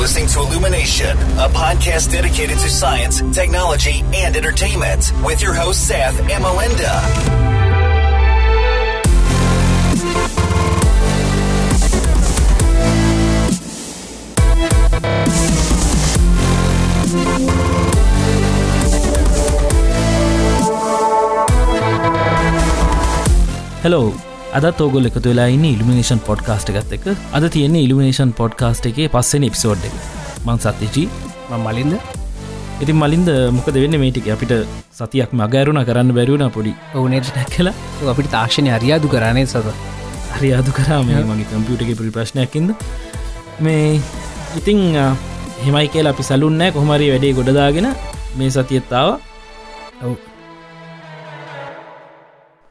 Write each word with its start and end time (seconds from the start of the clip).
listening 0.00 0.26
to 0.26 0.40
Illumination, 0.40 1.14
a 1.36 1.46
podcast 1.50 2.10
dedicated 2.10 2.56
to 2.56 2.70
science, 2.70 3.20
technology, 3.34 4.02
and 4.14 4.34
entertainment 4.34 5.12
with 5.22 5.42
your 5.42 5.52
host, 5.52 5.86
Seth 5.86 6.18
and 6.30 6.42
Melinda. 6.42 7.50
Hello 23.82 24.29
අදත් 24.58 24.80
ඕගොල් 24.84 25.08
එකතු 25.08 25.20
වෙලා 25.24 25.48
ඉන්න 25.54 25.64
elimination 25.66 26.20
podcast 26.28 26.70
එකත් 26.72 26.94
එක 26.96 27.04
අද 27.36 27.44
තියෙන 27.54 27.74
ඉල්ිමිනේෂන් 27.76 28.30
පොඩ්කාස්ට් 28.38 28.88
එකේ 28.90 29.06
පස්සෙන 29.08 29.46
එපිසෝඩ් 29.48 29.84
එක. 29.88 29.94
මං 30.44 30.58
සත්තිචී 30.58 31.06
මලින්ද. 31.66 31.94
ඉතින් 32.82 32.96
මලින්ද 32.96 33.28
මොකද 33.56 33.76
වෙන්න 33.76 33.96
මේටික 34.02 34.26
අපිට 34.34 34.54
සතියක් 34.92 35.32
මගෑරුණ 35.32 35.82
කරන්න 35.88 36.10
බැරුණ 36.18 36.44
පොඩි 36.50 36.72
ඕනේට 36.94 37.30
නැක් 37.36 37.52
කලා 37.54 37.74
අපිට 38.12 38.30
තාක්ෂණය 38.34 38.72
අරියාදු 38.78 39.12
කරනේ 39.14 39.46
සත 39.46 39.76
හරි 40.34 40.50
අදු 40.58 40.72
කරා 40.72 41.00
මේ 41.04 41.22
මගේ 41.30 41.48
කම්පියුටගේ 41.50 41.98
පිරි 42.00 42.14
ප්‍රශ්නයක්කින්ද 42.16 42.74
මේ 43.60 44.00
ඉතිං 44.56 44.80
හෙමයි 45.64 45.86
කියලා 45.94 46.14
අපි 46.16 46.28
සලුන්නෑ 46.30 46.74
කොහමරි 46.76 47.12
වැඩේ 47.12 47.36
ගොඩදාගෙන 47.38 47.88
මේ 48.38 48.50
සතියත්තාව 48.50 49.08
ඔව් 50.04 50.29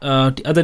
අද 0.02 0.58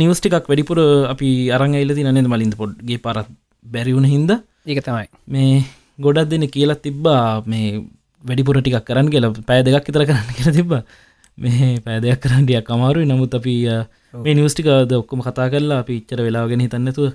නිවස් 0.00 0.20
ටිකක් 0.20 0.48
වැඩිපුර 0.50 0.78
අපි 1.12 1.28
අරංගයිලති 1.56 2.06
නනෙද 2.06 2.28
මලින්ද 2.32 2.54
පොඩ්ගේ 2.60 3.02
පරත් 3.04 3.28
බැරිවුණ 3.64 4.04
හින්ද? 4.04 4.30
ඒක 4.66 4.80
තමයි. 4.84 5.08
මේ 5.26 5.64
ගොඩක් 5.98 6.28
දෙන 6.30 6.44
කියලා 6.54 6.82
තිබ්බා 6.86 7.42
මේ 7.46 7.84
වැඩිපුර 8.24 8.60
ටිකක් 8.60 8.84
කරන්න 8.88 9.12
කියලා. 9.12 9.34
පෑ 9.48 9.62
දෙකක් 9.66 9.88
ඉතර 9.90 10.04
කරන්න 10.08 10.34
කියල 10.38 10.52
තිබ්බ. 10.58 10.72
මේ 11.38 11.80
පෑදයක් 11.84 12.20
කරන්නටියක් 12.24 12.70
අමාරුයි. 12.76 13.08
නමුත් 13.08 13.34
අපි 13.38 13.54
මේ 14.24 14.34
නිවස්ටිකද 14.38 14.92
ඔක්කොම 15.00 15.20
කතා 15.26 15.48
කරලා 15.52 15.80
අපි 15.84 16.00
ඉච්චර 16.00 16.20
වෙලාගෙන 16.26 16.64
හිතන්නතු 16.64 17.12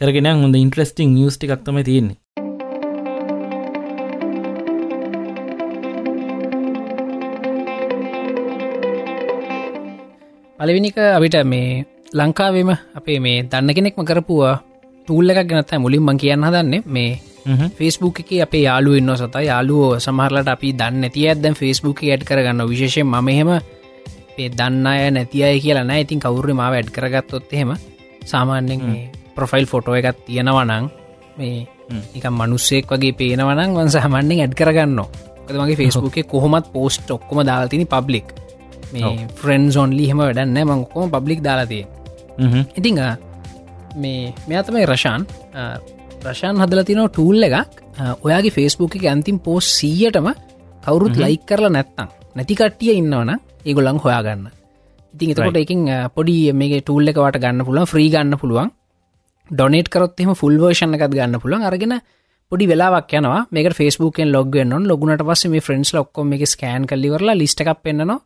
කරගෙන 0.00 0.28
හොඳ 0.42 0.56
ඉන්ට්‍රස්ටිං 0.56 1.14
නිියස්ටිකක් 1.16 1.60
තම 1.64 1.78
තියෙන්නේ 1.88 2.41
පලවිනික 10.62 10.94
අපිට 10.94 11.42
මේ 11.44 11.82
ලංකාවම 12.14 12.70
අපේ 12.94 13.18
මේ 13.18 13.42
දන්න 13.44 13.74
කෙනෙක්ම 13.74 14.04
කරපුවා 14.04 14.62
ටූල්ල 15.08 15.30
එකක් 15.32 15.48
ගැනත 15.48 15.72
මුලින් 15.76 16.02
මං 16.02 16.16
කියන්න 16.16 16.44
හදන්නේ 16.44 16.82
මේ 16.86 17.18
ෆස්බුක් 17.72 18.20
එක 18.20 18.30
අපේ 18.38 18.62
යාලු 18.62 18.94
ඉන්න 18.94 19.10
සත. 19.12 19.34
යාලුවෝ 19.42 19.98
සමහරලට 19.98 20.48
අපි 20.48 20.68
දන්න 20.72 21.02
ඇති 21.02 21.26
ඇදැම් 21.26 21.54
ෆස්බුක් 21.54 22.02
ඇඩ් 22.04 22.22
කරගන්න 22.22 22.62
විශේෂෙන් 22.64 23.08
මහෙම 23.08 23.50
පේ 24.36 24.48
දන්න 24.50 24.86
අය 24.86 25.10
නැති 25.10 25.42
අය 25.42 25.58
කියලා 25.58 25.82
නෑ. 25.82 26.00
ඉතින් 26.00 26.20
කවුරු 26.20 26.54
මාව 26.54 26.74
ඇඩ් 26.74 26.90
කරගත්තොත් 26.90 27.50
එහෙම 27.50 27.74
සාමාන්‍යෙන් 28.24 28.80
මේ 28.82 29.10
ප්‍රොෆයිල් 29.34 29.66
ෆොටෝ 29.66 29.94
එකත් 29.94 30.22
තියෙනවනං 30.26 30.86
මේ 31.38 31.66
එක 32.14 32.28
මනුස්සෙක් 32.30 32.86
වගේ 32.88 33.12
පේනවනං 33.14 33.74
වන් 33.74 33.90
සහමන්නෙන් 33.90 34.38
ඇඩ් 34.38 34.54
කරගන්න 34.54 35.02
මගේ 35.58 35.80
ෆස්බුක් 35.80 36.22
කොහොමත් 36.26 36.70
පෝස්ට් 36.70 37.10
ඔක්කොම 37.10 37.42
දාල්තිනි 37.42 37.84
පබ්ලික් 37.86 38.41
මේ 38.92 39.26
ෆ්‍රෙන්න් 39.36 39.66
ොන්ලි 39.78 40.06
හෙම 40.10 40.20
වැඩන්න 40.20 40.62
මංකොම 40.66 41.10
පබ්ලික් 41.10 41.42
දාලාතිය 41.42 41.84
ඉතිං 42.76 43.00
මේ 43.96 44.34
මෙයාතමයි 44.48 44.86
රශාන් 44.86 45.26
රශාන් 46.24 46.56
හදල 46.56 46.82
තිනව 46.82 47.08
ටූල් 47.08 47.42
එකක්. 47.42 47.70
ඔයාගේ 48.22 48.50
ෆෙස්බුක් 48.50 48.96
එක 48.96 49.06
අන්තිම් 49.06 49.38
පෝස් 49.40 49.66
සීයටම 49.78 50.28
කවුරුත් 50.84 51.16
ලයික් 51.16 51.44
කරලා 51.44 51.70
නැත්තං 51.70 52.08
නැතිකට්ටිය 52.36 52.94
ඉන්නවන 52.94 53.32
ඒගොලං 53.64 53.98
හොයාගන්න. 53.98 54.48
ඉතින් 55.14 55.32
එතකොට 55.32 55.56
එකින් 55.56 55.82
පොඩි 56.14 56.36
මේ 56.54 56.80
ටූල් 56.80 57.08
එක 57.08 57.18
වට 57.18 57.42
ගන්න 57.42 57.66
පුළුවන් 57.66 57.92
්‍රී 57.92 58.10
ගන්න 58.10 58.38
පුළුවන්. 58.38 58.72
ඩොනේට 59.50 59.88
කරොත්ෙම 59.88 60.34
ෆුල් 60.34 60.56
වර්ෂණ 60.58 60.96
එකත් 60.96 61.12
ගන්න 61.12 61.40
පුළුවන්. 61.42 61.62
අරගෙන 61.62 61.94
පොඩි 62.52 62.66
වෙලාක් 62.66 63.12
යනවා. 63.12 63.46
මේ 63.50 63.70
ෆස්බුකෙන් 63.70 64.32
ලොග්ගන්න 64.32 64.88
ලොගුණට 64.88 65.22
පස්ස 65.22 65.48
මේ 65.48 65.60
ෆ්‍රෙන්ස් 65.60 65.92
ලොක්කොම 65.92 66.32
එක 66.32 66.44
ස්කෑන් 66.46 66.86
කල්ලිවරලා 66.86 67.36
ලිස්ට 67.36 67.60
එකක් 67.60 67.82
පෙන්න්නවා 67.82 68.20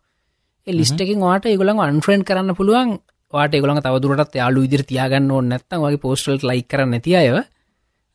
ලිස්ට 0.66 1.00
එකින් 1.00 1.20
වාට 1.20 1.46
ඒගොළන් 1.46 1.80
අන්ෆ්‍රෙන්් 1.80 2.24
කරන්න 2.24 2.54
පුළුවන්. 2.54 2.98
වාට 3.32 3.52
ගොළන් 3.54 3.80
තවදුරටත් 3.80 4.34
යාලු 4.34 4.62
ඉදිර 4.62 4.82
තියාගන්න 4.82 5.30
ඕ 5.30 5.40
නැත්තන් 5.42 5.80
වගේ 5.80 5.98
පෝස්ටල් 5.98 6.38
ලයි 6.42 6.62
කර 6.64 6.86
නැති 6.86 7.16
අය 7.16 7.28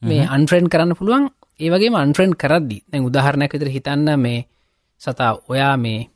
මේ 0.02 0.28
අන්ෆ්‍රෙන්් 0.28 0.68
කරන්න 0.68 0.96
පුළුවන්. 0.96 1.30
ඒවගේ 1.60 1.96
අන්ෆ්‍රෙන්් 1.96 2.36
කරද්දි 2.36 2.84
දැන් 2.84 3.06
උදාහරණයක් 3.06 3.54
විතර 3.54 3.70
හිතන්න 3.70 4.20
මේ 4.20 4.46
සතා 5.02 5.32
ඔයා 5.48 5.76
මේ 5.78 6.10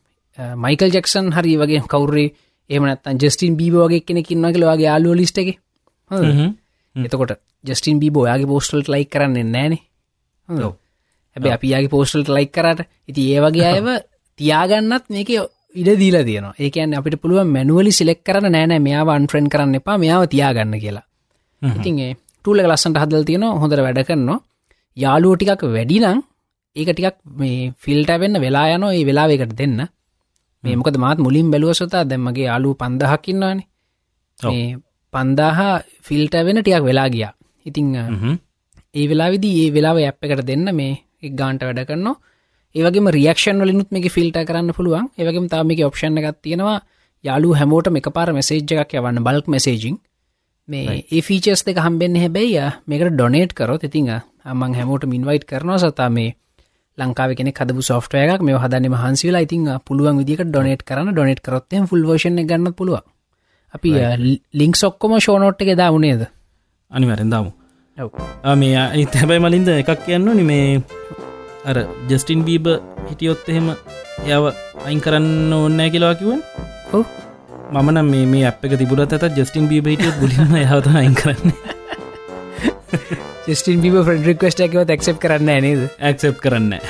මයිකල් 0.58 0.92
ජෙක්සන් 0.92 1.32
හරි 1.32 1.56
වගේ 1.56 1.82
කවුරේ 1.86 2.34
එමනත් 2.70 3.08
ජස්ටින් 3.16 3.56
බීබ 3.56 3.76
වගේ 3.76 4.02
කෙනෙකින්න 4.02 4.46
කියල 4.46 4.66
වගේ 4.66 4.86
යාලුව 4.86 5.16
ලිස්ට 5.16 5.38
එක. 5.38 5.58
එතකොට 6.96 7.40
ජස්ටින් 7.64 8.00
බීබ 8.00 8.18
ඔයාගේ 8.18 8.48
පෝස්ටල්ට 8.48 8.90
ලයි 8.90 9.06
කරන්න 9.06 9.52
නෑනේ 9.52 9.82
හැබ 10.50 11.46
අපියාගේ 11.48 11.90
පෝස්ටල්ට 11.90 12.30
ලයි 12.30 12.48
කරට 12.48 12.88
ඉති 13.08 13.32
ඒ 13.32 13.42
වගේ 13.42 13.68
අයව 13.68 13.88
තියාගන්නත් 14.40 15.06
මේක 15.10 15.30
ඉඩ 15.76 15.90
දීලා 16.02 16.24
තියන 16.24 16.48
ඒකන් 16.58 16.94
අපිට 16.94 17.16
පුළුව 17.22 17.48
මැනුවලි 17.48 17.92
සිලෙක් 17.92 18.22
කරන 18.24 18.48
නෑනෑ 18.48 18.82
මෙයාව 18.82 19.10
අන්ෆ්‍රෙන්් 19.12 19.48
කරන්න 19.50 19.80
එපා 19.80 19.98
මෙයාව 19.98 20.24
තියාගන්න 20.28 20.76
කියලා. 20.78 21.06
ඉතින් 21.62 21.98
ටූල 22.38 22.60
ලස්සන්ට 22.64 23.02
හදල් 23.04 23.24
තියෙන 23.24 23.46
හොඳර 23.62 23.82
වැඩ 23.86 24.02
කරනවා. 24.08 24.40
යාලුව 24.98 25.36
ටිකක් 25.36 25.64
වැඩිනං 25.68 26.24
ඒක 26.76 26.90
ටිකක් 26.90 27.18
මේ 27.34 27.72
ෆිල්ට 27.78 28.12
වෙන්න 28.16 28.40
වෙලා 28.40 28.68
යන 28.74 28.86
ඒ 28.90 29.04
වෙලාවකට 29.04 29.54
දෙන්න. 29.54 29.80
මේමකද 30.64 30.98
මාත් 30.98 31.20
මුලින් 31.20 31.48
බැලුවසතා 31.52 32.04
දැම්මගේ 32.06 32.46
යාලු 32.46 32.70
පන්දහකින්නවානේ 32.76 33.68
මේ 34.40 34.68
පන්දාහ 35.14 35.60
ෆිල්ට 36.02 36.36
වෙන 36.42 36.60
ටියක් 36.60 36.84
වෙලා 36.84 37.10
ගියා. 37.10 37.34
ඉතිං 37.66 37.88
ඒ 38.96 39.06
වෙලා 39.08 39.30
විදි 39.34 39.50
ඒ 39.62 39.70
වෙලාව 39.72 39.98
ඇප් 40.02 40.24
එකට 40.26 40.46
දෙන්න 40.46 40.68
මේ 40.74 40.94
එක් 41.22 41.34
ගාන්ට 41.34 41.62
වැඩ 41.62 41.84
කරනවා 41.86 42.16
ඒවගේ 42.76 43.12
රියක්ෂන් 43.12 43.62
වලිනුත් 43.62 43.90
මේ 43.92 44.10
ෆිල්ට 44.10 44.38
කරන්න 44.42 44.74
පුළුවන්. 44.74 45.10
ඒවගේ 45.18 45.50
තාමික 45.50 45.80
ඔප්ෂණ 45.88 46.18
එකක් 46.20 46.42
තියෙනවා. 46.42 46.80
යාලු 47.24 47.56
හැමෝට 47.56 47.88
එක 47.92 48.10
පාර 48.14 48.30
මෙසේජ් 48.32 48.62
එකක් 48.76 48.94
යවන්න 48.94 49.24
බල්ක් 49.24 49.48
මෙසේජිං 49.48 49.98
මේ 50.68 51.04
ඒ 51.08 51.22
ෆීචස් 51.22 51.66
දෙක 51.66 51.78
හම්බෙන්න 51.80 52.16
හැබැයි 52.18 52.66
මේකට 52.88 53.14
ඩොනේට් 53.14 53.54
කරොත් 53.54 53.84
ඉතිං 53.84 54.10
අමං 54.46 54.74
හැමෝට 54.74 55.06
මින්වයිට් 55.06 55.46
කරනවා. 55.46 55.80
සතා 55.80 56.10
මේ 56.10 56.36
ලංකාව 56.98 57.36
කෙන 57.36 57.52
කදපු 57.52 57.82
සොෆ්ටය 57.84 58.24
එකක්. 58.24 58.42
මේ 58.42 58.56
හදන්න 58.58 58.94
මහන්සිලා 58.94 59.44
ඉතින් 59.48 59.68
පුළුවන් 59.82 60.22
විදික 60.22 60.42
ඩොනේට් 60.44 60.82
කරන්න. 60.84 61.12
ඩොනේට් 61.12 61.42
කරොත්තේ 61.42 61.86
ෆුල් 61.86 62.04
වර්ෂණ 62.04 62.46
ගන්න 62.46 62.74
පුළුව 62.74 63.04
අපි 63.74 63.92
ලිංක් 64.54 64.76
සොක්කොම 64.76 65.16
ෂෝනෝට් 65.18 65.62
එක 65.62 65.72
දාවනේද 65.76 66.22
අනිවරෙන්දාමු 66.92 67.52
මේ 68.56 68.74
හැබැයි 69.14 69.44
මලින්ද 69.46 69.70
එකක් 69.74 70.06
කියන්න 70.06 70.30
නිමේ 70.34 70.66
අර 71.66 71.78
ජස්ටින් 72.10 72.42
බීබ 72.48 72.68
හිටියොත් 73.08 73.50
එහෙම 73.50 73.68
යව 74.30 74.44
අයින් 74.86 75.00
කරන්න 75.02 75.54
ඕන්නෑ 75.54 75.90
කියලවා 75.90 76.16
කිවන් 76.20 76.42
හෝ 76.92 77.04
මමන 77.74 78.00
මේ 78.06 78.26
මේ 78.28 78.44
අප 78.50 78.66
එක 78.66 78.74
තිබුරත් 78.78 79.14
ඇත 79.14 79.26
ජස්ටින් 79.34 79.66
බීබ 79.68 79.86
හිටියොත් 79.88 80.18
බුලිම 80.20 80.54
යවත 80.56 80.88
අයින් 80.94 81.16
කරන්න. 81.16 81.50
ජස්ටින් 83.48 83.82
බීබ 83.82 83.96
ෆ්‍රඩ 84.00 84.26
රික්වස්ට 84.26 84.62
එකව 84.68 84.86
ක්සප් 84.94 85.18
කරන්න 85.20 85.50
නේද? 85.62 85.82
ඇක්සප් 86.02 86.38
කරන්න 86.40 86.72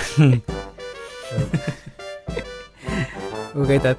ඕකයි 3.55 3.79
තත් 3.79 3.97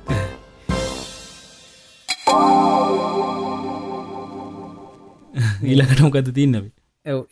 ඊලකට 5.64 6.00
මොකද 6.04 6.28
තින්නව 6.32 6.64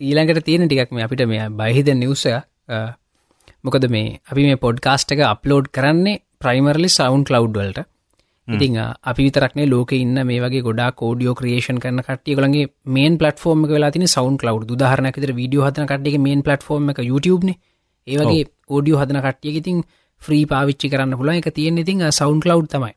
ඊළඟට 0.00 0.44
තියෙන 0.44 0.69
ටිකක් 0.69 0.91
මේ 0.93 1.04
අපිට 1.04 1.22
මේ 1.28 1.48
බහිද 1.53 1.89
නිවස 1.95 2.24
මොකද 3.65 3.89
මේ 3.89 4.21
අපි 4.25 4.43
මේ 4.43 4.59
පොඩ්කාස්ට් 4.59 5.13
එක 5.13 5.25
අප්ලෝඩ් 5.25 5.69
කරන්නේ 5.71 6.22
ප්‍රයිමර්ලි 6.39 6.89
සවන්් 6.91 7.25
කලව් 7.25 7.51
වලට 7.51 7.84
ඉතිං 8.49 8.77
අපි 9.03 9.22
විතරක්නේ 9.22 9.66
ලෝක 9.66 9.93
ඉන්න 9.95 10.19
මේ 10.22 10.41
වගේ 10.41 10.63
ගොඩා 10.63 10.91
කෝඩියෝ 10.93 11.34
ක්‍රේෂන් 11.34 11.78
කරන 11.78 12.03
කටිය 12.03 12.34
ගලගේ 12.34 12.66
මේන් 12.89 13.15
පලටෆෝර්ම 13.16 13.63
වෙලා 13.66 13.91
තින 13.91 14.07
සවන්් 14.07 14.37
කලව් 14.37 14.66
දහරනකතර 14.75 15.33
වීඩියෝ 15.33 15.66
හදන 15.66 15.87
කට්ටිය 15.87 16.19
මේන් 16.19 16.43
පලටෆෝර්ම 16.43 16.91
එක 16.91 17.01
YouTubeන 17.03 17.55
ඒවගේ 18.07 18.45
ඕඩියෝ 18.69 19.01
හදන 19.01 19.21
කට්ටිය 19.21 19.55
ඉතින් 19.55 19.81
ෆ්‍රී 20.22 20.45
පාවිච්චි 20.47 20.91
කරන්න 20.91 21.16
පුල 21.16 21.31
එක 21.31 21.49
තියෙන 21.51 21.78
ඉතින් 21.78 22.05
සවන්් 22.11 22.41
කලව් 22.41 22.69
තමයි. 22.69 22.93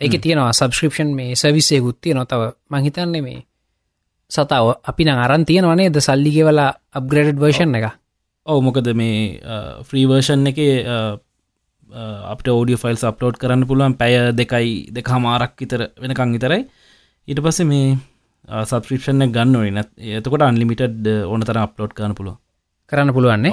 ඒක 0.00 0.14
තියෙනවා 0.18 0.52
සබස්ක්‍රපෂන් 0.52 1.14
මේ 1.14 1.36
සවිසේ 1.36 1.80
ගුත්තිය 1.80 2.14
නොතව 2.14 2.42
මහිතන්නේ 2.68 3.22
මේ 3.22 3.40
සතාව 4.30 4.66
අපි 4.82 5.08
අරන් 5.08 5.44
තියෙනවනේ 5.44 5.88
ද 5.88 6.00
සල්ලිගෙවලා 6.00 6.70
අප්ග්‍රඩ් 6.92 7.36
වර්ෂන් 7.36 7.74
එක 7.74 7.99
ඔව 8.46 8.62
මොකද 8.66 8.88
මේ 9.00 9.40
ෆ්‍රීවර්ෂන් 9.88 10.46
එක 10.50 10.60
අපට 12.32 12.46
ෝඩිය 12.52 12.78
ෆයිල් 12.82 12.98
අප්ලෝඩ් 13.10 13.36
කරන්න 13.42 13.66
පුළුවන් 13.70 13.96
පැය 14.00 14.14
දෙකයි 14.40 14.70
දෙක 14.96 15.10
හමාරක් 15.14 15.54
විතර 15.60 15.82
වෙනකං 16.02 16.32
විතරයි. 16.36 16.62
ඊට 17.28 17.40
පස්සේ 17.44 17.68
මේ 17.72 17.98
සබස්ක්‍රපෂන 18.68 19.26
ගන්න 19.34 19.76
නත් 19.76 19.90
එතකොට 20.18 20.46
අන්ලිමිටඩ් 20.46 21.06
ඕන 21.26 21.44
තර 21.48 21.60
අප්ලෝඩ් 21.66 21.92
කරන්න 21.96 22.16
පුළුව 22.18 22.36
කරන්න 22.92 23.14
පුළුවන්නේ. 23.16 23.52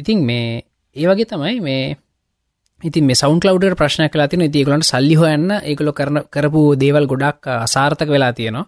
ඉතින් 0.00 0.24
මේ 0.28 0.62
ඒ 0.96 1.06
වගේ 1.08 1.28
තමයි 1.32 1.60
මේ 1.60 1.96
ඉතින් 2.82 3.04
මේ 3.06 3.14
සෞන් 3.14 3.40
කලව් 3.40 3.76
ප්‍රශ්න 3.76 4.08
කලා 4.08 4.28
තින 4.28 4.42
ඒගලන්ට 4.42 4.84
සල්ලි 4.84 5.14
හොයන්න 5.14 5.50
ඒකලො 5.62 5.92
කරන 5.92 6.18
කරපු 6.30 6.62
දේවල් 6.76 7.06
ගොඩක් 7.06 7.46
අසාර්ථක 7.58 8.08
වෙලා 8.08 8.32
තියෙනවා. 8.32 8.66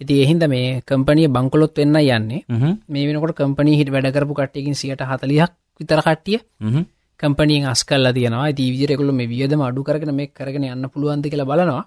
ඉති 0.00 0.22
එහින්ද 0.24 0.46
මේ 0.48 0.80
කම්පනිය 0.82 1.28
බංකොලොත් 1.28 1.76
වෙන්න 1.76 1.96
යන්නේ. 1.96 2.44
මේ 2.88 3.06
වෙනකොට 3.08 3.36
කම්පනී 3.36 3.76
හිට 3.80 3.92
වැඩකරපු 3.92 4.34
කට්ටයකින් 4.34 4.74
සියට 4.74 5.02
හතලියක් 5.02 5.52
විතර 5.80 6.00
කට්ටිය 6.00 6.38
කම්පනියෙන් 7.20 7.66
අස්කල්ල 7.66 8.12
තියෙනවා. 8.12 8.50
දීවිරෙකුල 8.52 9.12
මේ 9.12 9.28
වියදම 9.28 9.62
අඩු 9.62 9.84
කරගෙන 9.84 10.14
මේ 10.14 10.30
කරගෙන 10.30 10.64
යන්න 10.66 10.88
පුළුවන්ද 10.88 11.28
කියලා 11.32 11.50
බලනවා. 11.52 11.84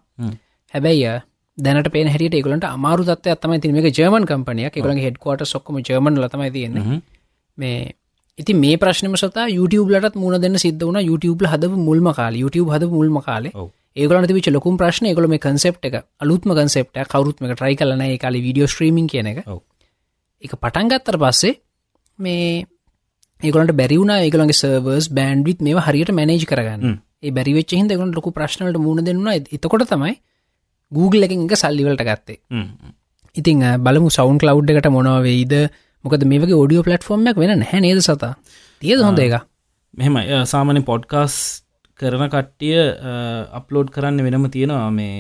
හැබැයි 0.73 1.21
දැනට 1.57 1.89
පේ 1.93 2.05
හැට 2.07 2.35
එකලට 2.35 2.65
අමාරු 2.67 3.03
තත්ව 3.03 3.33
ඇතම 3.33 3.57
ති 3.61 3.71
මේ 3.71 3.91
ජර්මන් 3.91 4.25
කම්පනියක් 4.25 4.77
එකල 4.77 5.03
හෙඩ්කොට 5.07 5.43
සොක්කම 5.45 5.81
ජර්මන් 5.81 6.21
ලතමයි 6.21 6.51
තියෙන 6.51 7.01
මේ 7.57 7.75
ඉති 8.39 8.53
මේ 8.53 8.75
ප්‍රශ්නම 8.75 9.15
සතා 9.15 9.47
YouTube 9.47 9.89
ලට 9.93 10.15
මුණ 10.15 10.41
දෙන්න 10.41 10.57
සිද්ධ 10.57 10.83
වන 10.83 10.99
YouTube 11.09 11.45
හද 11.45 11.65
මුල්ම 11.65 12.11
කාල. 12.11 12.33
YouTube 12.35 12.69
හද 12.73 12.83
මුල්ම 12.83 13.19
කාලේ. 13.19 13.51
ඒගලට 13.95 14.31
විච 14.31 14.47
ලොකුම් 14.47 14.77
ප්‍රශ්න 14.77 15.05
එකකල 15.05 15.27
මේ 15.27 15.37
කන්සෙප් 15.37 15.77
එක 15.83 15.95
අලුත්ම 16.19 16.53
කන්සෙප්ට 16.59 16.97
කවරුත්ම 17.13 17.53
ට්‍රයි 17.53 17.75
කලන 17.75 18.03
කාල 18.17 18.33
විඩියෝ 18.33 18.67
ස්ට්‍රීමින් 18.67 19.07
කියන 19.07 19.27
එක. 19.27 19.43
එක 20.41 20.55
පටන්ගත්තර 20.55 21.17
පස්සේ 21.17 21.53
මේ 22.19 22.65
ඒගලට 23.41 23.71
බැරිවුණ 23.71 24.15
ඒගලගේ 24.17 24.59
සර්වර්ස් 24.61 25.11
බෑන්ඩ්විත් 25.11 25.61
මේ 25.61 25.85
හරියට 25.87 26.11
මැනේජ් 26.11 26.45
කරගන්න. 26.45 26.97
බැරිවෙච් 27.37 27.73
හිද 27.73 27.93
ගලට 27.93 28.15
ලොකු 28.15 28.31
ප්‍රශ්නලට 28.31 28.77
මුණ 28.77 29.05
දෙන්න 29.05 29.27
එතකොට 29.29 29.87
තමයි 29.93 30.17
Google 30.91 31.25
එකින් 31.29 31.45
එක 31.45 31.57
සල්ලිවලට 31.57 32.03
ගත්තේ. 32.09 32.39
ඉතිං 33.35 33.61
බලමු 33.85 34.09
සෞන් 34.09 34.37
කලව් 34.37 34.69
එකට 34.69 34.89
මොනවවෙයිද 34.89 35.53
මොකද 36.05 36.23
මේක 36.31 36.53
ෝඩියෝ 36.59 36.85
පලට්ෆෝර්ම්මක් 36.87 37.37
වෙන 37.43 37.65
හැ 37.71 37.79
නේද 37.85 38.03
සතා? 38.07 38.33
තියද 38.81 39.01
හොඳ 39.07 39.19
එක? 39.25 39.35
මෙහෙම 39.93 40.15
සාමාන්‍ය 40.53 40.83
පොඩ්කාස් 40.91 41.35
කරන 41.99 42.27
කට්ටිය 42.33 42.77
අප්ලෝඩ් 43.59 43.89
කරන්න 43.95 44.23
වෙනම 44.27 44.47
තියෙනවා. 44.55 44.91
මේ 44.99 45.17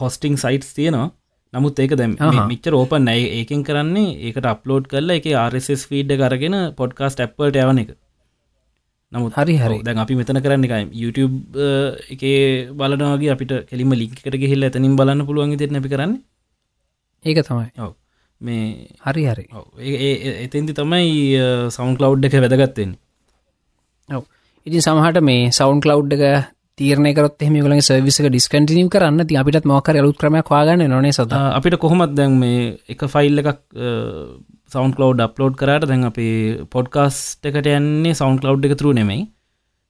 හොස්ටිං 0.00 0.36
සයිටස් 0.44 0.74
තියෙනවා. 0.78 1.08
නමුත් 1.52 1.78
ඒක 1.82 1.92
දැම් 2.00 2.16
මිච්ච 2.52 2.66
රෝපන් 2.74 3.06
නෑ 3.08 3.22
ඒකෙන් 3.38 3.62
කරන්නේ 3.68 4.16
ඒකට 4.28 4.48
අප්ලෝඩ් 4.54 4.88
කරලා 4.92 5.18
එක 5.20 5.28
RSS 5.44 5.84
ෆීඩ් 5.90 6.12
කරගෙන 6.22 6.56
පොඩ්කාස්ට 6.80 7.24
ඇප්පල්ට 7.24 7.60
යවන 7.64 7.82
එක. 7.84 7.94
නමුත් 9.12 9.36
හරි 9.40 9.54
හරි. 9.60 9.78
දැන් 9.86 10.02
අපි 10.04 10.18
මෙතන 10.18 10.40
කරන්න 10.44 10.66
එකයි. 10.68 10.84
YouTube 11.02 11.68
එක 12.14 12.22
බලනවාගේ 12.80 13.32
අපිට 13.36 13.54
කෙලිම 13.70 13.96
ලිංකට 14.00 14.36
ගෙහිල්ල 14.42 14.68
ඇතනින් 14.68 14.98
බලන්න 15.00 15.26
පුළුවන් 15.28 15.56
ති 15.60 15.72
නැි 15.76 15.94
කරන්න. 15.94 16.12
ඒක 17.24 17.40
තමයි. 17.48 17.70
ඔව 17.84 17.97
මේ 18.40 18.88
හරි 19.06 19.24
හරි. 19.30 19.44
එතන්ති 20.44 20.74
තමයි 20.80 21.70
සෞන් 21.76 21.96
කලව් 21.98 22.24
එක 22.28 22.36
වැදගත්තෙන් 22.44 22.94
ඔව. 24.08 24.24
ඉතින් 24.66 24.84
සමහට 24.86 25.20
මේ 25.30 25.50
සෞන් 25.50 25.80
කලව් 25.80 26.12
එක 26.16 26.24
තීරනකරත් 26.78 27.42
එහම 27.42 27.56
ගල 27.58 27.78
සවිසක 27.80 28.28
ඩිස්කටිනීම් 28.28 28.90
කරන්න. 28.94 29.26
ති 29.26 29.40
අපිට 29.42 29.66
මොකර 29.66 29.96
අලුත් 30.02 30.18
ක්‍රම 30.18 30.38
වාගන්න 30.50 30.86
නොනේ 30.88 31.12
සත? 31.12 31.32
අපිට 31.32 31.78
කොහොමත් 31.78 32.14
දැන් 32.14 32.38
මේ 32.42 32.76
එක 32.88 33.06
ෆයිල් 33.14 33.42
එකක් 33.42 33.64
සෞන් 34.74 34.94
කලව් 34.94 35.24
අප්ලෝඩ් 35.28 35.58
කරට 35.62 35.88
දැන් 35.90 36.04
අපි 36.10 36.28
පොඩ්කාස්ට 36.74 37.50
එකට 37.50 37.72
යන්නේ 37.74 38.14
සෞන් 38.14 38.38
කලව් 38.38 38.70
එක 38.70 38.78
තුරු 38.78 38.94
නෙමයි. 39.00 39.26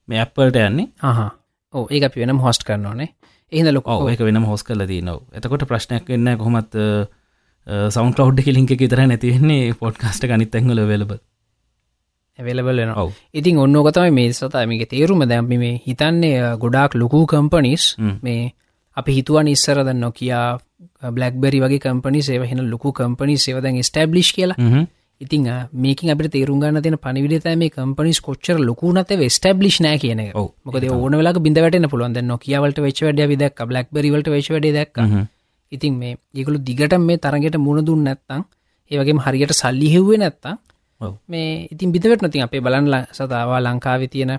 මේ 0.09 0.25
ඇප්පල්ට 0.25 0.57
යන්නේ. 0.57 0.89
හහ 1.05 1.29
ඕ 1.75 1.85
ඒ 1.93 2.05
අපි 2.07 2.23
වෙනම් 2.23 2.41
හොස්ට 2.45 2.65
කරන්නනේ 2.69 3.11
එහිද 3.53 3.69
ලොක 3.77 3.89
ඒක 4.13 4.23
වෙනම 4.29 4.47
හොස් 4.51 4.65
කල 4.65 4.85
දී 4.91 5.05
නව 5.05 5.19
එතකොට 5.39 5.65
ප්‍රශ්නයක් 5.71 6.09
වෙන්න 6.13 6.31
කොහොමත් 6.41 6.77
සෞන් 7.69 8.13
කලව් 8.13 8.39
එක 8.41 8.53
ලින්ක 8.57 8.73
තර 8.75 9.03
නැතිවෙන්නේ 9.07 9.75
පොඩ්කාස්ට 9.81 10.25
අනිත් 10.37 10.55
ඇංගල 10.55 10.81
වෙලබ 10.93 11.13
වෙලබල 12.39 12.81
ඔව. 12.95 13.11
ඉතින් 13.35 13.59
ඔන්නෝකතමයි 13.59 14.13
මේ 14.13 14.33
සතමගේ 14.33 14.87
තේරුම. 14.87 15.25
දැම්පි 15.29 15.59
මේ 15.59 15.81
හිතන්නේ 15.87 16.57
ගොඩාක් 16.57 16.95
ලොකූ 16.95 17.25
කම්පනිස් 17.27 17.97
මේ 18.23 18.53
අපි 18.97 19.13
හිතුවන් 19.19 19.49
ඉස්සර 19.49 19.83
දන්න 19.83 20.01
නොකයා 20.01 20.45
බ්ලක්බෙරි 21.17 21.61
වගේ 21.65 21.83
කම්පනි 21.85 22.23
සේව 22.23 22.47
හෙන 22.51 22.63
ලොකු 22.71 22.93
කම්පනි 22.93 23.37
සේවදැන් 23.39 23.83
ස්ටබ්ලිෂ් 23.83 24.31
කියලා. 24.37 24.87
ඉතින් 25.21 25.47
මේකින් 25.85 26.13
අපට 26.15 26.31
තේරුම්ගන්න 26.35 26.83
තින 26.83 26.97
පනිවිට 27.05 27.49
මේ 27.63 27.75
කම්පනිස් 27.77 28.21
කොච්චර 28.21 28.57
ලොකුනත 28.61 29.11
ස්ටබ්ලිෂ් 29.29 29.81
නෑ 29.87 29.99
කියන 29.99 30.23
මොකද 30.65 30.85
ඕන 30.91 31.19
වෙලා 31.21 31.41
බිඳවට 31.47 31.91
පුළුවන්. 31.91 32.23
නොකියවලට 32.33 32.79
වෙච්වඩ 32.87 33.27
විදක් 33.33 33.67
බ්ලක්බරිවලට 33.67 34.31
වෙච්වඩ 34.37 34.71
දක් 34.79 34.97
ඉතින් 35.73 35.95
මේ 35.95 36.15
ඒකුළු 36.35 36.59
දිගට 36.61 36.95
මේ 37.01 37.19
තරගට 37.19 37.57
මුණ 37.59 37.85
දුන්න 37.87 38.05
නැත්තං 38.05 38.43
ඒවගේ 38.91 39.23
හරියට 39.25 39.53
සල්ලි 39.53 39.89
හෙව්වේ 39.95 40.19
නැත්තං 40.19 40.57
මේ 41.29 41.49
ඉතින් 41.73 41.93
බිතවට 41.93 42.23
නතින් 42.23 42.43
අපේ 42.43 42.61
බලන්ල 42.61 42.95
සතාවා 43.13 43.61
ලංකාව 43.61 44.03
තියෙන 44.09 44.33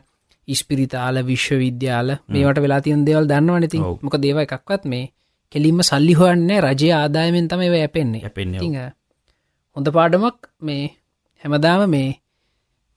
ඉස්පිරිතාල 0.47 1.15
විශ්වවිද්‍යාල 1.25 2.09
මේවට 2.29 2.61
වෙලා 2.61 2.81
තියන් 2.81 3.05
දේවල් 3.05 3.25
දන්නවන 3.27 3.63
ඉතින්. 3.63 3.81
මොක 4.01 4.15
දේව 4.17 4.37
එකක්වත් 4.39 4.83
මේ 4.85 5.05
කෙලින්ම 5.51 5.79
සල්ලි 5.81 6.13
හොයන්න 6.13 6.49
රජය 6.61 6.89
ආදායමෙන් 6.93 7.47
තම 7.47 7.61
ඒව 7.61 7.75
ඇපෙන්නේ 7.77 8.21
ඇපෙන්නේ 8.23 8.59
හොඳ 9.75 9.87
පාඩමක් 9.89 10.37
මේ 10.61 10.83
හැමදාම 11.43 11.81
මේ 11.89 12.09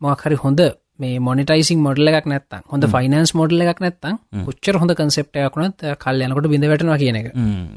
මොක්හරි 0.00 0.36
හොඳ 0.36 0.60
මේ 0.98 1.18
මොනිටයිසින් 1.18 1.78
මොඩල 1.86 2.10
එකක් 2.10 2.26
නැත්තම් 2.32 2.64
හොඳ 2.72 2.84
ෆයිනන්ස් 2.94 3.32
මොඩල 3.40 3.64
එකක් 3.64 3.80
නැත්තම් 3.84 4.18
කොච්චර 4.48 4.78
හොඳ 4.82 4.92
කන්සෙප්ටයක්ුණත් 4.98 5.86
කල්යනකොට 6.04 6.48
බිඳ 6.52 6.66
වැටනවා 6.72 6.98
කියන 7.02 7.18
එක. 7.20 7.28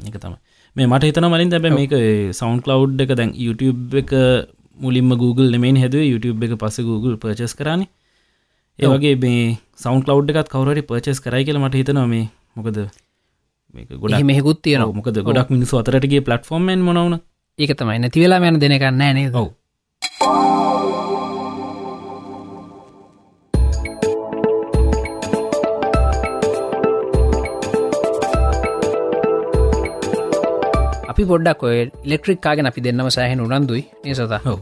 එක 0.08 0.16
තම 0.24 0.34
මේ 0.76 0.86
මට 0.86 1.08
හිතන 1.10 1.28
මලින් 1.32 1.52
දැබ 1.54 1.68
මේක 1.78 1.94
සෞන්් 2.40 2.60
කලව් 2.60 3.00
එක 3.04 3.14
දැන් 3.20 3.32
YouTube 3.36 4.02
එක 4.02 4.12
මුලින්ම 4.78 5.16
Google 5.22 5.48
නෙමෙන් 5.54 5.80
හැද 5.82 5.96
YouTube 6.02 6.46
එක 6.46 6.54
පස 6.62 6.78
Google 6.90 7.16
පර්චස් 7.16 7.56
කරන්නේ 7.60 7.88
ඒ 8.78 8.92
වගේ 8.94 9.16
මේ 9.24 9.56
සෞන් 9.76 10.04
කලව් 10.04 10.30
එකත් 10.34 10.52
කවරට 10.54 10.88
පර්චස් 10.90 11.24
කරයි 11.26 11.48
කියල 11.48 11.60
මට 11.62 11.82
හිතනවා 11.82 12.08
මේ 12.14 12.26
මොකද 12.56 12.82
ගොඩ 14.02 14.20
මෙහෙකුත් 14.24 14.62
තියෙන 14.64 14.84
මොකද 14.98 15.22
ගොඩක් 15.28 15.54
මිනිසු 15.54 15.80
අතරටගේ 15.82 16.26
පලට්ෆෝර්මෙන් 16.28 16.84
මොනවන 16.88 17.20
ඒක 17.58 17.72
තමයි. 17.74 17.98
නැති 17.98 18.20
වෙලා 18.20 18.50
යන 18.50 18.60
දෙනකන්න 18.60 19.00
නේ 19.00 19.30
ඔව 19.32 19.48
අපි 31.16 31.24
පොඩ්ඩක් 31.24 31.62
ඔය 31.64 31.76
ඉලෙක්ට්‍රික්කාගෙන 32.04 32.66
අපි 32.66 32.80
දෙන්නම 32.82 33.08
සෑහෙන 33.08 33.40
උනන්දුයි. 33.40 33.82
ඒ 34.04 34.14
සතා? 34.14 34.40
හෝ 34.40 34.58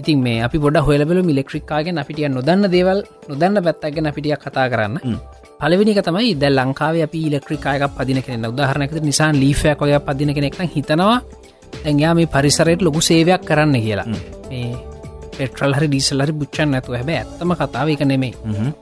ඉතින් 0.00 0.18
මේ 0.20 0.42
අපි 0.42 0.58
පොඩ 0.58 0.76
හොලබල 0.78 1.20
මිලෙක්ට්‍රික්කාගෙන 1.24 1.96
අපිටිය 1.96 2.28
නොදන්න 2.28 2.68
දේවල් 2.68 3.00
නොදන්න 3.30 3.56
පැත්තක්ගෙන 3.66 4.08
අපිටිය 4.10 4.36
කතා 4.36 4.66
කරන්න. 4.68 5.16
පලවිනික 5.60 6.00
තමයි 6.00 6.34
දැ 6.34 6.50
ලංකාව 6.50 7.00
අපි 7.00 7.20
ඉලෙක්ට්‍රිකායක 7.28 7.84
පදින 7.94 8.20
කෙන 8.22 8.44
උදාහරනක 8.44 8.92
නිසාන් 9.02 9.40
ලීෆයක් 9.42 9.80
ඔය 9.80 9.96
පදින 10.00 10.34
කෙනෙක් 10.36 10.58
හිතනවා 10.68 11.16
ඇයා 11.82 12.12
මේ 12.14 12.28
පරිසරයට 12.28 12.82
ලොකු 12.82 13.00
සේවයක් 13.00 13.42
කරන්න 13.42 13.76
කියලා. 13.80 14.08
මේ 14.50 14.66
පෙට්‍රල් 15.32 15.72
හරි 15.72 15.88
ඩීසල්ලරි 15.88 16.32
බුච්චන් 16.34 16.68
නැතුව. 16.70 16.94
හැබ 16.94 17.10
ඇත්තම 17.10 17.54
කතාව 17.56 17.88
එක 17.88 18.04
නෙමේ 18.04 18.34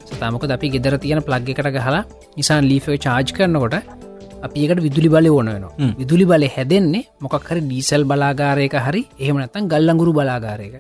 සතාමක 0.09 0.51
අපි 0.51 0.73
ගෙදර 0.75 0.99
තියෙන 0.99 1.23
ප්ලග් 1.23 1.47
එකට 1.53 1.77
ගහලා 1.77 2.03
නිසාන් 2.37 2.65
ලීෆය 2.65 2.99
චාර්ජ් 2.99 3.31
කරනකොට 3.33 4.03
අපිකට 4.45 4.81
විදුලි 4.81 5.09
බල 5.09 5.29
ඕන 5.31 5.49
වෙන 5.49 5.95
විදුලි 5.99 6.25
බලය 6.25 6.49
හැදෙන්නේ 6.49 7.05
මොකක් 7.21 7.49
හරි 7.49 7.61
ඩීසල් 7.63 8.05
බලාගාරයක 8.05 8.77
හරි 8.81 9.03
එහෙමනත්තන් 9.19 9.69
ගල්ලංගුරු 9.69 10.13
බලාගාරයක. 10.13 10.75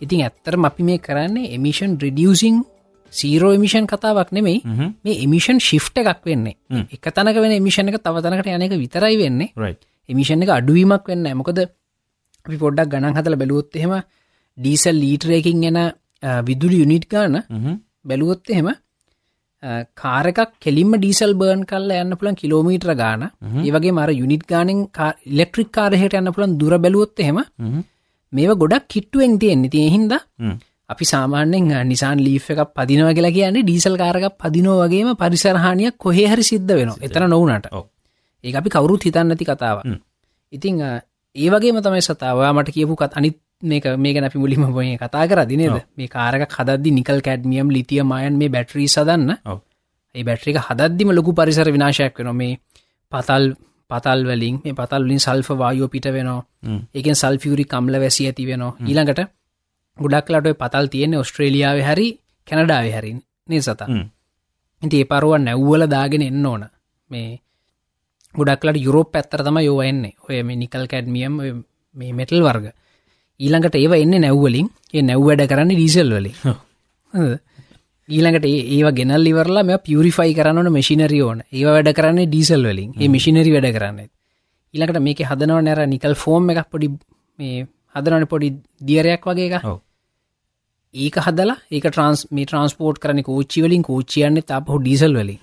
ඉතින් 0.00 0.20
ඇත්තරම 0.22 0.64
අපි 0.64 0.82
මේ 0.82 0.98
කරන්නේ 1.00 1.52
එමිෂන් 1.54 1.92
රිඩියසිං 1.98 2.56
සීරෝ 3.12 3.52
එමිෂන් 3.52 3.86
කතාවක් 3.86 4.32
නෙමෙයි. 4.32 4.62
මේ 5.04 5.16
එමිෂන් 5.24 5.58
ශිෆ්ට 5.60 5.98
එකක් 5.98 6.24
වෙන්නේ. 6.24 6.56
එක 6.92 7.06
තනක 7.10 7.36
වෙන 7.36 7.52
එමිෂණ 7.52 7.90
එක 7.90 8.00
තව 8.00 8.24
තනකට 8.24 8.54
යනක 8.56 8.74
විතරයි 8.76 9.16
වෙන්නේ. 9.18 9.76
එමිෂන් 10.08 10.42
එක 10.42 10.50
අඩුවීමක් 10.50 11.04
වෙන්න 11.06 11.30
මොකද 11.34 11.58
අපි 12.46 12.56
පොඩ්ඩක් 12.56 12.90
ගණන් 12.90 13.16
හතල 13.16 13.36
බැලුවොත් 13.36 13.76
එහෙම 13.76 13.94
ඩීසල් 14.58 14.96
ලීටරයකින් 14.96 15.64
එන 15.64 15.78
විදුලි 16.44 16.82
යුනිට් 16.82 17.06
ගාන 17.06 17.42
බැලුවොත් 18.04 18.50
එහෙම 18.50 18.68
කාරකක් 19.62 20.54
කෙලින්ම 20.58 20.92
ඩීසල් 20.94 21.34
බර්න් 21.34 21.64
කල්ල 21.64 21.90
යන්න 21.92 22.14
පුළන් 22.14 22.36
කිලෝමීට්‍ර 22.36 22.94
ගාන. 22.94 23.28
ඒවගේ 23.58 23.92
මර 23.92 24.10
යුනිට් 24.12 24.46
ගානෙන් 24.46 24.86
ඉලෙක්ට්‍රික් 25.26 25.70
කාරහයට 25.70 26.14
යන්න 26.14 26.32
පුළන් 26.32 26.58
දුර 26.58 26.78
බැලුවොත් 26.78 27.18
එහෙම 27.18 27.38
මේව 28.32 28.54
ගොඩක් 28.54 28.88
කිට්ටුවෙන් 28.88 29.38
තියෙන්නේ 29.38 29.70
තිය 29.70 29.88
හින්ද 29.88 30.12
අපි 30.88 31.04
සාමාන්‍යෙන් 31.04 31.72
නිසාන් 31.84 32.18
ලීෆ 32.20 32.50
එකක් 32.50 32.72
පදිනව 32.72 33.10
කියලා 33.10 33.32
කියන්නේ 33.32 33.62
ඩීසල් 33.62 33.96
කාරක 33.96 34.26
පදිනෝ 34.36 34.78
වගේම 34.80 35.10
පරිසරහානියක් 35.16 35.98
කොහේ 35.98 36.28
හරි 36.28 36.44
සිද්ධ 36.44 36.72
වෙන 36.72 36.94
එතන 37.00 37.28
නොවනට. 37.28 37.66
ඒ 38.44 38.54
අපි 38.54 38.70
කවුරුත් 38.70 39.02
හිතන්නති 39.02 39.44
කතාව 39.44 39.82
ඉතිං 40.52 40.80
ඒ 41.36 41.48
වගේම 41.48 41.76
තමයි 41.80 42.02
සතාවයා 42.02 42.52
මට 42.52 42.70
කියපුකත් 42.70 43.12
අනිත් 43.12 43.36
මේක 43.62 43.84
මේක 43.96 44.16
අපි 44.18 44.38
මුලිම 44.38 44.72
බොය 44.72 44.96
කතා 44.96 45.26
කර 45.26 45.40
දිනේද 45.44 45.86
මේ 45.92 46.08
කාරක 46.08 46.46
හදදදි 46.48 46.90
නිකල් 46.92 47.20
කැඩ්මියම් 47.20 47.68
ලිතිය 47.68 48.02
මයන් 48.04 48.34
මේ 48.36 48.48
බැට්‍රී 48.48 48.88
සදන්න 48.88 49.32
ඒ 50.14 50.24
බැට්‍රික 50.24 50.56
හදද්දිම 50.58 51.08
ලොකු 51.10 51.32
පරිසර 51.32 51.68
විනාශයක් 51.68 52.14
වෙන 52.18 52.30
මේ 52.34 52.60
පතල් 53.12 53.44
පතල් 53.90 54.20
වලින් 54.24 54.54
මේ 54.58 54.74
පතල් 54.74 55.02
වලින් 55.02 55.20
සල්ෆ 55.20 55.48
වායෝ 55.52 55.88
පිට 55.88 56.06
වෙනවා. 56.06 56.42
ඒකෙන් 56.94 57.16
සල්ෆියරි 57.16 57.64
කම්ල 57.64 57.94
වැසි 57.96 58.26
ඇති 58.26 58.46
වෙනවා. 58.46 58.72
ඊළඟට 58.80 59.20
ගොඩක්ලට 59.98 60.48
පතල් 60.54 60.86
තියෙන 60.86 61.14
ඔස්ට්‍රේලියාව 61.16 61.78
හරි 61.80 62.08
කැනඩාව 62.48 62.86
හැරින් 62.88 63.18
නේ 63.48 63.60
සතා? 63.60 63.88
ඉති 64.82 64.96
ඒ 64.96 65.06
පරුවන් 65.06 65.44
නැව්වල 65.44 65.82
දාගෙන 65.88 66.22
එන්න 66.22 66.46
ඕන. 66.46 66.62
මේ 67.10 67.28
ගොඩක්ලට 68.34 68.78
යුරෝප 68.78 69.16
ඇත්තර 69.16 69.42
තම 69.42 69.58
යෝ 69.60 69.80
එන්නේ. 69.82 70.14
ඔය 70.24 70.42
මේ 70.42 70.56
නිකල් 70.56 70.84
කැඩ්මියම් 70.86 71.34
මේ 71.96 72.12
මෙටල් 72.12 72.42
වර්ග 72.42 72.66
ඊළඟට 73.40 73.76
ඒව 73.76 73.92
එන්න 73.94 74.14
නැව්වලින් 74.18 74.68
ඒ 74.94 75.02
නැව් 75.02 75.22
වැඩ 75.22 75.42
කරන්න 75.46 75.70
ඩීසල් 75.70 76.10
වලින්. 76.10 76.34
ඊළඟට 78.08 78.46
ඒ 78.46 78.92
ගෙනල් 78.92 79.26
ඉවරලා 79.26 79.62
මෙ 79.62 79.78
පියරිෆයි 79.80 80.34
කරන්නන 80.34 80.70
මශිනරි 80.72 81.20
ඕන. 81.22 81.42
ඒ 81.48 81.64
වැඩ 81.66 81.92
කරන්නේ 81.94 82.26
ඩීසල් 82.26 82.64
වලින්. 82.64 82.94
ඒ 82.96 83.08
මිශිනරි 83.08 83.52
වැඩ 83.54 83.68
කරන්න. 83.76 84.08
ඊළඟට 84.74 85.00
මේක 85.00 85.22
හදනව 85.22 85.60
නැර 85.62 85.86
නිකල් 85.86 86.16
ෆෝර්ම් 86.16 86.50
එකක් 86.50 86.70
පොඩි 86.70 86.88
මේ 87.38 87.66
හදනන 87.94 88.26
පොඩි 88.26 88.50
දියරයක් 88.82 89.24
වගේ 89.24 89.46
එක 89.50 89.70
ඒක 90.94 91.16
හදලා 91.20 91.58
ඒක 91.70 91.86
ට්‍රන්ස් 91.86 92.26
මේ 92.32 92.46
ට්‍රන්ස්පෝර්ට් 92.46 93.02
කරන 93.02 93.22
කෝච්චිවලින් 93.22 93.82
කෝච්චියන්න 93.84 94.42
අපහු 94.50 94.82
ඩීසල් 94.82 95.14
වලින්. 95.14 95.38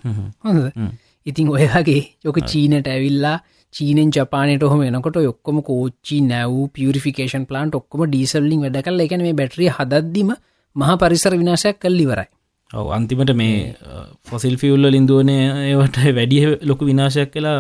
ඉතින් 1.25 1.48
ඔයගේ 1.50 2.02
යොක 2.25 2.44
චීනට 2.44 2.88
ඇවිල්ලා 2.90 3.38
චීනෙන් 3.75 4.12
ජපානයට 4.12 4.63
හොම 4.65 4.82
එනකොට 4.84 5.17
ඔක්කොම 5.24 5.58
කෝච්චි 5.63 6.22
නැව් 6.24 6.55
පියරිෆිකේෂන් 6.72 7.46
ප්ලාන්ට 7.46 7.75
ඔක්කොම 7.75 8.05
ඩීසල්ලිින් 8.05 8.62
වැඩ 8.62 8.82
කල 8.84 9.05
එකන 9.05 9.24
මේ 9.24 9.36
බැටරිය 9.36 9.72
හදද්දිම 9.72 10.32
මහ 10.75 10.98
පරිසර 10.98 11.34
විනාශයක් 11.36 11.79
කල්ලිවරයි 11.79 12.29
ඔව 12.72 12.91
අන්තිමට 12.91 13.32
මේ 13.34 13.75
ෆොසිල් 14.24 14.58
ෆියල්ල 14.58 14.89
ලින්දුවනේ 14.89 15.46
ඒවට 15.65 16.00
වැඩිය 16.12 16.46
ලොකු 16.63 16.86
විනාශයක් 16.86 17.32
කලා 17.32 17.58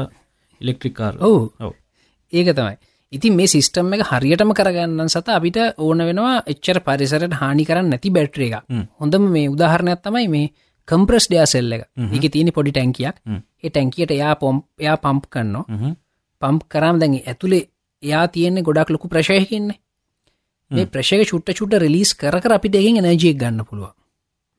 ඉලෙක්ට්‍රිකාර් 0.61 1.13
ඔවු. 1.19 1.71
ඒක 2.33 2.47
තමයි. 2.51 2.75
ඉතින් 3.13 3.33
මේ 3.33 3.47
සිිස්ටම් 3.47 3.93
එක 3.93 4.03
හරියටම 4.03 4.53
කරගන්න 4.53 5.09
සත 5.09 5.27
අපිට 5.29 5.59
ඕන 5.77 5.99
වෙනවා 6.01 6.37
එච්චර 6.45 6.79
පරිසරට 6.81 7.35
හානි 7.35 7.65
කරන්න 7.65 7.91
නැති 7.91 8.11
බැට්‍රිය 8.11 8.49
එක 8.49 8.63
හොඳම 8.99 9.27
මේ 9.29 9.49
උදාහරණයක් 9.49 10.01
තමයි 10.01 10.27
මේ 10.29 10.47
කම්ප්‍රස් 10.87 11.27
ඩයා 11.27 11.45
සෙල්ල 11.47 11.71
එක. 11.71 11.85
එක 12.09 12.25
තියෙන 12.29 12.51
පොඩි 12.51 12.71
ටැන්කියක් 12.71 13.15
ඒ 13.57 13.69
ටැන්කියට 13.69 14.11
එයා 14.11 14.33
පොම් 14.37 14.63
එයා 14.77 14.97
පම්ප් 14.97 15.29
කරනවා 15.29 15.93
පම්ප් 16.41 16.69
කරම් 16.69 16.99
දැඟ 16.99 17.17
ඇතුළේ 17.23 17.63
එයා 18.03 18.25
තියෙන්නේ 18.29 18.63
ගොඩක් 18.63 18.89
ලොකු 18.89 19.07
ප්‍රශයකින්නේ 19.07 19.79
මේ 20.71 20.85
ප්‍රශය 20.87 21.23
චුට්ට 21.25 21.53
චුට්ට 21.53 21.79
රිලිස් 21.79 22.13
කර 22.15 22.35
අපිට 22.51 22.75
එගෙන් 22.75 23.01
එනජියක් 23.03 23.37
ගන්න 23.37 23.65
පුළුව 23.65 23.93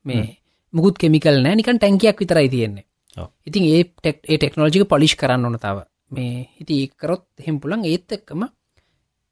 මේ 0.05 0.27
මුකුත් 0.73 0.97
කෙමිකල් 0.97 1.39
නෑ 1.39 1.55
නිකන් 1.55 1.77
ටැන්කයක් 1.77 2.19
විතරයි 2.19 2.49
තියෙන්නේ. 2.49 2.85
ඉතින් 3.45 3.63
ඒ 3.65 3.83
ටෙක් 3.85 4.17
ඒ 4.23 4.37
ටෙක්නෝජික 4.37 4.85
පොලිෂ් 4.85 5.15
කරන්න 5.15 5.45
ඕන 5.45 5.57
තාව. 5.57 5.83
මේ 6.11 6.49
හිති 6.53 6.79
ඒකරොත් 6.81 7.25
හෙම් 7.39 7.59
පුළන් 7.59 7.85
ඒත් 7.85 8.11
එක්කම 8.11 8.43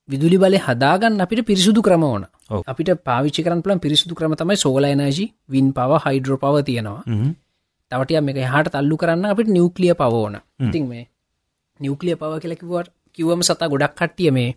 විදුලි 0.10 0.38
බලය 0.38 0.60
හදාගන්න 0.60 1.22
අපිට 1.22 1.42
පිරිසුදු 1.44 1.82
ක්‍රම 1.82 2.04
ඕන. 2.04 2.26
අපිට 2.64 2.92
පාවිච්චි 3.02 3.44
කරන 3.44 3.62
පලන් 3.62 3.80
පිරිසුදු 3.80 4.16
ක්‍රම 4.16 4.36
තමයි 4.36 4.58
සෝලයිනජි 4.58 5.26
වින් 5.50 5.74
පව 5.74 6.02
හයිඩ්‍රෝ 6.06 6.38
පව 6.38 6.64
තියෙනවා. 6.64 7.04
තවටිය 7.92 8.22
මේක 8.22 8.40
හට 8.46 8.74
තල්ලු 8.74 8.96
කරන්න 8.98 9.26
අපිට 9.26 9.50
නිවක්ලිය 9.50 9.94
පවෝන 9.96 10.40
ඉතින් 10.60 10.88
මේ 10.88 11.04
නිවක්ලිය 11.80 12.16
පව 12.16 12.40
කියලකිවට 12.40 12.94
කිව්වම 13.14 13.42
සතා 13.44 13.68
ගොඩක් 13.68 13.96
කට්ටිය 13.96 14.32
මේ 14.32 14.56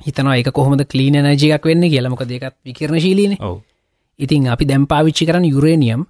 හිතනවා 0.00 0.36
එක 0.36 0.50
කොහොමද 0.50 0.84
කලීන 0.84 1.18
නජයක් 1.24 1.64
වෙන්න 1.64 1.84
කියලමක 1.86 2.24
දෙකත් 2.24 2.56
විකරණ 2.62 3.00
ශීලීන 3.00 3.36
ඉතින් 4.20 4.48
අපි 4.48 4.64
දැම් 4.64 4.86
පාවිච්චි 4.86 5.26
කරන්න 5.26 5.46
යුරේනියම්. 5.46 6.00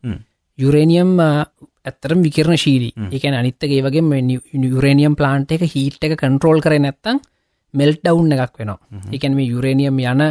යුරේනියම් 0.58 1.10
ඇත්තරම් 1.18 2.20
විකරණ 2.20 2.56
ශීලී 2.56 2.92
එක 3.10 3.24
අනිත්තගේ 3.32 3.82
වගේ 3.82 4.02
යුරේනියම් 4.66 5.14
ප්ලාන්ට 5.14 5.52
එක 5.52 5.62
හිට 5.64 6.02
එක 6.02 6.16
කන්ට්‍රෝල් 6.16 6.60
කර 6.60 6.78
නැත්තං 6.78 7.20
මෙල්ට් 7.74 8.02
ඩවුන් 8.02 8.32
එකක් 8.32 8.58
වෙනවා. 8.58 8.78
එකන් 9.10 9.34
මේ 9.34 9.46
යුරේනියම් 9.46 9.98
යන 10.00 10.22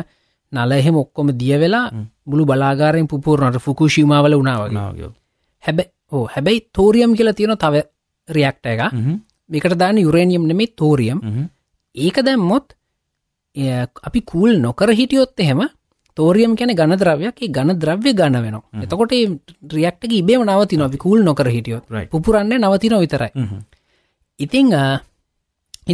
නලහෙම 0.51 0.95
ඔක්කොම 0.97 1.31
දිය 1.33 1.57
වෙලා 1.57 1.87
මුළු 2.25 2.45
බලාගාරයෙන් 2.45 3.07
පුපුරනට 3.07 3.59
ෆුකුශීමාවල 3.59 4.35
උනාවගේ 4.35 5.11
හැබැ 5.63 5.87
ඕ 6.11 6.27
හැබැයි 6.27 6.67
තෝරියම් 6.69 7.15
කියලා 7.15 7.33
තියෙන 7.33 7.57
තව 7.57 7.83
රියක්ට 8.29 8.65
එක 8.67 8.81
මේකට 9.51 9.77
දාන 9.77 9.97
යුරේනියම් 9.97 10.47
නෙමේ 10.47 10.73
තෝරියම්. 10.77 11.19
ඒක 11.95 12.17
දැම්මොත් 12.27 12.73
අපි 14.03 14.21
කූල් 14.31 14.51
නොකර 14.59 14.89
හිටියොත් 14.93 15.39
එහෙම 15.39 15.61
තෝරියම් 16.17 16.55
කැන 16.57 16.75
ගණ 16.75 16.99
ද්‍රවයක් 17.01 17.39
ගණ 17.49 17.79
ද්‍රව්‍ය 17.79 18.13
ගන්න 18.13 18.41
වෙනවා. 18.45 18.63
එතකොට 18.83 19.11
රියක්ට 19.73 20.11
ඉබේම 20.11 20.43
නවතින 20.45 20.81
අපි 20.81 20.97
කූල් 20.97 21.23
නොකර 21.23 21.47
හිටියොත්. 21.47 21.83
පුපුරන්න 22.11 22.53
නවතින 22.59 22.97
විතරයි. 23.03 23.31
ඉතිං 24.39 24.71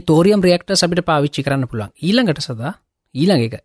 තෝරියම් 0.05 0.41
රියක්ට 0.41 0.75
සබිට 0.75 1.05
පාවිච්චි 1.05 1.43
කරන්න 1.43 1.67
පුළන් 1.67 1.91
ඊළඟට 1.99 2.41
සදා 2.41 2.73
ඊළඟ 3.15 3.43
එක. 3.47 3.55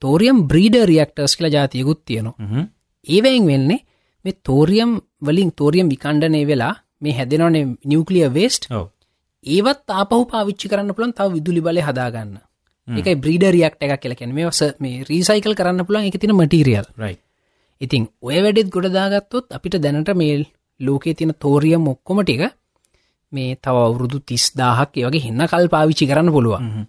තෝරියම් 0.00 0.46
බ්‍රීඩ 0.48 0.76
රියක්ටර්ස් 0.84 1.36
කියලා 1.36 1.54
ජාතියකුත් 1.56 2.00
තියෙනවා. 2.04 2.66
ඒවයින් 3.06 3.46
වෙන්නේ 3.46 3.80
මේ 4.24 4.38
තෝරියම් 4.44 4.90
වලින් 5.22 5.50
තෝරියම් 5.52 5.88
විකණ්ඩනය 5.88 6.42
වෙලා 6.46 6.74
මේ 7.00 7.16
හැදෙනවනේ 7.18 7.64
නිවකලිය 7.84 8.28
වේස්ට් 8.34 8.68
ඒවත් 9.46 9.88
ආපහු 9.92 10.24
පාවිච්චි 10.26 10.68
කරන්න 10.68 10.92
පුළන් 10.92 11.12
තව 11.12 11.26
විදුලි 11.32 11.60
බල 11.60 11.78
හදාගන්න. 11.80 12.36
එක 12.88 13.08
බ්‍රීඩ 13.16 13.44
රියක්ට 13.48 13.80
එක 13.80 14.00
කියලකැන 14.00 14.32
මේ 14.32 14.46
වස 14.46 14.60
මේ 14.78 15.04
රීසයිකල් 15.04 15.54
කරන්න 15.54 15.86
පුළන් 15.86 16.06
එක 16.06 16.18
තින 16.18 16.32
මටීරියල් 16.32 16.86
ඉතින් 17.80 18.02
ඔය 18.20 18.38
වැඩෙත් 18.38 18.68
ගොඩදාගත්තොත් 18.68 19.46
අපිට 19.50 19.78
දැනට 19.78 20.12
මේල් 20.14 20.46
ලෝකේ 20.80 21.14
තින 21.14 21.32
තෝරියම් 21.36 21.82
මොක්කොම 21.82 22.22
ටික 22.22 22.42
මේ 23.32 23.56
තව 23.56 23.76
අවුරුදු 23.80 24.18
තිස් 24.20 24.44
දාහක් 24.52 24.94
වගේ 24.98 25.20
හින්න 25.20 25.42
කල් 25.44 25.68
පාවිච්චි 25.68 26.06
කරන්න 26.06 26.30
පුළුවන්. 26.30 26.86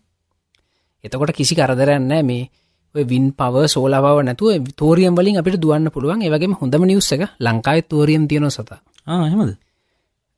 එතකොට 1.03 1.33
කිසි 1.33 1.53
කරදරන්න 1.55 2.13
මේ 2.23 2.49
වින් 2.95 3.25
පව 3.33 3.55
සෝලාව 3.67 4.21
නැතුව 4.21 4.73
තෝරියම් 4.73 5.13
වලින් 5.13 5.37
අපිට 5.37 5.57
දුවන්න 5.57 5.89
පුළුවන්. 5.89 6.21
ඒවගේ 6.21 6.55
හොඳම 6.55 6.83
නිවස් 6.85 7.11
එක 7.11 7.21
ලංකායි 7.39 7.81
තෝරියම් 7.83 8.23
තියෙන 8.27 8.49
සත. 8.49 8.71
හෙමද 9.07 9.66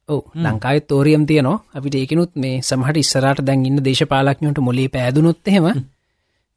ඔව 0.09 0.21
ලංකායි 0.37 0.81
තෝරියම් 0.83 1.23
තියනවා. 1.25 1.57
අපිට 1.71 1.95
ඒකනුත් 1.95 2.31
මේ 2.35 2.61
සමහට 2.61 2.97
ඉස්සරට 2.97 3.41
දැන් 3.41 3.65
ඉන්න 3.65 3.79
දේශපාලක්ඥට 3.79 4.59
මොලේ 4.61 4.89
පැදුනොත් 4.89 5.47
එහෙම 5.47 5.67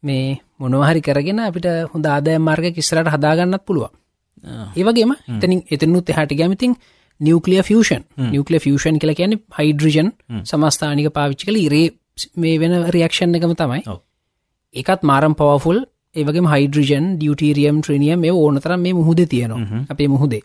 මේ 0.02 0.24
මොනවහරි 0.58 1.00
කරගෙන 1.00 1.40
අපිට 1.40 1.66
හොඳ 1.92 2.06
ආදය 2.06 2.38
මාර්ග 2.40 2.66
කිස්සරට 2.72 3.08
හදාගන්නත් 3.08 3.64
පුළුව 3.64 3.90
ඒවගේම 4.74 5.12
එතනින් 5.34 5.62
එතනුත් 5.70 6.10
එහට 6.10 6.34
ගැමතින් 6.34 6.74
නිියවකලිය 7.20 7.62
ෆෂන් 7.62 8.02
නිියවකලිය 8.26 8.60
ෆෂන් 8.60 8.98
කියල 8.98 9.14
කියන 9.14 9.34
හයිඩ්‍රජන් 9.52 10.08
සමස්ථානික 10.44 11.08
පාවිච්චි 11.10 11.46
කල 11.46 11.58
ඉරේ 11.58 11.86
මේ 12.36 12.58
වෙන 12.58 12.74
රියක්ෂන් 12.88 13.34
එකම 13.34 13.54
තමයි. 13.54 13.82
ඒකත් 14.74 15.02
මාරම් 15.04 15.34
පවෆුල් 15.34 15.78
ඒවගේ 16.14 16.50
හයිඩ්‍රජන් 16.52 17.06
ඩියටීරියම් 17.16 17.76
ට්‍රනියම් 17.80 18.20
මේ 18.20 18.32
ඕනතරම් 18.34 18.80
මේ 18.80 18.94
මුහද 18.94 19.20
තියෙනවා. 19.26 19.84
අපේ 19.88 20.08
මුහදේ 20.08 20.42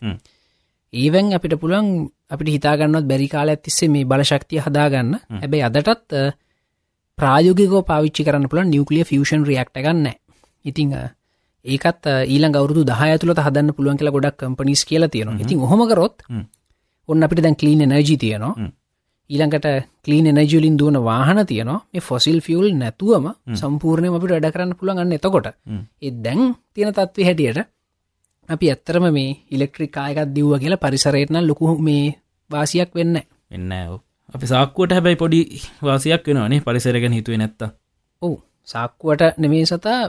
ඒවැන් 0.92 1.32
අපිට 1.32 1.54
පුළන් 1.60 2.08
අපිට 2.30 2.48
හිතාගන්නත් 2.48 3.08
බැරි 3.10 3.28
කාල 3.28 3.48
ඇතිස්සේ 3.48 3.88
මේ 3.88 4.04
බලශක්තිය 4.04 4.60
හදාගන්න. 4.60 5.12
හැබැයි 5.42 5.66
අදටත් 5.68 6.12
ප්‍රායෝගකෝ 7.18 7.82
පාවිච්චි 7.82 8.24
කරන්න 8.24 8.48
පුළන් 8.48 8.70
නිියවකලිය 8.70 9.04
ෆෂන් 9.04 9.44
රියක්ට 9.44 9.78
ගන්න 9.78 10.08
ඉතිං 10.64 10.92
ඒකත් 11.64 12.04
ඊල 12.26 12.44
ගවරු 12.56 12.84
දහ 12.84 13.02
තුළ 13.20 13.34
හදන්න 13.36 13.74
පුළුවන් 13.76 13.98
කියලා 13.98 14.16
ගොඩක් 14.16 14.36
කම්පනිස් 14.40 14.84
කියලා 14.84 15.08
තියෙනවා. 15.08 15.40
ඉතින් 15.44 15.58
හොමකරොත් 15.60 16.22
ඔන්න 17.08 17.22
අපිට 17.22 17.42
දැන් 17.42 17.56
කලීන 17.56 17.82
නජි 17.84 18.16
තියනවා. 18.16 18.54
ඊළඟට 19.30 19.66
කලීන 20.04 20.26
එනජලින් 20.26 20.76
දුවන 20.78 20.98
වාහන 21.04 21.40
තියනවා. 21.46 21.80
මේ 21.92 22.00
ෆොසිල් 22.00 22.38
ෆියල් 22.40 22.68
නැතුවම 22.74 23.26
සම්පූර්ණය 23.54 24.08
අපිට 24.10 24.32
වැඩ 24.34 24.52
කරන්න 24.54 24.72
පුළගන්න 24.80 25.12
එතකොට. 25.12 25.48
එ 26.02 26.10
දැන් 26.24 26.54
තියෙන 26.74 26.94
තත්ව 26.94 27.26
හැටියට 27.28 27.58
අපි 28.48 28.70
ඇත්තරම 28.70 29.06
මේ 29.12 29.30
ඉලෙක්ට්‍රිකායකත් 29.50 30.30
දිව්ව 30.34 30.52
කියලා 30.58 30.78
පරිසරයටන 30.78 31.40
ලොකු 31.44 31.74
මේ 31.80 32.04
වාසියක් 32.50 32.90
වෙන්න 32.94 33.16
එන්න 33.50 33.72
අපි 34.34 34.46
සාක්කුවට 34.46 34.92
හැබැයි 34.92 35.16
පොඩි 35.16 35.40
වාසියක් 35.82 36.26
වෙනවානේ 36.26 36.60
පරිසරගෙන 36.60 37.12
හිතුවේ 37.12 37.38
නැත්ත 37.38 37.62
ඔවු. 38.22 38.36
සාක්කුවට 38.68 39.38
නෙමේ 39.38 39.64
සතා 39.64 40.00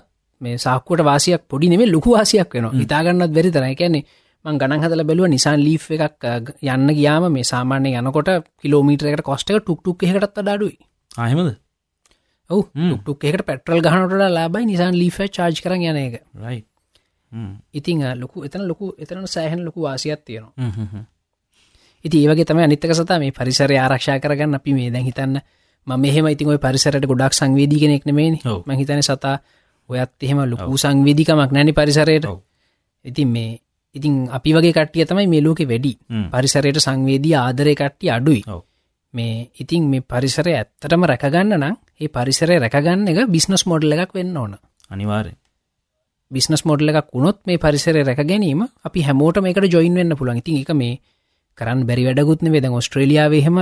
මේ 0.42 0.56
සාක්කුවට 0.58 1.04
වාසියක් 1.04 1.44
පොඩි 1.48 1.70
නෙමේ 1.70 1.88
ලොකු 1.88 2.10
වාසියක් 2.12 2.50
වෙනවා. 2.54 2.74
හිතාගන්නත් 2.74 3.34
බැරි 3.34 3.52
තරයි 3.52 3.76
කියන්නේ 3.76 4.04
මං 4.46 4.60
ගණන් 4.60 4.84
හදල 4.84 5.04
බැලුව 5.04 5.28
නිසාන් 5.28 5.60
ලී් 5.60 5.80
එකක් 6.00 6.28
යන්න 6.66 6.90
ගියාම 6.92 7.26
මේ 7.30 7.46
සාමාන්‍ය 7.46 7.92
යනකොට 7.94 8.30
කිලෝමීටරකට 8.58 9.24
කොස්ටක 9.24 9.58
ටුක්ටුක් 9.58 10.04
එකටත් 10.06 10.40
අඩුයි. 10.46 10.78
ආහෙමද 11.16 11.52
ඔව. 12.50 12.64
ටුක් 12.98 13.24
එකට 13.26 13.46
පෙටල් 13.46 13.82
ගහනට 13.82 14.32
ලාබයි 14.32 14.66
නිසාන් 14.66 14.96
ලීෆ 14.96 15.20
චාර්ජ් 15.30 15.62
කර 15.62 15.76
යන 15.78 15.98
එක. 15.98 16.22
රයි 16.38 16.60
ඉතිං 17.72 18.02
ලොකු 18.16 18.44
එතන 18.44 18.68
ලොකු 18.68 18.94
එතන 18.98 19.28
සෑහන් 19.28 19.66
ලොකු 19.66 19.82
වාසියක් 19.82 20.22
තියෙනවා. 20.22 20.54
ඉති 22.06 22.18
ඒවගේ 22.18 22.46
තම 22.46 22.60
අනිත්තක 22.60 22.94
සතා 22.94 23.20
මේ 23.20 23.32
පරිසරය 23.32 23.78
ආරක්ෂා 23.78 24.20
කරගන්න. 24.20 24.56
අපි 24.56 24.74
මේ 24.74 24.90
දැන් 24.90 25.06
හිතන්න 25.06 25.40
ම 25.88 25.92
මෙහෙම 25.98 26.28
ඉතින් 26.28 26.48
ඔය 26.48 26.58
පරිසරට 26.58 27.06
ගොඩක් 27.06 27.34
සංවේදී 27.34 27.80
කෙනෙක් 27.80 28.06
නෙමේ 28.06 28.40
මහිතන 28.68 29.02
සතා 29.02 29.38
ඔයත් 29.90 30.12
එහෙම 30.22 30.40
ලොකු 30.46 30.78
සංවේදිකමක් 30.78 31.52
නැනි 31.52 31.74
පරිසරයට. 31.74 32.26
ඉතින් 33.06 33.28
මේ 33.28 33.60
ඉතින් 33.96 34.30
අපි 34.30 34.50
වගේ 34.54 34.74
කට්ටිය 34.74 35.06
තමයි 35.06 35.28
මේ 35.28 35.42
ලෝකෙ 35.42 35.66
වැඩි. 35.66 35.94
පරිසරයට 36.32 36.78
සංවේදී 36.78 37.36
ආදරය 37.36 37.76
කට්ටිය 37.76 38.10
අඩුයි. 38.10 38.42
මේ 39.14 39.52
ඉතින් 39.56 39.84
මේ 39.84 40.02
පරිසරය 40.04 40.54
ඇත්තටම 40.54 41.04
රැකගන්න 41.04 41.58
නම් 41.58 41.76
ඒ 42.00 42.10
පරිසරය 42.10 42.56
රැකගන්න 42.58 43.08
එක 43.08 43.28
බිස්නස් 43.28 43.66
මොඩල් 43.66 43.94
එකක් 43.96 44.14
වෙන්න 44.14 44.38
ඕන. 44.38 44.58
අනිවාරය 44.90 45.34
බිස්නස් 46.32 46.64
මොඩල 46.64 46.92
එකක් 46.92 47.10
වුණොත් 47.10 47.40
මේ 47.44 47.58
පරිසර 47.58 47.96
රැක 48.00 48.22
ගැනීම 48.24 48.62
අපි 48.84 49.02
හැමෝට 49.02 49.40
මේකට 49.40 49.68
ජොයින් 49.68 49.96
වෙන්න 49.96 50.16
පුළන් 50.16 50.38
ඉතින් 50.38 50.58
එක 50.58 50.72
මේ 50.76 51.00
කරන්න 51.58 51.86
බැරි 51.86 52.06
වැඩගුත්න 52.06 52.52
වේද 52.52 52.70
ඔස්ට්‍රේලියාවහෙම 52.72 53.60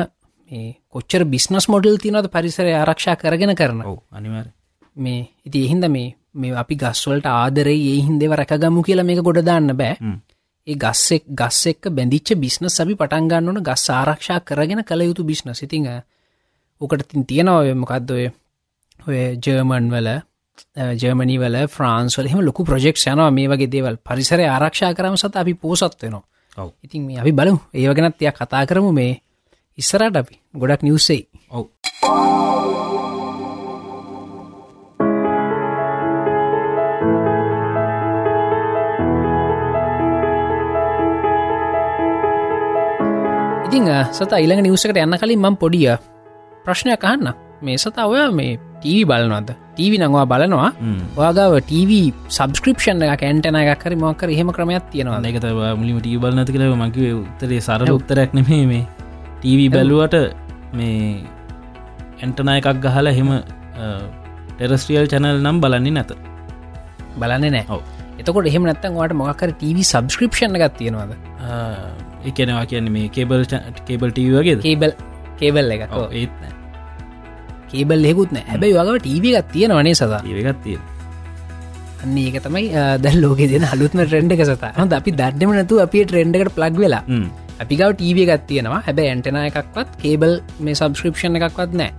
කොච්චර 0.90 1.24
බිස්නස් 1.26 1.68
මොඩල් 1.68 1.98
තිනවද 1.98 2.30
පරිසර 2.30 2.68
ආරක්ෂා 2.74 3.16
කරගෙන 3.16 3.56
කරන? 3.56 3.82
අනිවාර 4.12 4.48
මේ 4.96 5.30
ඉති 5.46 5.66
එහින්ද 5.66 5.88
මේ 5.88 6.16
මේ 6.36 6.56
අපි 6.56 6.76
ගස්වලට 6.78 7.28
ආදරේ 7.34 7.78
ඒ 7.86 8.00
හින්දෙව 8.02 8.32
රැකගමු 8.34 8.84
කියලා 8.84 9.06
මේක 9.06 9.22
ගොඩදාන්න 9.22 9.72
බෑ. 9.74 9.96
ඒ 10.68 10.76
ගස්සෙක් 10.76 11.24
ගස් 11.34 11.62
එක්ක 11.68 11.92
බැඳිච්ච 11.92 12.36
බිස්නස් 12.38 12.80
අපි 12.80 12.96
පටන්ගන්න 12.96 13.50
ඕන 13.50 13.64
ගස් 13.64 13.86
ආරක්ෂා 13.92 14.40
කරගෙන 14.42 14.84
කළ 14.84 15.02
යුතු 15.04 15.24
බිස්න 15.24 15.54
සිතිං 15.54 15.88
ඕකට 16.82 17.08
තින් 17.08 17.26
තියෙනව 17.26 17.76
මොකක්දොය 17.76 18.26
ඔය 19.00 19.20
ජර්මන් 19.38 19.88
වල 19.90 20.10
ජර්මනි 20.76 21.38
වල 21.38 21.58
ෆ්‍රන්ස්වල 21.68 22.28
හෙම 22.28 22.42
ලොකු 22.42 22.66
ප්‍රජෙක්් 22.66 22.98
යනවා 23.04 23.32
මේ 23.32 23.48
වගේ 23.48 23.72
දේවල්. 23.72 23.96
පරිසර 24.00 24.40
ආරක්ෂා 24.42 24.94
කරම 24.94 25.16
සත 25.16 25.36
අපි 25.36 25.54
පෝසත් 25.56 26.02
වෙනවා. 26.02 26.24
ඉතින් 26.84 27.06
මේ 27.06 27.20
අපි 27.22 27.32
බලු 27.32 27.56
ඒවගෙනත් 27.74 28.22
එය 28.22 28.32
කතා 28.32 28.66
කරමු 28.66 28.92
මේ 28.92 29.22
ඉස්සරට 29.78 30.16
අපි. 30.16 30.36
ගොඩක් 30.54 30.84
නිවසේ 30.84 31.22
ඔව්. 31.52 31.66
ඉතිං 43.68 43.86
සත 44.12 44.32
ඉළඟ 44.36 44.64
නිවසකට 44.64 44.98
යන්න 44.98 45.20
කලින් 45.22 45.40
මම් 45.40 45.56
පොඩිය 45.56 45.98
ප්‍රශ්නයක් 46.66 47.04
අහන්න. 47.04 47.34
මේ 47.62 47.78
සතා 47.78 48.08
ඔය 48.08 48.32
මේ 48.32 48.67
ටීවි 48.82 49.04
බලනවද? 49.12 49.50
ටීවි 49.76 49.98
නංවා 50.02 50.26
බලනවා. 50.32 50.70
වාගාව 51.20 51.54
ටීව 51.70 51.92
සබස්ක්‍රපෂන් 52.38 53.04
එක 53.08 53.20
කැන්ටන 53.24 53.58
එකක් 53.62 53.84
හරි 53.88 53.98
මොකර 54.04 54.30
එහෙම 54.36 54.50
ක්‍රමයක් 54.58 54.86
තියෙනවා 54.94 55.22
ඒකත 55.30 55.48
මුලිම 55.82 55.98
ටී 56.04 56.20
බලනති 56.24 56.56
කලව 56.56 56.76
මකිව 56.84 57.06
උත්තරේ 57.24 57.62
සරල 57.68 57.94
උත්තරයක් 57.98 58.34
නෙමේ 58.40 58.64
මේ. 58.72 58.84
ටීවී 59.42 59.70
බැලුවට 59.76 60.16
මේ 60.78 60.98
ඇන්ටනා 62.22 62.58
එකක් 62.62 62.82
ගහලා 62.86 63.14
හෙම 63.20 63.30
ටෙරස්ට්‍රියල් 64.58 65.08
චැනල් 65.14 65.40
නම් 65.46 65.58
බලන්නේ 65.64 65.96
නැත. 65.98 66.12
බලන්නේ 67.22 67.54
නෑ 67.56 67.66
ඔව්. 67.76 67.82
එතකොට 68.22 68.48
එහෙම 68.52 68.64
නැත්තන් 68.70 68.98
වාට 69.00 69.14
මොකර 69.22 69.50
ටීවි 69.62 69.84
සබස්ක්‍රපෂන් 69.92 70.58
එකක් 70.60 70.78
තියෙනවාද? 70.82 71.12
එකනවා 72.30 72.66
කියන්නේ 72.72 72.94
මේ 72.96 73.10
කේබල් 73.18 73.44
කේබල් 73.88 74.10
ටීව 74.16 74.38
වගේ 74.38 74.56
කේබල් 74.66 74.92
කේබල් 75.42 75.74
එක 75.76 75.84
ඒත් 76.22 76.34
කේබල් 77.72 78.06
හෙකුත් 78.10 78.32
නෑ. 78.36 78.46
හැබැයි 78.52 78.78
වගව 78.78 78.98
ටීවි 79.02 79.34
එකක් 79.40 79.50
තියෙනවනේ 79.56 79.96
සතා? 80.00 80.22
ඒගත්තිය 80.26 80.78
අන්න 82.04 82.18
ඒක 82.24 82.38
තමයි 82.46 82.66
දැල් 83.04 83.18
ලෝක 83.24 83.42
දෙන 83.54 83.68
හලුත්ම 83.74 84.00
ට්‍රෙන්ඩ් 84.06 84.32
එක 84.36 84.44
සත. 84.46 84.72
හොඳ 84.80 84.92
අපි 85.00 85.12
දඩ්ඩම 85.20 85.54
නතු 85.64 85.82
අපේ 85.86 86.06
ට්‍රෙන්ඩ්කට 86.06 86.56
ප්ලග් 86.58 86.76
වෙලා 86.84 87.04
අපිගව 87.64 87.92
ටීව 88.00 88.18
එකත් 88.24 88.48
තියෙනවා. 88.50 88.82
හැබැ 88.88 89.08
ඇන්ටන 89.12 89.40
එකක්වත් 89.44 89.90
කේබල් 90.04 90.34
මේ 90.64 90.76
සබස්ක්‍රපෂන් 90.80 91.40
එකක්වත් 91.42 91.78
නෑ. 91.82 91.92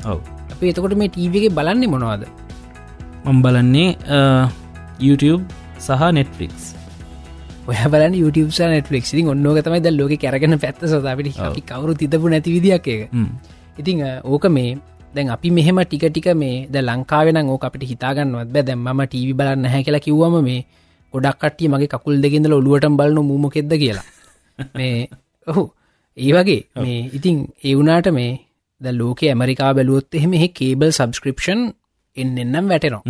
අප 0.53 0.63
එතකොට 0.73 0.97
මේ 1.03 1.11
ටීවගේ 1.15 1.55
බලන්නේ 1.59 1.93
මොනවාද? 1.95 2.27
මම් 3.27 3.39
බලන්නේ 3.45 3.89
YouTube 5.07 5.43
සහ 5.79 6.03
නෙට්ෆලික්ස් 6.19 6.65
ඔය 7.69 7.77
බලන්න 7.93 8.15
YouTube 8.17 8.51
නෙටලික් 8.73 9.05
ඉතින් 9.05 9.27
ඔන්නෝක 9.35 9.59
තමයි 9.67 9.81
ද 9.85 9.91
ලෝක 9.93 10.13
කැරගෙන 10.23 10.57
පැත්ත 10.63 10.81
සතාපිට 10.93 11.37
කවරු 11.69 11.93
තිතපු 12.01 12.31
නැති 12.33 12.55
විදික් 12.55 12.87
එක 12.95 13.03
ඉතිං 13.81 14.01
ඕක 14.25 14.47
මේ 14.57 14.79
දැන් 15.15 15.31
අපි 15.31 15.49
මෙහෙම 15.51 15.79
ටික 15.83 16.05
ටික 16.07 16.29
මේ 16.35 16.67
ද 16.67 16.77
ලංකාවෙන 16.81 17.39
ඕක 17.47 17.65
අපිට 17.65 17.85
හිතාගන්නවත් 17.85 18.51
බෑ. 18.55 18.65
දැම්ම 18.65 19.01
ටීවි 19.05 19.33
බලන්න 19.33 19.67
හැ 19.67 19.83
කියලා 19.83 20.05
කිව්වම 20.07 20.37
මේ 20.43 20.61
ගොඩක් 21.15 21.39
කටිය 21.43 21.69
මගේ 21.69 21.89
කකුල් 21.89 22.21
දෙගෙදල 22.25 22.53
ඔලුවටම් 22.53 22.95
බලන 22.97 23.19
මූමොකෙද 23.23 23.73
කියලා. 23.75 24.07
මේ 24.79 25.09
ඔහු 25.47 25.65
ඒ 26.17 26.31
වගේ 26.33 26.61
මේ 26.77 27.01
ඉතිං 27.13 27.37
ඒ 27.61 27.75
වුනාට 27.75 28.11
මේ 28.11 28.31
ද 28.81 28.87
ලෝක 28.93 29.21
ඇමරිකා 29.25 29.73
බැලුවොත් 29.75 30.15
එහෙම 30.15 30.33
එහ 30.35 30.45
කේබල් 30.53 30.91
සබස්ක්‍රපෂන් 30.91 31.61
එන්න 32.17 32.39
එන්නම් 32.39 32.67
වැටෙනවා. 32.69 33.05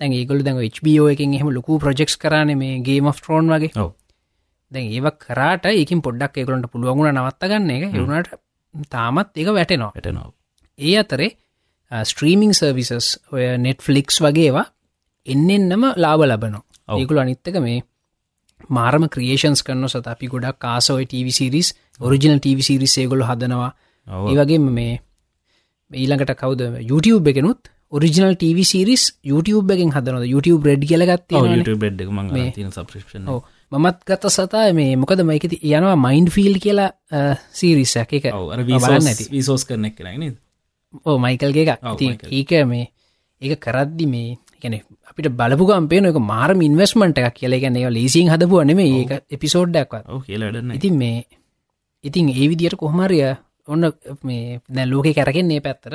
දැන් 0.00 0.12
ඒගොල 0.12 0.40
දැන් 0.42 0.62
HBO 0.68 1.04
එකින් 1.08 1.34
එහෙම 1.34 1.50
ලොකු 1.50 1.78
ප්‍රජෙක්ස් 1.78 2.16
කරන 2.18 2.56
මේ 2.58 2.80
ගේම 2.82 3.10
ෆ්‍රෝන් 3.14 3.52
වගේ. 3.54 3.90
දැන් 4.72 4.86
ඒව 4.90 5.06
කරාට 5.16 5.70
ඒකින් 5.72 6.02
පොඩ්ඩක් 6.02 6.40
ඒකලට 6.40 6.72
පුළුවන්ගුණ 6.72 7.14
නවත්තගන්න 7.14 7.70
එක. 7.70 7.84
එවුණට 7.92 8.32
තාමත් 8.90 9.30
ඒක 9.34 9.54
වැටෙනවා. 9.58 9.92
ඇටනවා 9.94 10.33
ඒ 10.78 10.94
අතරේ 10.96 11.30
ස්ට්‍රීමිං 11.90 12.52
සර්විසස් 12.52 13.08
ඔය 13.32 13.48
නෙට්ෆලික්ස් 13.58 14.20
වගේවා 14.20 14.66
එන්නෙන්නම 15.26 15.84
ලාබ 15.96 16.20
ලබනවා. 16.22 16.62
ඒකුල 16.98 17.18
අනිත්තක 17.18 17.58
මේ 17.60 17.82
මාරම 18.70 19.08
ක්‍රියේෂන්ස් 19.08 19.62
කරන 19.62 19.88
සත 19.88 20.06
අපි 20.06 20.26
ගොඩක් 20.28 20.58
කාසෝයි 20.58 21.06
TV 21.06 21.28
series 21.30 21.74
original 22.00 22.40
TV 22.40 22.58
series 22.62 22.98
ඒගොල 22.98 23.22
හදනවා. 23.22 23.70
ඒවගේ 24.30 24.58
මේ 24.58 25.00
ඊළඟට 25.90 26.34
කවද? 26.34 26.62
YouTube 26.90 27.30
එකනුත් 27.30 27.70
ඔරිජිනල් 27.92 28.36
TV 28.36 28.64
සිරිස් 28.64 29.02
YouTube 29.24 29.74
එකෙන් 29.74 29.92
හදනද 29.94 30.26
YouTube 30.26 30.66
රෙඩ් 30.66 30.86
සබස්ක්‍රපෂන් 32.70 33.28
මමත් 33.72 33.98
ගත්ත 34.06 34.30
සතා 34.30 34.72
මේ 34.74 34.96
මොකද 34.96 35.22
මයිකති 35.22 35.60
යනවා 35.62 35.96
මයින්ඩ් 35.96 36.30
ෆිල් 36.30 36.58
කියලා 36.58 36.90
සීරිස 37.52 37.96
එක 37.96 38.16
ඇති. 38.18 39.28
විසෝස් 39.30 39.64
කරනෙක් 39.64 39.96
කරන 39.98 40.34
ඕ 41.02 41.16
මයිකල්ගේ 41.18 41.66
එකක්. 41.66 42.26
ඒක 42.30 42.52
මේ 42.66 42.90
ඒක 43.42 43.60
කරද්දි 43.60 44.06
මේ 44.06 44.36
ගැන 44.62 44.80
අපිට 45.08 45.30
බලපුගම් 45.32 45.88
එක 45.92 46.20
මාරම 46.24 46.60
ඉන්වස්මට 46.60 47.18
එකක් 47.20 47.34
කියල. 47.34 47.60
ගැන 47.60 47.80
ලේසින් 47.90 48.28
හදපුුව 48.28 48.64
නෙම 48.64 48.78
ඒක 48.80 49.24
එපිසෝඩ්ඩක්වත් 49.30 50.04
ඕ 50.08 50.20
කියලඩන්න 50.20 50.76
ඉතින් 50.78 50.94
මේ 50.96 51.24
ඉතින් 52.04 52.28
ඒ 52.30 52.48
විදියට 52.48 52.76
කොහමරිය 52.76 53.34
ඔන්න 53.66 53.84
මේ 54.22 54.60
දැ 54.68 54.86
ලෝක 54.86 55.06
කැරගෙන්නේ 55.10 55.60
පැත්තර 55.60 55.94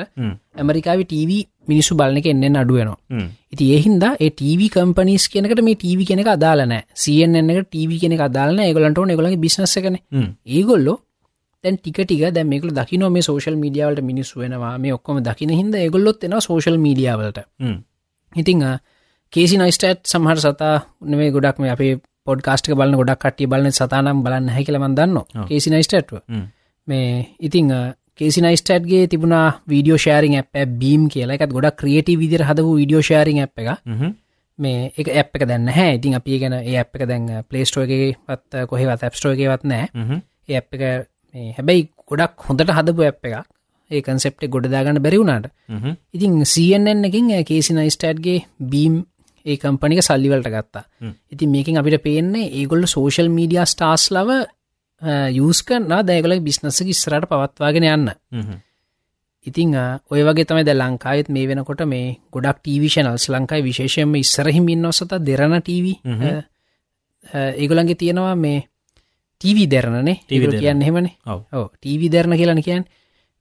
ඇමරිකාව 0.56 1.02
TV 1.04 1.30
මිනිස්සු 1.68 1.94
බලන 1.94 2.18
එක 2.20 2.28
එන්නෙන් 2.32 2.58
අඩුවනවා 2.62 3.26
ඉති 3.52 3.68
ඒහින්ද 3.74 4.04
ඒ 4.08 4.30
TV 4.32 4.68
කම්පනිස් 4.68 5.28
කෙනකට 5.28 5.62
මේ 5.62 5.76
TV 5.76 6.08
කෙනෙක 6.10 6.30
අදාලන 6.34 6.74
CNN 6.94 7.52
එක 7.52 7.70
TV 7.70 8.00
කෙනෙ 8.02 8.16
අදාලන 8.20 8.60
ඒගලන්ට 8.60 9.02
ඒගලගේ 9.06 9.42
බිස්නස 9.44 9.76
කන 9.76 9.98
ඒගොල්ලෝ 10.48 10.98
දැන් 11.64 11.76
ටික 11.76 12.00
ටික 12.00 12.22
දැ 12.30 12.44
මේකල 12.44 12.72
දකින 12.72 13.06
මේ 13.08 13.22
සෝශල් 13.22 13.56
මීඩියාවලට 13.56 14.02
මිනිස් 14.02 14.32
වෙනවා. 14.34 14.78
මේ 14.78 14.92
ඔක්කොම 14.92 15.22
දකින 15.22 15.50
හිද 15.50 15.74
ඒගොල්ලොත් 15.76 16.24
එෙන 16.24 16.36
සෝශල් 16.40 16.78
මීඩියාවලට 16.78 17.38
ඉතිං 18.32 18.64
කේසි 19.32 19.56
නයිස්ටට් 19.56 20.06
සමහර 20.06 20.38
සතා 20.38 20.74
නෙේ 21.06 21.30
ගොඩක් 21.30 21.58
මේ 21.58 21.70
අපේ 21.70 21.92
පොඩ්කාස්ටක 22.26 22.74
බලන්න 22.74 22.96
ගොඩක් 22.96 23.20
කටිය 23.20 23.46
බලන 23.46 23.72
සතානම් 23.72 24.22
බලන්න 24.22 24.48
හැකිලමන් 24.50 24.94
දන්න 24.94 25.46
කේසි 25.48 25.70
නයිස්ටට්ව 25.70 26.20
මේ 26.88 27.36
ඉතිං 27.40 27.68
කේසි 28.16 28.40
නයිස්ටට්ගේ 28.40 29.04
තිබුණා 29.06 29.46
වීඩියෝ 29.66 29.98
ශෑරිං 29.98 30.34
ඇප 30.34 30.56
බීම් 30.74 31.08
කියලා. 31.08 31.36
එකත් 31.36 31.52
ගොඩක් 31.52 31.76
ක්‍රියටි 31.76 32.18
විදිර 32.18 32.44
හදපු 32.44 32.74
වීඩියෝ 32.76 33.02
ශෑරිං 33.02 33.38
ඇ් 33.38 33.48
එක 33.58 33.68
මේ 34.58 34.92
එක 34.94 35.08
ඇප් 35.12 35.36
එක 35.36 35.46
දැන්න 35.46 35.70
හැ 35.70 35.94
ඉතින් 35.94 36.14
අපි 36.14 36.38
ගැන 36.38 36.58
ඒ 36.58 36.76
ඇප් 36.76 36.96
එක 36.96 37.06
දැන් 37.08 37.30
පලේස්ටෝගේ 37.48 38.10
පත් 38.26 38.66
කොහෙවත් 38.66 39.02
ඇප්ස්ටෝගේවත් 39.02 39.64
නෑ 39.64 39.88
ඒ 40.48 40.56
ඇප් 40.56 40.76
එක 40.76 41.09
මේ 41.34 41.52
හැබැයි 41.52 41.88
ගොඩක් 42.06 42.46
හොඳට 42.46 42.70
හදපු 42.70 43.02
ඇප් 43.02 43.24
එකක්. 43.24 43.46
ඒ 43.90 44.02
කන්සෙප්ට 44.02 44.46
ගොඩදාගන්න 44.48 45.00
බැරිවුණට 45.00 45.50
ඉතින් 46.14 46.40
CNN 46.44 47.04
එකින් 47.04 47.30
කේසි 47.44 47.74
නයිස්ටට්ගේ 47.74 48.38
බීම් 48.66 48.96
ඒ 49.46 49.56
කම්පනික 49.56 50.02
සල්ලිවලට 50.02 50.48
ගත්තා. 50.48 50.84
ඉතින් 51.30 51.50
මේකින් 51.50 51.78
අපිට 51.78 52.02
පේන්නේ 52.02 52.50
ඒගොල්ල 52.52 52.86
සෝශල් 52.86 53.28
මීඩිය 53.30 53.62
ස්ටාස් 53.66 54.10
ලව 54.10 54.40
යස් 55.38 55.62
කන්නා 55.62 56.02
දැගල 56.04 56.36
බිස්නසක 56.40 56.86
ඉස්රට 56.86 57.26
පවත්වාගෙන 57.26 57.86
යන්න. 57.86 58.10
ඉතිං 59.46 59.74
ඔය 60.06 60.22
වගේ 60.22 60.44
තමයි 60.44 60.64
ද 60.64 60.74
ලංකායත් 60.74 61.28
මේ 61.28 61.46
වෙනකොට 61.46 61.84
මේ 61.86 62.18
ගොඩක් 62.30 62.60
ටීවිෂනල්ස් 62.60 63.28
ලංකායි 63.28 63.62
විශේෂයෙන්ම 63.62 64.14
ඉස්සරහිම 64.16 64.68
ඉන්නවසත 64.68 65.16
දෙරන 65.20 65.56
ටීව 65.58 65.86
ඒගොලන්ගේ 67.56 67.96
තියෙනවා 67.96 68.34
මේ 68.36 68.66
ටීවී 69.40 69.68
දෙරණනේ. 69.74 70.16
ටීව 70.22 70.42
කියන්න 70.60 70.82
හෙමනේ. 70.82 71.14
ඕ 71.52 71.66
ටීවී 71.74 72.12
දෙරණ 72.14 72.36
කියලන 72.36 72.62
කියන් 72.62 72.84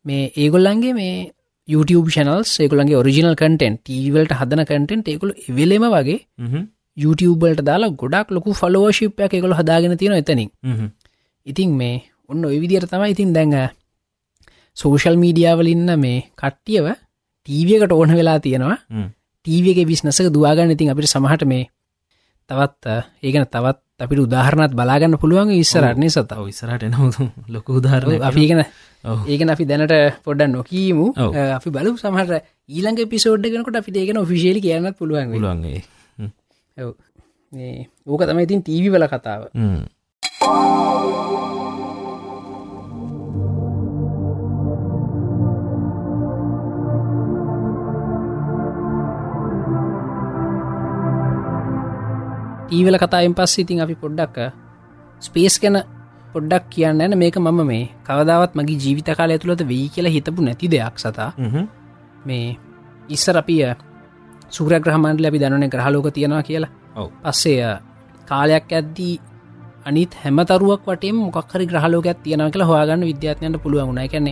මේ 0.05 0.31
ඒගොල්ලන්ගේ 0.35 0.93
මේ 0.93 1.15
YouTube 1.67 2.09
ශනල්ස් 2.11 2.51
ඒගොලන්ගේ 2.63 2.99
ඔරිිනල් 3.01 3.35
කටෙන් 3.35 3.79
ටීවල්ට 3.79 4.35
හදන 4.39 4.65
කටෙන්ට 4.65 5.07
ඒකුළු 5.07 5.33
එවෙලෙම 5.49 5.85
වගේ 5.95 6.19
YouTubeබලට 6.97 7.61
දාලා 7.63 7.91
ගොඩක් 7.95 8.31
ලොකු 8.31 8.53
ෆලෝශිප්යක් 8.53 9.33
එකකොළ 9.33 9.57
හදාගෙන 9.59 9.97
තියෙන 9.97 10.15
එතනින්. 10.21 10.49
ඉතින් 11.45 11.69
මේ 11.71 12.03
ඔන්න 12.29 12.45
ඔය 12.45 12.57
විදිර 12.59 12.85
තමයි 12.85 13.11
ඉතින් 13.15 13.33
දැඟ 13.33 13.57
සෝෂල් 14.77 15.15
මීඩියාවලින්න 15.23 15.91
මේ 15.99 16.19
කට්ටියව 16.37 16.85
ටීවියකට 17.47 17.91
ඕන 17.91 18.11
වෙලා 18.19 18.39
තියෙනවා. 18.39 18.77
ටීවගේ 19.45 19.85
විශ්නසක 19.85 20.27
දවාගන්න 20.35 20.73
ඉතින් 20.75 20.91
අපිට 20.91 21.07
සමහට 21.07 21.45
මේ 21.45 21.63
තවත් 22.49 22.85
ඒගන 23.21 23.45
තවත් 23.47 23.79
අපිට 23.99 24.21
උදාහරණත් 24.21 24.73
බලාගන්න 24.73 25.17
පුළුවන් 25.17 25.51
ඉස්සරන්නේ 25.53 26.09
සත 26.09 26.31
ඉස්සරට 26.45 26.83
එන 26.83 26.95
ලොක 27.49 27.67
උදාරණ 27.71 28.23
අපිගෙන. 28.23 28.63
ඒකන 29.27 29.49
අපි 29.49 29.65
දැනට 29.65 29.93
පොඩ්ඩ 30.23 30.51
නොකීමු 30.51 31.05
අපි 31.51 31.69
බලු 31.69 31.95
සමහට 31.95 32.31
ඊළඟ 32.69 32.99
පිසෝඩ්ගෙනකට 33.07 33.75
අපි 33.75 33.91
ඒගෙන 33.95 34.17
ඔෆිසිේලි 34.17 34.61
කියන්නත් 34.61 34.97
පුළුවන් 34.97 35.31
පුළුවන්ගේ 35.31 35.81
ඕක 38.07 38.21
තමයි 38.23 38.43
ඉතින් 38.43 38.61
තීවි 38.63 38.89
වල 38.89 39.07
කතාව 39.07 39.41
ඊවල 52.69 52.97
කතායෙන් 53.01 53.33
පස්ස 53.33 53.61
ඉතින් 53.61 53.81
අපි 53.83 53.95
පොඩ්ඩක් 53.95 54.37
ස්පේස් 55.21 55.55
ගැන 55.61 55.77
පොඩ්ඩක් 56.33 56.65
කියන්න 56.73 57.01
න 57.01 57.17
මේක 57.17 57.37
මම 57.37 57.61
මේ 57.65 57.85
කවදාවත් 58.07 58.53
මගේ 58.55 58.77
ජීවිත 58.83 59.09
කාල 59.19 59.31
ඇතුළට 59.31 59.63
වෙයි 59.71 59.87
කියලා 59.95 60.13
හිතපු 60.15 60.45
නැති 60.47 60.69
දෙයක් 60.73 60.99
සතා. 61.03 61.31
මේ 62.25 62.57
ඉස්සර 63.09 63.37
අපිය 63.41 63.63
සූර 64.49 64.71
ග්‍රහමන්ඩල 64.85 65.29
අපි 65.29 65.41
දැනන 65.43 65.69
ග්‍රහලෝක 65.75 66.11
තියෙනවා 66.13 66.43
කියලා. 66.43 66.71
පස්සේ 67.23 67.73
කාලයක් 68.27 68.71
ඇද්දී 68.71 69.15
අනිත් 69.85 70.13
හැමතරුවක් 70.23 70.85
වටේ 70.85 71.13
මොක්හරි 71.17 71.65
ග්‍රහලෝකයක් 71.65 72.23
තියෙන 72.23 72.45
කියලා 72.53 72.71
හොයාගන්න 72.71 73.09
විද්‍යාත්යන්ට 73.11 73.61
පුළුවන් 73.63 73.87
වුණ. 73.89 74.07
කැනෙ 74.07 74.31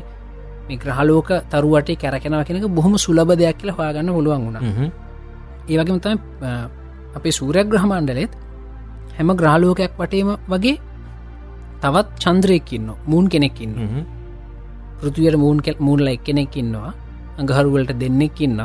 මේ 0.67 0.77
ග්‍රහලෝක 0.77 1.29
තරුවට 1.51 1.89
කැරකෙනව 2.01 2.45
කෙනෙක 2.47 2.69
බොහොම 2.69 2.97
සුලබ 3.05 3.29
දෙයක් 3.41 3.57
කියලා 3.59 3.77
හොයාගන්න 3.79 4.13
පුළුවන් 4.17 4.43
වුණ. 4.45 4.91
ඒවගේම 5.69 5.99
තම 5.99 6.19
අපේ 7.17 7.33
සූරයක් 7.33 7.67
ග්‍රහමණ්ඩලෙත් 7.67 8.33
හැම 9.15 9.29
ග්‍රහලෝකයක් 9.33 9.93
වටේම 9.95 10.29
වගේ 10.47 10.75
තවත් 11.81 12.07
චන්ද්‍රයකින්න 12.19 12.87
මූන් 13.05 13.25
කෙනෙක්කින්න 13.27 13.73
පෘතිවයට 14.99 15.37
මූන් 15.37 15.59
කෙල් 15.59 15.77
මූන්ල 15.79 16.07
එක් 16.07 16.23
කෙනෙක්කින්නවා 16.23 16.91
අඟහරුවලට 17.37 17.93
දෙන්නෙක්කින්න 17.95 18.61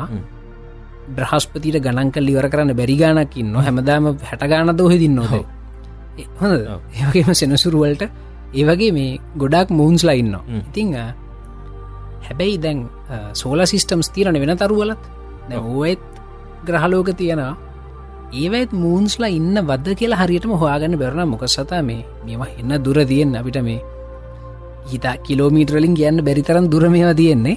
බ්‍රහස්පතිට 1.09 1.79
ගණන්ක 1.79 2.15
ලිවර 2.19 2.47
කරන්න 2.47 2.73
බැරිගානකින්න 2.73 3.55
හැමදාම 3.57 4.05
හැටගාන 4.21 4.75
දෝහෙ 4.75 4.97
දින්නවා 4.99 5.43
හොඳ 6.39 6.55
ඒවගේම 6.93 7.33
සෙනසුරුවලට 7.33 8.07
ඒවගේ 8.53 8.91
මේ 8.91 9.19
ගොඩක් 9.37 9.69
මූන්ස්ලා 9.71 10.15
ඉන්න 10.15 10.35
ඉතිං 10.59 10.95
හැබැයි 12.23 12.57
දැන් 12.57 12.79
සෝල 13.33 13.65
සිිස්ටම්ස් 13.65 14.09
තිරණ 14.09 14.39
වෙන 14.39 14.57
තරුවලත්. 14.57 15.03
ඕත් 15.51 16.01
ග්‍රහලෝක 16.65 17.09
තියෙනවා 17.13 17.72
ඒවත් 18.41 18.71
මූන්ස්ලා 18.83 19.31
ඉන්න 19.37 19.57
වද 19.69 19.95
කියලා 19.99 20.21
හරියටම 20.21 20.53
හොයාගන්න 20.61 20.97
බැරණ 21.01 21.29
මොක 21.33 21.45
සතා 21.55 21.81
මේ? 21.89 22.03
මේම 22.25 22.43
එන්න 22.61 22.73
දුර 22.85 22.97
තියෙන් 23.11 23.35
අපිට 23.35 23.59
මේ. 23.67 23.79
හිතා 24.91 25.15
කිලෝමීටරලින් 25.25 25.95
කියන්න 25.99 26.25
බැරිතරම් 26.27 26.67
දුරමවා 26.73 27.13
තියෙන්නේ. 27.21 27.55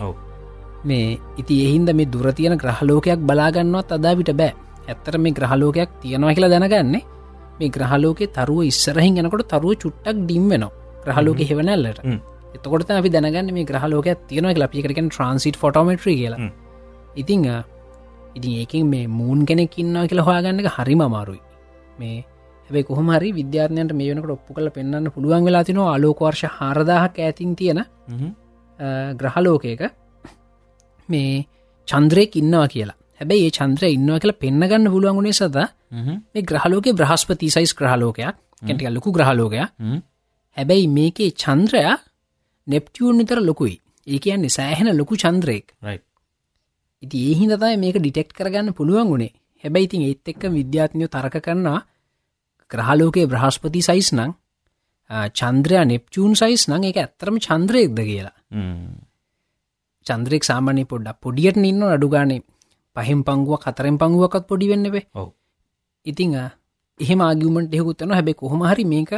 මේ 0.84 1.18
ඉති 1.40 1.54
එහින්ද 1.66 1.90
මේ 1.98 2.10
දුර 2.14 2.32
තියෙන 2.32 2.58
ග්‍රහලෝකයක් 2.62 3.20
බලාගන්නවත් 3.28 3.92
අදාවිට 3.98 4.32
බෑ. 4.40 4.52
ඇත්තර 4.88 5.18
මේ 5.18 5.36
ග්‍රහලෝකයක් 5.38 5.90
තියෙනවා 6.02 6.34
කියලා 6.34 6.52
දැනගන්නේ. 6.54 7.04
මේ 7.58 7.72
ග්‍රහලෝකේ 7.76 8.32
තරුව 8.36 8.64
ඉස්සරහින් 8.70 9.20
යනකොට 9.20 9.48
තරුව 9.52 9.72
චුට්ටක් 9.82 10.16
ඩිම්වෙනවා 10.22 10.72
ග්‍රහලෝක 11.04 11.40
හෙවනැල්ලට 11.50 12.00
එතකොට 12.56 12.90
අපි 12.90 13.10
දැනගන්න 13.14 13.54
මේ 13.56 13.68
ග්‍රහලෝකයක් 13.70 14.18
තියෙනවා 14.28 14.58
ලපිකරකෙන් 14.62 15.08
ට්‍රන්සිට 15.10 15.56
ෆොටෝමට්‍රි 15.62 16.14
කියලා. 16.20 16.50
ඉතිං 17.16 17.46
ඉතින් 18.36 18.52
ඒකින් 18.60 18.86
මේ 18.92 19.06
මූන් 19.18 19.44
කෙනෙක් 19.48 19.78
ඉන්නවා 19.82 20.06
කියලා 20.08 20.26
හොයාගන්න 20.28 20.60
එක 20.62 20.72
හරිම 20.76 21.00
අමාරුයි. 21.08 21.40
මේ 22.00 22.16
හැබයි 22.66 22.84
කොහමරි 22.88 23.28
විද්‍යාර්නයට 23.38 23.92
මේ 23.98 24.08
වෙනකට 24.10 24.32
ඔප්පු 24.36 24.56
කල 24.56 24.68
පෙන්න්න 24.76 25.10
පුළුවන් 25.14 25.44
වෙලා 25.48 25.64
තිනවා 25.68 25.94
අලෝකවර්ෂ 25.96 26.44
හරදාහක් 26.58 27.18
ඇතින් 27.26 27.52
තියෙන 27.58 27.80
ග්‍රහලෝකයක 29.20 29.82
මේ 31.08 31.46
චන්ද්‍රයක් 31.88 32.36
ඉන්නවා 32.42 32.66
කියලා. 32.74 32.98
හැබැයි 33.20 33.46
ඒ 33.46 33.54
චන්ද්‍රය 33.58 33.88
ඉන්නවා 33.98 34.18
කියලා 34.22 34.42
පෙන්න්නගන්න 34.44 34.90
පුළුවන්ගුණේ 34.94 35.38
සද 35.40 35.56
මේ 36.34 36.42
ග්‍රහලෝක 36.50 36.86
බ්‍රහස්පති 36.98 37.50
සයිස් 37.56 37.72
ග්‍රහලෝකයක්. 37.78 38.36
කැටික 38.62 38.90
ලොකු 38.96 39.12
ග්‍රහලෝකයක්. 39.16 39.70
හැබැයි 40.56 40.86
මේකේ 40.98 41.30
චන්ද්‍රයා 41.42 41.96
නෙප්ටියූන් 42.66 43.16
නිතර 43.20 43.40
ලොකුයි. 43.48 43.76
ඒ 44.06 44.18
කියන්නේ 44.24 44.56
සෑහෙන 44.58 44.88
ලොකු 45.00 45.14
චන්ද්‍රයෙක් 45.24 45.66
ඉති 47.02 47.16
ඒහිද 47.28 47.52
තමයි 47.54 47.76
මේක 47.76 47.98
ඩිටෙක්් 47.98 48.32
කරගන්න 48.32 48.72
පුළුවන් 48.72 49.08
වුණේ 49.08 49.32
හැබැයි 49.64 49.86
ඉතින් 49.88 50.02
ඒත් 50.02 50.28
එක්ක 50.28 50.42
විද්‍යාත්නයෝ 50.50 51.08
තරක 51.08 51.36
කරන්නා 51.40 51.80
ග්‍රහලෝකයේ 52.70 53.26
බ්‍රහස්පති 53.26 53.82
සයිස් 53.82 54.10
නං 54.12 54.32
චන්ද්‍රයා 55.32 55.84
නෙප්චූන් 55.84 56.34
සයිස් 56.34 56.68
නං 56.68 56.84
එක 56.84 56.96
ඇත්තරම 56.96 57.36
චන්ද්‍රයෙක්ද 57.38 57.98
කියලා. 58.00 58.36
චන්ද්‍රෙක් 60.06 60.44
සාමානය 60.44 60.84
පොඩ්ඩක් 60.84 61.18
පොඩියට 61.20 61.56
ඉන්න 61.62 61.82
අඩුගානේ 61.86 62.42
පහෙම් 62.96 63.20
පංගුව 63.22 63.58
කතරෙන් 63.58 63.98
පංගුවකත් 63.98 64.44
පොඩි 64.48 64.70
වෙන්නවේ 64.70 65.04
ඉතිං 66.06 66.34
එහෙම 67.00 67.20
ආගියමට 67.20 67.74
එහකුත්තන 67.74 68.12
හැබැ 68.12 68.34
කොහොම 68.34 68.62
හරි 68.62 68.84
මේක 68.84 69.12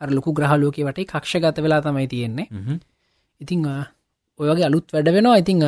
අර 0.00 0.08
ලොකු 0.10 0.32
ග්‍රහලෝක 0.32 0.76
වටේ 0.78 1.04
කක්ෂගත 1.04 1.58
වෙලා 1.58 1.82
තමයි 1.82 2.08
තියෙන්නේ. 2.08 2.48
ඉතිං 3.40 3.60
ඔයගේ 4.38 4.66
අලුත් 4.66 4.86
වැඩ 4.92 5.12
වෙනවා. 5.16 5.38
ඉතිං 5.38 5.60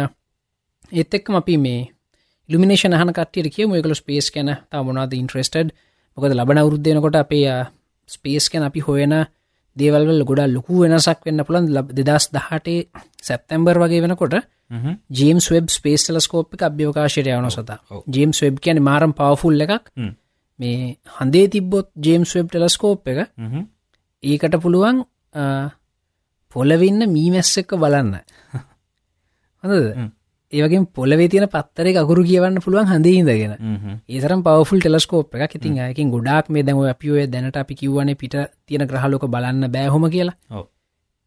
ඒත් 0.92 1.14
එක්කම 1.14 1.34
අපි 1.34 1.56
මේ 1.58 1.80
ඉල්ිනේෂන 2.48 2.94
හන 2.94 3.12
කටිය 3.12 3.50
කිය 3.50 3.66
එකල 3.74 3.94
ස්පේස් 3.94 4.30
කැන 4.30 4.52
තමනාද 4.70 5.12
ඉන්ට්‍රස්ටඩ් 5.12 5.72
මොකද 6.18 6.32
ලබන 6.32 6.58
අවරුද්ධයනකොට 6.58 7.16
අපේ 7.16 7.54
ස්පේස් 8.08 8.48
කැන 8.48 8.62
අපි 8.62 8.80
හොයන 8.80 9.14
දේවල්වල 9.76 10.22
ගොඩා 10.24 10.48
ලොකු 10.48 10.82
වෙනසක් 10.82 11.24
වෙන්න 11.26 11.44
පුළන් 11.44 11.66
ලබ 11.70 11.96
දෙදස් 11.98 12.30
දහටේ 12.30 12.86
සැප්තැම්බර් 13.20 13.78
වගේ 13.78 14.02
වෙනකොට 14.02 14.36
ජේම්ස් 15.12 15.50
වෙබ් 15.50 15.66
ස්පේස් 15.68 16.06
ටලස්කෝප් 16.06 16.54
එක 16.54 16.62
අභ්‍යවකාශයට 16.62 17.28
යවන 17.28 17.50
සතා. 17.50 17.78
ජේම්ස් 18.08 18.42
වෙබ් 18.42 18.60
කියන 18.60 18.82
මාරම් 18.82 19.12
පවෆුල් 19.12 19.60
එකක්. 19.60 19.90
මේ 20.60 20.96
හඳේ 21.18 21.48
තිබ්බොත් 21.48 21.90
ජේම්ස් 21.98 22.34
වෙබ් 22.34 22.50
ටලස්කෝප් 22.50 23.08
එක 23.08 23.18
ඒකට 24.22 24.56
පුළුවන් 24.58 25.02
පොලවෙන්න 26.54 27.08
මීමැස්ස 27.08 27.58
එක 27.58 27.76
බලන්න. 27.76 28.14
හොඳද 29.62 30.15
ඒවගේ 30.52 30.86
පොලවේ 30.94 31.28
තියෙන 31.28 31.48
පත්තර 31.48 31.88
අකුරු 31.98 32.22
කියවන්න 32.22 32.62
පුළුවන් 32.62 32.86
හඳ 32.86 33.06
ඉදගෙන 33.10 33.54
ඒතරම් 34.08 34.42
පවෆුල් 34.46 34.80
ටෙලස්කෝප් 34.80 35.34
එක 35.36 35.56
ඉතින් 35.56 35.78
යකින් 35.82 36.10
ගොඩක් 36.10 36.48
මේ 36.48 36.62
දැම 36.62 36.78
අපියෝ 36.86 37.26
දැනට 37.26 37.56
අපි 37.56 37.74
කිව්වන 37.74 38.14
පිට 38.16 38.36
තියෙන 38.66 38.86
ග්‍රහලෝක 38.86 39.26
බලන්න 39.26 39.66
බෑහොම 39.68 40.06
කියලා. 40.10 40.62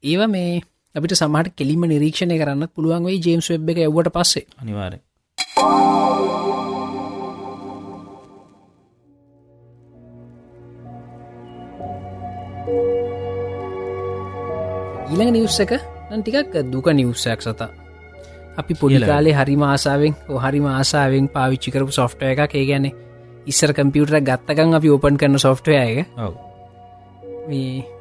ඒව 0.04 0.22
මේ 0.28 0.62
අපිට 0.96 1.16
සමහට 1.16 1.56
කෙලිම 1.56 1.84
නිරීක්ෂණය 1.84 2.40
කරන්න 2.40 2.72
පුළුවන් 2.74 3.06
වේ 3.06 3.20
ජේම්ස් 3.20 3.52
වෙබ් 3.52 3.70
එක 3.70 3.80
එවට 3.82 4.10
පස්සේ. 4.16 4.46
අනිවාර 4.58 4.96
ඊළඟ 15.12 15.32
නිවස් 15.34 15.60
එක 15.60 15.72
ටිකක් 16.16 16.56
දුක 16.72 16.88
නිවස්සයක් 16.94 17.42
සතා 17.42 17.89
අපි 18.58 18.74
පොඩිකාලේ 18.76 19.34
හරිම 19.34 19.64
ආසාාවෙන් 19.64 20.14
හරිම 20.40 20.66
ආසාාවෙන් 20.68 21.30
පාවිච්චි 21.30 21.72
කරපු 21.72 21.92
සොෆ්ටය 21.92 22.26
එක 22.28 22.56
ඒ 22.56 22.66
ගැන 22.66 22.92
ඉස්සර 23.46 23.72
කම්පියුටර 23.72 24.20
ගත්තකං 24.22 24.74
අපි 24.74 24.90
ඕපන් 24.90 25.18
කරන 25.18 25.40
සොෆ්ටය 25.40 25.74
එක. 25.76 25.98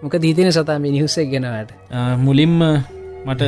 මොක 0.02 0.14
දීතන 0.16 0.52
සතා 0.52 0.78
මිනිහුස්සේ 0.78 1.26
ගෙනවට 1.26 1.72
මුලින්ම 2.18 2.58
මට 3.24 3.42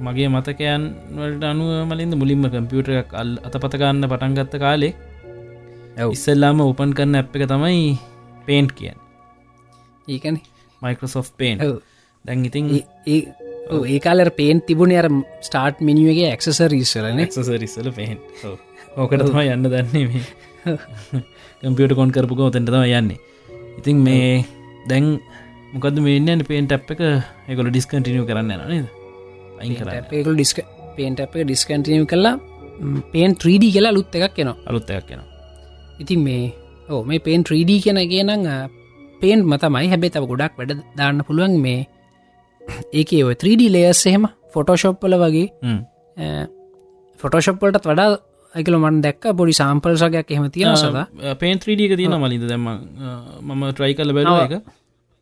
මගේ 0.00 0.28
මතකයන් 0.28 0.82
වලට 1.12 1.44
අනුව 1.44 1.70
මලින්ද 1.86 2.14
මුලින්ම 2.14 2.46
කම්පියුටරක් 2.46 3.14
අල් 3.14 3.30
අතපතගන්න 3.42 4.04
පටන්ගත්ත 4.04 4.54
කාලේ 4.58 4.92
ඉස්සල්ලාම 6.08 6.60
ඕපන් 6.60 6.90
කරන්න 6.92 7.14
ඇප් 7.14 7.36
එක 7.36 7.46
තමයි 7.46 7.98
පේන්ට් 8.46 8.72
කියන් 8.72 8.98
ඒකන 10.08 10.36
මයිකෝසෝ් 10.82 11.24
පේන් 11.38 11.58
දැන් 12.24 12.44
ඉතින් 12.44 12.66
ඒකාලර 13.88 14.30
පේන් 14.32 14.60
තිබුණ 14.60 14.94
අර 14.94 15.08
ස්ටාර්ට් 15.40 15.80
මිනිුවගේ 15.80 16.32
එක්සසරීස්වලන 16.32 17.20
එක්සසරිස්සල 17.20 17.90
පේන් 17.92 18.18
ඕකට 18.96 19.22
තම 19.22 19.38
යන්න 19.46 19.64
දන්නේ 19.66 20.24
කම්පියට 21.62 21.94
කොන් 21.94 22.10
කරපුක 22.10 22.40
ඔතැට 22.40 22.68
තම 22.68 22.84
යන්නේ. 22.92 23.18
ඉතින් 23.78 23.96
මේ 24.00 24.44
දැන් 24.88 25.06
මොකද 25.72 25.98
මේන්න 26.00 26.44
පේන්ට 26.44 26.72
අප් 26.72 26.90
එක 26.90 27.00
එකොල 27.48 27.70
ඩිස්කටිනිය 27.70 28.24
කරන්න 28.24 28.52
නේද? 28.64 28.86
අයින් 29.60 29.74
කර 29.76 29.88
ඒකල 30.12 30.34
ඩිස්ක 30.34 30.60
පේන්ට 30.96 31.20
අප 31.20 31.34
ඩිස්කටිනිය 31.40 32.06
කල්ලා 32.06 32.36
පේන් 33.12 33.34
3D 33.34 33.70
කියලා 33.74 33.92
ලුත් 33.92 34.14
එකක් 34.16 34.34
කෙනවා 34.34 34.56
අලුත් 34.66 34.90
එකක් 34.90 35.06
කෙනවා 35.06 35.28
ඉතින් 36.00 36.20
මේ 36.20 36.44
ඕ 36.88 37.02
මේ 37.04 37.20
පේන් 37.20 37.42
3D 37.42 37.80
කියන 37.80 38.00
කියනං 38.04 38.48
පේන් 39.20 39.44
මතමයි 39.44 39.88
හැබේ 39.88 40.10
තව 40.10 40.24
ගොඩක් 40.26 40.58
වැඩ 40.58 40.72
දාන්න 40.96 41.24
පුළුවන් 41.24 41.56
මේ 41.58 41.80
ඒක 42.92 43.10
ඔය 43.28 43.34
3D 43.42 43.62
ලේස් 43.76 44.04
එහෙම 44.10 44.24
ෆොටෝශොප්පල 44.54 45.16
වගේ 45.22 45.46
ෆොටෝශොප්පලටත් 47.20 47.86
වඩා 47.90 48.08
ඇකල 48.54 48.76
මන් 48.78 49.00
දැක්ක 49.04 49.24
පොඩි 49.38 49.54
සාම්පල්සගයක් 49.60 50.30
එහෙම 50.30 50.46
තියෙන 50.54 50.76
සද. 50.76 50.98
පේන් 51.40 51.58
3ඩක 51.58 51.96
තියෙන 52.00 52.14
මලින්ද? 52.22 52.44
දැම 52.50 52.68
මම 53.48 53.62
ට්‍රයි 53.72 53.94
කල 53.98 54.12
බැලුව 54.16 54.38
එක 54.46 54.54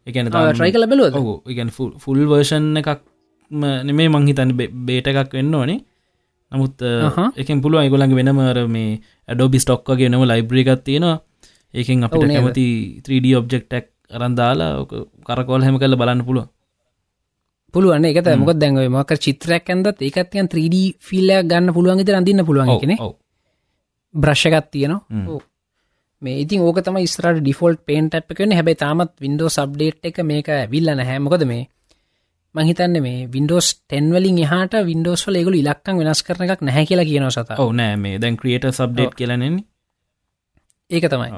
එකන 0.06 0.28
ට්‍රයි 0.32 0.72
කල 0.74 0.86
බැලුව 0.90 1.48
ඉගැන් 1.52 1.70
ෆුල් 2.04 2.20
වර්ෂන් 2.32 2.76
එකක් 2.82 3.00
නෙමේ 3.88 4.08
මංහිතන් 4.08 4.52
බේට 4.58 5.06
එකක් 5.12 5.32
වෙන්න 5.38 5.54
ඕනේ. 5.54 5.80
නමුත් 6.52 6.76
එකෙන් 7.42 7.62
පුළුව 7.64 7.82
අයිගොලන්ගේ 7.82 8.18
වෙනමර 8.20 8.58
මේ 8.68 9.00
ඇඩෝබි 9.28 9.58
ස්ටොක්ක 9.64 9.88
ගෙනම 10.00 10.24
ලයිබ්‍රිකත් 10.30 10.84
තියෙනවා. 10.84 11.16
ඒකෙන් 11.74 12.04
අපිට 12.06 12.28
කැමති 12.28 12.66
3D 13.04 13.26
ඔබ්ජෙක්ටක් 13.40 13.86
අරන් 14.16 14.34
දාලා 14.36 14.72
ඕක 14.80 14.92
කරකෝල් 15.26 15.64
හැම 15.64 15.78
කල්ල 15.80 15.96
බලන්න 16.00 16.26
පුළුව 16.28 16.46
පුළුවන් 17.74 18.04
එක 18.04 18.18
මොක 18.38 18.52
දැන්ව 18.54 18.84
මක 18.88 19.18
චිත්‍රයක් 19.24 19.70
ඇන්දත් 19.70 20.02
ඒකත්යන් 20.02 20.48
3D 20.48 20.76
ෆිල්ලයක් 21.00 21.48
ගන්න 21.50 21.74
පුළුවන් 21.76 22.02
ඉත 22.02 22.12
අඳන්න 22.12 22.44
පුළුවන් 22.44 22.78
කෙනෙ 22.80 22.96
බ්‍රශ්ගත් 24.14 24.70
තියනවා. 24.70 25.40
මේ 26.22 26.40
ඉතින් 26.42 26.62
ඕක 26.62 26.78
තම 26.84 26.98
ස්රට 27.04 27.40
ඩිෆෝල්ට් 27.40 27.84
පේන්ට 27.88 28.14
අප් 28.14 28.34
කන 28.38 28.52
හැබයි 28.52 28.76
තාමත් 28.78 29.14
වින්ඩෝ 29.20 29.48
සබ්ඩේට් 29.50 30.10
එක 30.10 30.20
මේක 30.24 30.50
විල්ලන 30.70 31.00
හැමකොද 31.02 31.44
මේ 31.52 31.62
මහිතන්න 32.54 33.00
මේ 33.00 33.26
වින්ඩෝස් 33.34 33.68
ටෙන්වලින් 33.76 34.38
එහට 34.44 34.74
වින්ඩෝස් 34.90 35.24
වල 35.26 35.38
ඒගුල 35.40 35.56
ඉලක්කන් 35.56 36.00
වෙනස් 36.00 36.20
කරන 36.26 36.44
එකක් 36.46 36.66
නැහැ 36.68 36.88
කියලා 36.88 37.08
කියන 37.08 37.30
සත. 37.30 37.56
ඕ 37.58 37.70
නෑ 37.72 37.96
මේ 37.96 38.20
දැන් 38.22 38.36
ක්‍රියට 38.36 38.68
සබ්ඩේට් 38.70 39.16
කියලනෙන්නේ 39.18 39.64
ඒක 40.90 41.08
තමයි 41.08 41.30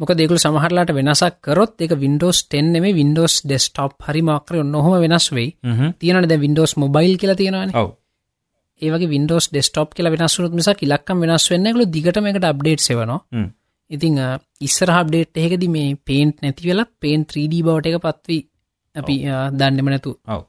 මොක 0.00 0.10
දෙකුල් 0.14 0.38
සමහරලාට 0.38 0.92
වෙනසක් 0.92 1.38
කරොත් 1.42 1.80
එක 1.80 1.94
වින්ඩෝස් 1.96 2.44
ටෙන් 2.44 2.72
මේ 2.76 2.94
වින්ඩෝස් 2.94 3.40
ඩෙස්ටප් 3.42 4.04
හරි 4.04 4.22
මක්‍ර 4.22 4.62
නොහම 4.66 4.92
වෙනස් 5.04 5.26
වෙයි. 5.30 5.48
තියනට 5.94 6.26
ද 6.26 6.34
වින්ඩෝස් 6.38 6.76
මොබයිල් 6.76 7.14
කියලා 7.16 7.36
තියෙනවාන. 7.36 7.72
ඒවගේ 8.82 9.08
වින්ඩෝස් 9.08 9.48
ඩෙස්ටප් 9.48 9.94
කියලා 9.94 10.14
වෙනස්සුත් 10.14 10.52
මිසක් 10.54 10.84
ඉලක්කම් 10.84 11.24
වෙනස් 11.24 11.48
වෙන්න 11.50 11.66
එකලු 11.66 11.88
දිගටම 11.88 12.28
එකට 12.28 12.46
අප්ඩේට් 12.46 12.80
සෙවනවා 12.80 13.48
ඉතිං 13.90 14.20
ඉස්සර 14.60 14.90
හබ්ඩේට් 14.90 15.36
එහෙකද 15.36 15.64
මේ 15.68 15.96
පේන්ට් 16.04 16.42
නැති 16.42 16.70
වෙලා 16.70 16.92
පේන් 17.00 17.26
3D 17.26 17.64
බවට 17.64 17.90
එක 17.90 18.06
පත්වී 18.06 18.42
අපි 18.94 19.16
දන්නෙම 19.54 19.88
නැතු 19.88 20.14
ඔව. 20.28 20.42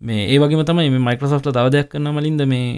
මේ 0.00 0.26
ඒ 0.26 0.38
වගේ 0.38 0.66
තමයි 0.66 0.90
මේ 0.90 1.06
මයිකරසෝෆ්ට 1.06 1.50
තව 1.50 1.66
දෙයක් 1.70 1.90
කරන්න 1.90 2.16
මලින්ද 2.16 2.46
මේ 2.48 2.68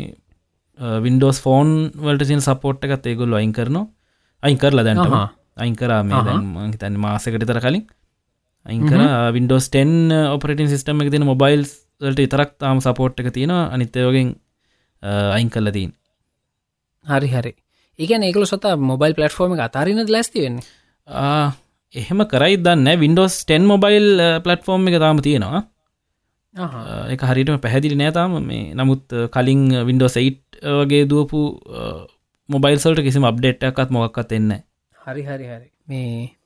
වින්ඩෝස් 1.00 1.38
ෆෝන් 1.40 1.68
වලට 1.98 2.26
සින් 2.26 2.42
සපෝට් 2.42 2.84
එකත් 2.86 3.06
ඒගොල්ල 3.06 3.34
අයින් 3.34 3.52
කරනවා 3.52 3.86
අයින් 4.44 4.58
කරලා 4.62 4.84
දැන්ට 4.86 5.14
අයින් 5.62 5.76
කරා 5.80 6.02
මේ 6.08 6.22
දැන් 6.28 6.72
හිතන්න 6.74 6.96
මාසකට 7.04 7.46
තර 7.50 7.60
කලින්. 7.64 7.84
අයින් 8.66 8.82
කර 8.90 9.00
වින්ඩෝස් 9.36 9.66
10 9.72 10.12
ඔපරටින් 10.36 10.70
සිස්ටම 10.72 11.02
එක 11.04 11.10
තින 11.14 11.26
මොබයිල්ස් 11.32 11.72
වලට 12.04 12.26
ඉතරක් 12.28 12.54
තාම 12.62 12.80
සපෝට් 12.86 13.20
එක 13.22 13.28
තියෙන 13.36 13.52
අනිත්තයෝගෙන් 13.74 14.30
අයින් 15.36 15.50
කල්ල 15.54 15.72
තින් 15.76 15.92
හරි 17.06 17.28
හරි. 17.34 17.52
ඒකන 17.98 18.26
ඒකල 18.28 18.46
සොත 18.52 18.64
මොබයිල් 18.92 19.14
පලට්ෆෝර්ම 19.18 19.60
අතාරන්න 19.68 20.08
ලැස්ති 20.16 20.44
වෙන්නේ? 20.44 20.66
එහෙම 21.94 22.24
කරයි 22.32 22.56
දන්න 22.64 23.00
වින්ඩෝස් 23.04 23.44
10 23.52 23.70
මොබයිල් 23.72 24.06
පලට්ෆෝර්ම් 24.44 24.90
එක 24.90 24.98
තාම 25.04 25.20
තියෙනවා. 25.28 25.62
එක 27.14 27.22
හරිටම 27.28 27.56
පැහැදිලි 27.62 27.96
නෑතාම 28.00 28.34
මේ 28.48 28.74
නමුත් 28.78 29.04
කලින් 29.34 29.62
වින්ඩෝ 29.88 30.10
සයිට් 30.16 30.42
වගේ 30.80 31.04
දුවපු 31.12 31.40
මොබයිල් 32.48 32.78
සල්ට 32.78 33.00
කිසිම 33.06 33.24
අප්ඩේට් 33.24 33.62
එකත් 33.64 33.90
මොක්කත් 33.90 34.32
එන්න 34.36 34.50
හරි 35.04 35.22
හරි 35.28 35.46
හරි. 35.50 35.68
මේ 35.88 36.36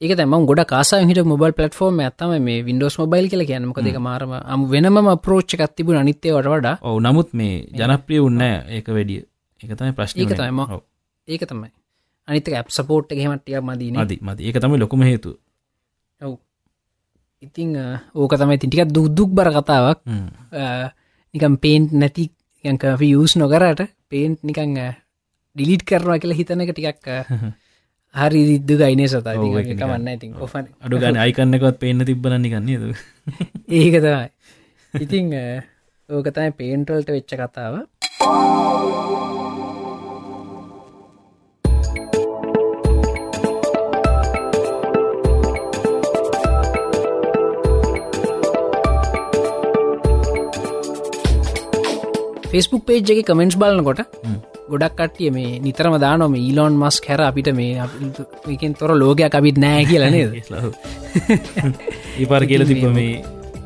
ඒක 0.00 0.14
තම 0.18 0.34
ගොඩ 0.46 0.62
කාසා 0.72 1.02
හිට 1.08 1.22
මොබල් 1.26 1.54
පලටෆෝර්ම 1.58 1.98
ඇත්තම 2.04 2.34
මේ 2.46 2.62
වින්ඩෝස් 2.68 2.98
මොබයිල් 3.02 3.26
කියල 3.30 3.42
කියන්නමක 3.50 3.78
දෙක 3.82 3.98
මාරම 4.06 4.32
අම 4.32 4.66
වෙනම 4.70 4.98
ප්‍රෝච්ච 5.26 5.54
එකත්තිබු 5.58 5.98
අනිත්‍යයට 5.98 6.46
වඩා. 6.46 6.76
ඔව 6.86 6.96
නමුත් 7.02 7.34
මේ 7.34 7.66
ජනප්‍රිය 7.78 8.20
උන්න 8.22 8.42
ඒක 8.42 8.86
වැඩිය. 8.96 9.22
එක 9.60 9.70
තමයි 9.78 9.92
ප්‍රශ්න 9.98 10.20
ඒක 10.22 10.34
තම 10.38 10.60
ඒක 11.28 11.42
තමයි. 11.50 11.70
අනිත 12.28 12.48
ඇප් 12.48 12.70
සපෝට් 12.70 13.10
හෙමටිය 13.10 13.58
මදි 13.60 13.90
මති 13.94 14.42
ඒක 14.46 14.58
තමයි 14.62 14.78
ලොකුම 14.82 15.02
හේතු 15.02 15.34
ඔව්. 16.20 16.38
ඉතිං 17.42 17.74
ඕක 18.14 18.36
තමයි 18.38 18.58
තිටිකත් 18.58 18.94
දුද්දුක් 18.94 19.34
බර 19.34 19.50
කතාවක්. 19.50 19.98
නිකම් 21.34 21.54
පේන්ට් 21.58 21.90
නැති 21.90 22.30
යංකෆි 22.64 23.08
යස් 23.18 23.34
නොකරට 23.42 23.82
පේන්ට් 24.12 24.40
නිකං 24.42 24.78
ඩිලිට් 25.56 25.84
කරනවා 25.84 26.18
කියලා 26.18 26.38
හිතන 26.38 26.64
එක 26.64 26.72
ටිකක් 26.72 27.08
හරි 28.14 28.40
දිද්දු 28.46 28.74
ගයිනේ 28.76 29.08
සතා? 29.08 29.34
කමන්න 29.34 30.08
ඉතින් 30.10 30.36
ඔෆන 30.38 30.68
අඩු 30.80 31.00
ගන 31.00 31.16
අයිකන්නකවත් 31.18 31.78
පේන්න 31.78 32.04
තිබ්බලන්න 32.04 32.44
ගන්නේද 32.46 32.84
ඒක 33.78 33.94
තමයි. 33.98 34.28
ඉතිං 35.04 35.32
ඕක 36.08 36.28
තමයි 36.30 36.52
පේන්ටවල්ට 36.54 37.08
වෙච්ච 37.10 37.32
කතාව 37.34 37.80
ෆෙස්බුක් 52.52 52.82
පේජ් 52.84 53.10
එක 53.12 53.20
කමෙන්ට්ස් 53.24 53.56
බලන්නකොට 53.56 54.00
ගොඩක් 54.68 54.94
කට්ටිය 54.94 55.30
මේ 55.30 55.52
නිතරම 55.58 55.94
දානොම 55.98 56.34
ඊලොන් 56.36 56.74
මස් 56.76 56.96
හැර 57.02 57.20
අපිට 57.22 57.48
මේකින් 57.52 58.74
තොර 58.74 58.92
ලෝකයක් 58.94 59.32
අපිත් 59.32 59.56
නෑ 59.58 59.84
කියලනේද 59.84 60.34
ඒපාර 62.16 62.44
කියල 62.50 62.64
තිබ 62.64 62.84
මේ 62.90 63.14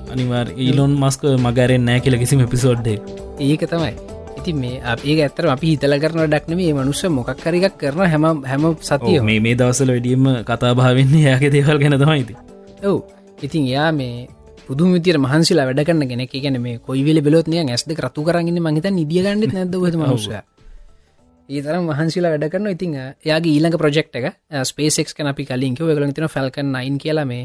අනිවාර් 0.09 0.53
ඊලොන් 0.57 0.95
මස්ක 0.97 1.35
මගරෙන් 1.39 1.83
නෑ 1.83 2.01
කියල 2.01 2.19
කිසිම 2.19 2.47
පිසෝඩ්ඩේ 2.47 2.99
ඒක 3.41 3.67
තමයි. 3.67 3.93
ඉති 4.39 4.55
මේ 4.55 4.79
ඒ 5.05 5.19
ඇත්තර 5.19 5.51
අපි 5.51 5.73
හිතල 5.73 5.99
කරන 5.99 6.23
ඩක්න 6.23 6.55
මේ 6.55 6.73
මනුස්ස 6.73 7.03
මොකක් 7.11 7.35
කරයක් 7.37 7.75
කරන 7.77 8.07
හැම 8.07 8.27
හැම 8.45 8.71
සතිය 8.83 9.19
මේ 9.23 9.41
මේ 9.41 9.57
දවසල 9.57 9.91
වැඩියම 9.91 10.31
කතාභාවෙන්නේ 10.45 11.27
යාගේ 11.27 11.51
දේවල් 11.51 11.79
ගැන 11.79 11.99
තමයිති 11.99 12.35
ඔව්. 12.85 12.99
ඉතින් 13.43 13.67
යා 13.67 13.91
මේ 13.93 14.29
පුදු 14.67 14.91
විතර 14.93 15.19
මහන්සිලා 15.19 15.67
වැඩ 15.67 15.83
කරන්න 15.83 16.09
ගෙන 16.09 16.23
ගැන 16.27 16.61
මේ 16.61 16.79
කොයිවෙල 16.81 17.21
බෙලොත් 17.21 17.49
නිය 17.49 17.63
ඇස්ද 17.65 17.91
රතු 17.99 18.23
කරන්න 18.23 18.61
මහිත 18.61 18.87
නිදියගන්නත් 18.93 19.53
නැද 19.53 19.77
මනුස 19.97 20.29
ඒතරම් 21.49 21.85
වහන්සිලා 21.89 22.33
වැඩ 22.33 22.47
කරන 22.49 22.69
ඉතින් 22.69 22.95
යාගේ 23.23 23.53
ඊළඟ 23.53 23.77
ප්‍රජෙක්් 23.77 24.09
එක 24.13 24.27
ස්පේසෙක් 24.65 25.13
කන 25.13 25.29
අපි 25.29 25.47
කලින්ක 25.47 25.79
ගල 25.81 26.13
තින 26.13 26.29
ෆැල්කන් 26.29 26.73
නයින් 26.73 26.99
කියලා 26.99 27.27
මේ 27.27 27.45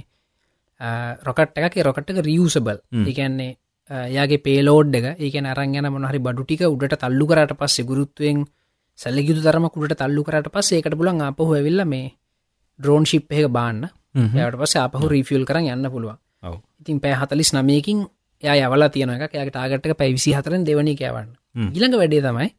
රොකට් 1.22 1.58
එකක. 1.60 1.76
රොකට්ක 1.80 2.22
රියසබල් 2.22 2.78
ඒකන්නේ 3.04 3.58
යාගේ 4.10 4.40
පේලෝඩ් 4.40 4.96
එක 4.96 5.06
ඒක 5.20 5.36
අරංගන 5.46 5.90
මොනහරි 5.90 6.20
බඩුටික 6.20 6.66
උඩට 6.66 6.98
තල්ලු 6.98 7.28
කරට 7.28 7.54
පස්සේ 7.56 7.86
ගුරුත්තුවෙන් 7.86 8.46
සැල්ලගිතු 9.00 9.42
තරම 9.42 9.70
කුට 9.70 9.96
තල්ලු 9.96 10.24
කරට 10.24 10.50
පස්සේ 10.50 10.82
එකට 10.82 10.98
පුලන් 10.98 11.22
අපහු 11.22 11.54
ඇවිල්ල 11.54 11.86
මේ 11.86 12.12
ඩ්‍රෝන් 12.80 13.06
ශිප් 13.06 13.32
එක 13.32 13.48
බාන්න. 13.50 13.88
යට 14.16 14.58
පස 14.58 14.76
අපහු 14.80 15.06
රීෆියල් 15.08 15.46
කරන්න 15.46 15.72
යන්න 15.76 15.92
පුළුවන් 15.92 16.18
ඉතින් 16.82 17.00
පෑ 17.00 17.16
හතලිස් 17.16 17.54
නමයකින් 17.54 18.08
ය 18.44 18.58
යවලා 18.58 18.90
තියන 18.90 19.14
එක 19.18 19.34
යාගේ 19.34 19.52
ටාගට්ක 19.52 19.98
පැවිසි 19.98 20.34
හතරෙන් 20.34 20.66
දෙවනි 20.66 20.96
කෑවන්න 20.96 21.38
ඉළඟ 21.72 21.98
වැඩේ 21.98 22.24
තමයි 22.24 22.50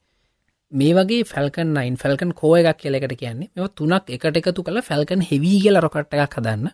මේ 0.72 0.92
වගේ 0.94 1.24
ෆැල්කන් 1.24 1.74
නයින් 1.74 1.96
ෆැල්කන් 1.96 2.32
කෝ 2.34 2.54
එකක් 2.56 2.78
කියලෙකට 2.78 3.14
කියන්නේ 3.16 3.50
මෙ 3.56 3.68
තුනක් 3.70 4.08
එකට 4.08 4.38
එකතු 4.40 4.62
කළ 4.62 4.80
ෆැල්කන් 4.82 5.20
හෙවී 5.22 5.58
කියල 5.64 5.78
රොකට් 5.78 6.16
එකක් 6.16 6.38
හදන්න. 6.38 6.70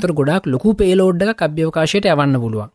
තර 0.00 0.12
ගොඩක් 0.12 0.46
ලොකු 0.46 0.74
පේලෝඩ්ඩ 0.74 1.32
කබ්‍යවකාශයට 1.34 2.06
යවන්න 2.06 2.40
පුළුවන්. 2.40 2.70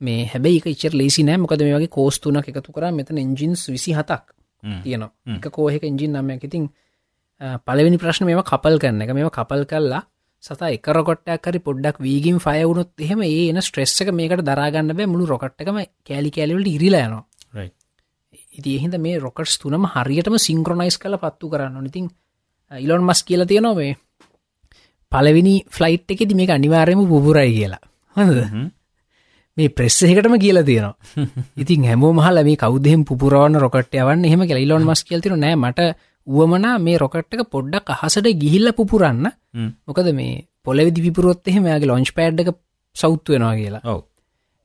මේ 0.00 0.26
හැබැයි 0.26 0.74
ඉචර 0.74 0.94
ලේසි 0.94 1.22
නෑ. 1.22 1.38
මොකද 1.38 1.62
මේ 1.62 1.76
වගේ 1.76 1.90
කෝස්තුනක් 1.90 2.50
එකතු 2.50 2.72
කර 2.72 2.90
මෙතන 2.92 3.18
එන්ජින්ස් 3.18 3.68
විසි 3.68 3.94
හතක් 3.94 4.24
තියනවා. 4.82 5.10
එක 5.36 5.50
කෝහෙක 5.50 5.84
එන්ජින් 5.84 6.12
නම්යක් 6.14 6.44
ඉතින් 6.44 6.68
පලවෙනි 7.66 7.98
ප්‍රශ්න 7.98 8.26
මේම 8.26 8.42
කපල් 8.42 8.78
කරන්න 8.78 9.02
එක. 9.02 9.14
මේම 9.14 9.30
කපල් 9.30 9.64
කල්ලා 9.64 10.02
සතා 10.44 10.70
එක 10.70 10.86
රොකොට්ටයක් 10.90 11.42
කරි 11.42 11.60
පොඩ්ඩක් 11.60 11.98
වීගින් 12.00 12.38
ෆයවුණොත් 12.38 12.92
එහෙම 12.98 13.24
ඒ 13.24 13.48
එන 13.48 13.60
ස්ට්‍රෙස් 13.60 13.96
එක 14.00 14.12
මේකට 14.12 14.44
දරාගන්න 14.44 14.92
බෑ. 14.92 15.06
මුළු 15.06 15.26
රොකට්කම 15.26 15.82
කෑලි 16.04 16.30
කෑලිවලට 16.30 16.70
ඉරිලායනවා 16.70 17.24
ඉති 18.58 18.76
එහිද 18.76 18.94
මේ 18.98 19.18
රොකට්ස් 19.18 19.58
තුනම 19.58 19.84
හරියටම 19.86 20.36
සිංක්‍රොනයිස් 20.38 20.98
කල 20.98 21.16
පත්තු 21.16 21.50
කරන්න 21.50 21.86
ඉතින් 21.86 22.08
ඉලොන් 22.70 23.02
මස් 23.02 23.22
කියල 23.22 23.44
තියෙනොවේ 23.44 23.92
පලවිනි 25.12 25.54
ෆ්ලයිට් 25.68 26.10
එකෙති 26.10 26.34
මේක 26.34 26.50
අනිවාර්යම 26.50 27.00
පුපුරයි 27.04 27.52
කියලා. 27.52 27.82
හොඳ 28.16 28.70
මේ 29.56 29.68
ප්‍රෙස්සෙකටම 29.70 30.34
කියලා 30.36 30.64
තියෙනවා. 30.64 30.96
ඉතින් 31.62 31.84
හැමෝ 31.84 32.12
මහල 32.12 32.42
මේ 32.42 32.56
කවදෙම 32.56 33.04
පුරවන්න 33.04 33.56
රොකට් 33.56 33.94
යවන්න 33.94 34.24
එහෙම 34.24 34.42
කියලා 34.42 34.66
ඉලොන් 34.66 34.84
මස් 34.84 35.04
කියල්තින 35.04 35.36
නෑ 35.36 35.56
මට 35.56 35.88
වුවමනා 36.28 36.76
මේ 36.78 36.98
රොකට්ක 37.02 37.42
පොඩ්ඩක් 37.54 37.94
අහසට 37.94 38.28
ගිහිල්ල 38.42 38.72
පුපුරන්න. 38.72 39.24
මොකද 39.88 40.12
මේ 40.20 40.44
පොලෙවිදි 40.64 41.04
විපුරොත් 41.06 41.48
එහෙම 41.48 41.66
යාගේ 41.72 41.90
ලොංච් 41.90 42.12
පෑඩ්ක 42.16 42.52
සෞත්තු 42.96 43.32
වෙනවා 43.32 43.54
කියලා. 43.60 43.82
ඔව. 43.84 44.00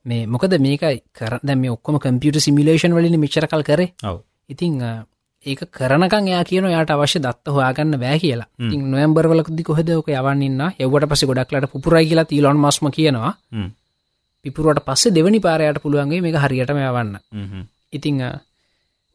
මේ 0.06 0.26
මොකද 0.26 0.54
මේකයි 0.66 1.00
කර 1.12 1.40
දැම 1.42 1.64
ඔක්කොම 1.72 1.98
කම්පියට 1.98 2.38
සිමිලේෂන් 2.46 2.96
වලින් 2.96 3.18
මිචර 3.20 3.46
කල් 3.46 3.62
කරේ. 3.62 3.92
ඔව. 4.04 4.18
ඉතිං 4.48 4.80
ඒක 5.44 5.60
කරනකන් 5.70 6.28
යා 6.28 6.42
කියන 6.44 6.66
යාට 6.72 6.90
අවශ්‍ය 6.90 7.20
දත්ත 7.20 7.54
හොයාගන්න 7.56 7.96
බෑ 8.02 8.18
කියලා. 8.18 8.48
ඉතින් 8.58 8.84
නොයම්බර්වලකුදි 8.90 9.62
කොහෙදක 9.62 10.10
යවන්නන්න 10.10 10.62
එවට 10.78 11.08
පස 11.10 11.24
ගොඩක්ලට 11.30 11.72
පුරයි 11.84 12.08
කියලා 12.10 12.28
තිීලොන් 12.30 12.60
මස්ම 12.64 12.92
කියනවා. 12.96 13.32
පිපුරුවට 14.44 14.84
පස්සේ 14.86 15.14
දෙවනි 15.16 15.40
පාරයට 15.40 15.82
පුළුවන්ගේ 15.82 16.20
මේ 16.20 16.44
හරියටම 16.44 16.80
යවන්න. 16.82 17.18
ඉතිං 17.92 18.22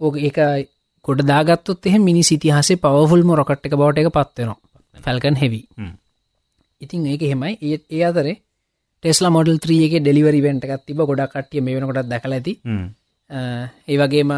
ඕක 0.01 0.15
ඒක 0.17 0.37
ගොඩ 1.09 1.25
දාගත්තොත් 1.31 1.89
එහ 1.91 1.95
මිනි 2.07 2.23
සිතිහසේ 2.23 2.81
පවෆුල්ම 2.83 3.33
රොකට් 3.39 3.65
එක 3.65 3.79
බවට 3.79 4.03
එක 4.03 4.13
පත්වෙනවා 4.13 5.03
ෆැල්කන් 5.03 5.41
හෙවි 5.43 5.63
ඉතින් 6.81 7.09
ඒක 7.13 7.25
හෙමයි 7.31 7.57
ඒත් 7.63 7.83
ඒ 7.89 8.03
අතරේ 8.03 8.37
ටෙස්ලා 9.03 9.31
මොඩල් 9.31 9.59
ත්‍රියගේ 9.63 9.99
ඩෙලිවරි 9.99 10.39
වෙන්ට 10.45 10.65
එකත් 10.67 10.85
තිබ 10.87 11.01
ගොඩක් 11.01 11.33
කටිය 11.33 11.61
මේ 11.63 11.75
වෙනකොට 11.75 12.07
දැකල 12.07 12.35
ඇති. 12.35 12.53
ඒ 13.87 13.97
වගේම 13.97 14.31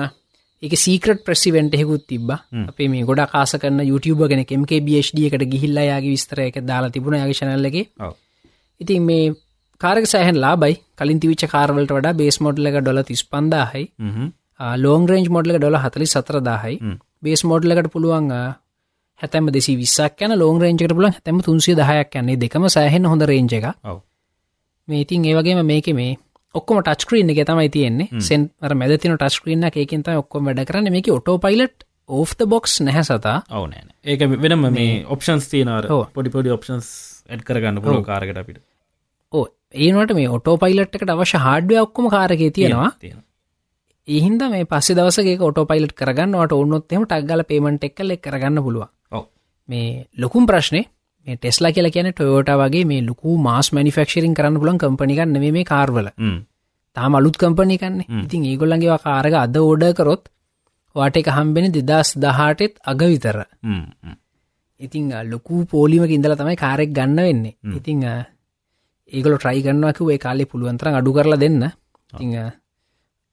එක 0.63 0.73
සීකට 0.77 1.23
ප්‍රසිවෙන්ටහෙකුත් 1.25 2.03
තිබ 2.07 2.33
අපේ 2.63 2.89
මේ 2.93 3.07
ගොඩ 3.09 3.23
කාස 3.27 3.55
YouTube 3.83 4.27
ගෙන 4.27 4.43
කෙම්ක 4.45 4.73
බD 4.79 5.23
එකට 5.27 5.45
ගිහිල්ලා 5.53 5.85
යාගේ 5.85 6.13
විස්තර 6.15 6.41
එක 6.41 6.59
දාලා 6.63 6.89
තිබුණ. 6.89 7.17
යගේශනල්ලගේ 7.17 7.85
ඉතින් 8.81 9.01
මේ 9.01 9.33
කාරක 9.81 10.05
සෑහන් 10.05 10.37
ලාබයි 10.37 10.75
කලින් 10.95 11.19
තිවිච 11.19 11.45
කාරවලට 11.47 11.95
වඩා 11.97 12.13
බේස් 12.13 12.37
මොඩ්ල 12.39 12.69
එක 12.69 12.77
ඩොල 12.81 13.01
තිස් 13.03 13.25
පන්දාහයි 13.25 13.85
ලෝන් 14.77 15.07
රේන්ජ් 15.07 15.29
මොඩ්ල 15.29 15.57
ඩොල 15.57 15.77
හතලි 15.83 16.07
සතරදාහයි 16.07 16.77
හ්ම්. 16.77 16.97
බේස් 17.23 17.43
මොඩ්ලකට 17.43 17.91
පුළුවන් 17.93 18.31
හැතම 19.19 19.51
දෙසි 19.55 19.75
විස්සක් 19.77 20.25
යන 20.25 20.37
ලෝන් 20.37 20.61
රේන්ජකට 20.61 20.95
පුලන් 20.97 21.11
හැතම 21.11 21.41
තුන්සිය 21.47 21.75
දහයක් 21.75 22.17
යන්නේ 22.21 22.41
දෙකම 22.43 22.67
සෑහෙන් 22.75 23.05
හොඳ 23.05 23.27
රේන්ජ 23.31 23.53
එක 23.59 23.67
මේ 24.87 25.05
ඉතින් 25.05 25.25
ඒවගේම 25.25 25.61
මේක 25.65 25.87
මේ 25.93 26.17
ඔක්කොම 26.55 26.81
ටස්ක්‍රීන් 26.81 27.31
එක 27.31 27.45
තමයි 27.47 27.69
තියෙන්නේ. 27.69 28.21
සෙන් 28.21 28.49
මැදතින 28.81 29.15
ටස්ක්‍රීන්න 29.15 29.69
එකකින්ත 29.69 30.11
ඔක්කොම 30.15 30.49
වැඩ 30.49 30.65
කරන්න. 30.67 30.91
මේක 30.91 31.07
ඔටෝ 31.13 31.37
පයිලට් 31.39 31.87
ඕෆ් 32.09 32.35
බොක්ස් 32.47 32.81
නැහැ 32.81 33.03
සතා. 33.03 33.37
ඔව 33.49 33.69
නෑන 33.71 33.89
ඒක 34.03 34.27
වෙනම 34.43 34.67
මේ 34.73 35.05
ඔප්ෂන්ස් 35.07 35.49
තියනර 35.53 35.87
ඔව්. 35.87 36.05
පොඩි 36.15 36.33
පොඩි 36.35 36.53
ඔප්ෂන්ස් 36.57 36.87
ඇඩ් 37.29 37.45
කරගන්න 37.47 37.81
පුල 37.81 38.03
කාරකට 38.03 38.41
අපිට. 38.43 38.61
ඕ 39.33 39.45
ඒනට 39.73 40.15
මේ 40.19 40.31
ඔටෝ 40.37 40.57
පයිලට් 40.57 40.95
එකට 40.95 41.13
අවශ්‍ය 41.15 41.43
හාඩුව 41.47 41.85
ඔක්කොම 41.85 42.09
කාරකේ 42.15 42.51
තියෙනවා 42.51 42.91
තියෙන 42.99 43.21
ඒහින්ද 44.07 44.41
මේ 44.49 44.65
පස්සේ 44.65 44.95
දවසගේ 44.95 45.37
ඔටෝ 45.41 45.65
පයිලට් 45.65 45.93
කරගන්නවට 45.93 46.53
ඔන්නොත්ෙම 46.53 47.03
ටක්ගල 47.03 47.43
පේමට 47.43 47.83
එක්කල 47.83 48.15
කරගන්න 48.17 48.63
පුළුව 48.63 48.89
මේ 49.69 50.07
ලොකුම් 50.17 50.45
ප්‍රශ්නේ 50.45 50.85
මේ 51.27 51.37
ටෙස්ලා 51.37 51.71
කියලා 51.71 51.91
කියන 51.91 52.09
ටොයෝට 52.11 52.51
වගේ 52.61 52.85
මේ 52.85 53.01
ලොකු 53.01 53.37
මාස් 53.39 53.69
මනිෆක්ෂරින් 53.71 54.33
කරන්න 54.33 54.59
පුලන් 54.59 54.77
කම්පනිකන්න 54.77 55.37
මේ 55.47 55.63
කාර්වල. 55.65 56.07
තාම 56.97 57.15
අලුත් 57.15 57.37
කම්පනිකන්න 57.37 58.01
ඉතින් 58.21 58.45
ඒගොල්ලන්ගේ 58.45 58.97
කාරග 58.99 59.35
අද 59.35 59.57
ඕඩ 59.59 59.85
කරොත් 59.93 60.23
වාට 60.95 61.17
එක 61.17 61.29
හම්බෙන 61.29 61.71
දෙදස් 61.71 62.15
දහටෙත් 62.17 62.73
අග 62.85 63.01
විතර. 63.05 63.37
ඉතිං 64.79 65.11
ලොකු 65.25 65.65
පෝලිමක 65.67 66.09
ඉඳල 66.09 66.35
තමයි 66.35 66.57
කාරෙක් 66.57 66.91
ගන්න 66.91 67.19
වෙන්නේ. 67.19 67.55
ඉතිං 67.71 68.01
ඒගල 69.11 69.37
ට්‍රයි 69.37 69.61
ගන්නවක 69.61 69.99
ඒ 70.07 70.19
කාලෙ 70.19 70.45
පුළුවන්තර 70.45 70.89
අඩු 70.91 71.13
කරලා 71.13 71.39
දෙන්න. 71.39 71.63
ඉතිං 72.13 72.35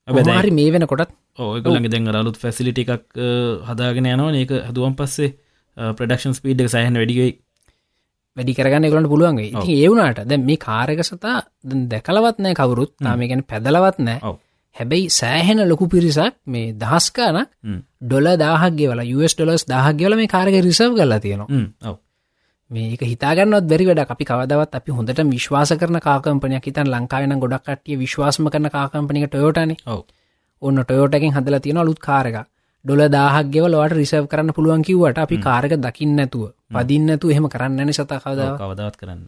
හරි 0.08 0.52
මේ 0.52 0.70
වෙන 0.72 0.86
කොටත් 0.86 1.12
ඕගලගේ 1.38 1.90
දැන් 1.90 2.08
අලුත් 2.14 2.36
ෆැසිලිටි 2.36 2.86
එකක් 2.86 3.20
හදාගෙන 3.68 4.08
යනවා 4.08 4.32
ඒක 4.36 4.56
හදුවන් 4.62 4.96
පස්සේ 4.96 5.34
ප්‍රඩක්ෂන් 5.76 6.34
ස්පීඩ් 6.34 6.64
එක 6.64 6.70
සහන් 6.70 6.98
වැඩිගයි 6.98 7.30
වැඩි 8.36 8.54
කරගන්න 8.54 8.88
ගලට 8.88 9.10
පුළුවන්ගේ 9.12 9.48
ඉතින් 9.50 9.74
ඒවුණට 9.76 10.20
දැ 10.24 10.38
මේ 10.40 10.58
කාරක 10.58 11.00
සතා 11.02 11.38
දැකලවත් 11.86 12.38
නෑ 12.38 12.54
කවරුත්. 12.54 12.92
නාම 13.00 13.22
ගැන 13.22 13.44
පැදලවත් 13.44 13.98
නෑ 14.00 14.34
හැබැයි 14.76 15.10
සෑහෙන 15.10 15.62
ලොකු 15.68 15.88
පිරිසක් 15.88 16.34
මේ 16.46 16.74
දහස්කාන 16.74 17.38
හ්ම්. 17.38 17.78
ඩොල 18.02 18.28
දාහක්ගේ 18.36 18.90
වල 18.90 19.02
US 19.16 19.34
ඩොලස් 19.34 19.66
දාහක්ගවල 19.66 20.16
මේ 20.16 20.28
කාරක 20.28 20.60
රිසව් 20.60 20.92
කරලා 20.94 21.20
තියෙනවා 21.20 21.96
මේක 22.70 23.02
හිතාගන්නත් 23.02 23.66
බැරි 23.66 23.84
වැඩ 23.86 24.04
අපි 24.06 24.24
කවදවත් 24.24 24.74
අපි 24.74 24.90
හොඳට 24.92 25.24
විශ්වාස 25.28 25.72
කරන 25.74 25.98
කාකම්පනයක් 26.00 26.64
හිතන් 26.64 26.88
ලංකාවන 26.88 27.34
ගොඩක් 27.38 27.64
කටිය 27.66 27.96
විශ්වාසම 27.96 28.48
කරන 28.48 28.68
කාකම්පනික 28.70 29.26
ටොයෝටන 29.26 29.72
ඔන්න 30.62 30.82
ටොයෝටකින් 30.82 31.32
හදලා 31.32 31.60
තියෙන 31.60 31.78
අලුත් 31.78 32.00
කාරක 32.00 32.38
ඩොල 32.84 33.02
දාහක්ගෙව 33.08 33.64
ලොට 33.68 33.92
රිසව් 33.92 34.24
කරන්න 34.26 34.52
පුළුවන් 34.52 34.82
කිවට 34.82 35.18
අපි 35.18 35.36
කාරක 35.38 35.72
දකින්න 35.78 36.14
නැතුව 36.14 36.44
පදින්නතු 36.72 37.30
එහෙම 37.30 37.48
කරන්නන 37.48 37.92
සතා 37.92 38.20
කවදාව 38.20 38.54
කවදවත් 38.58 38.96
කරන්න 38.96 39.22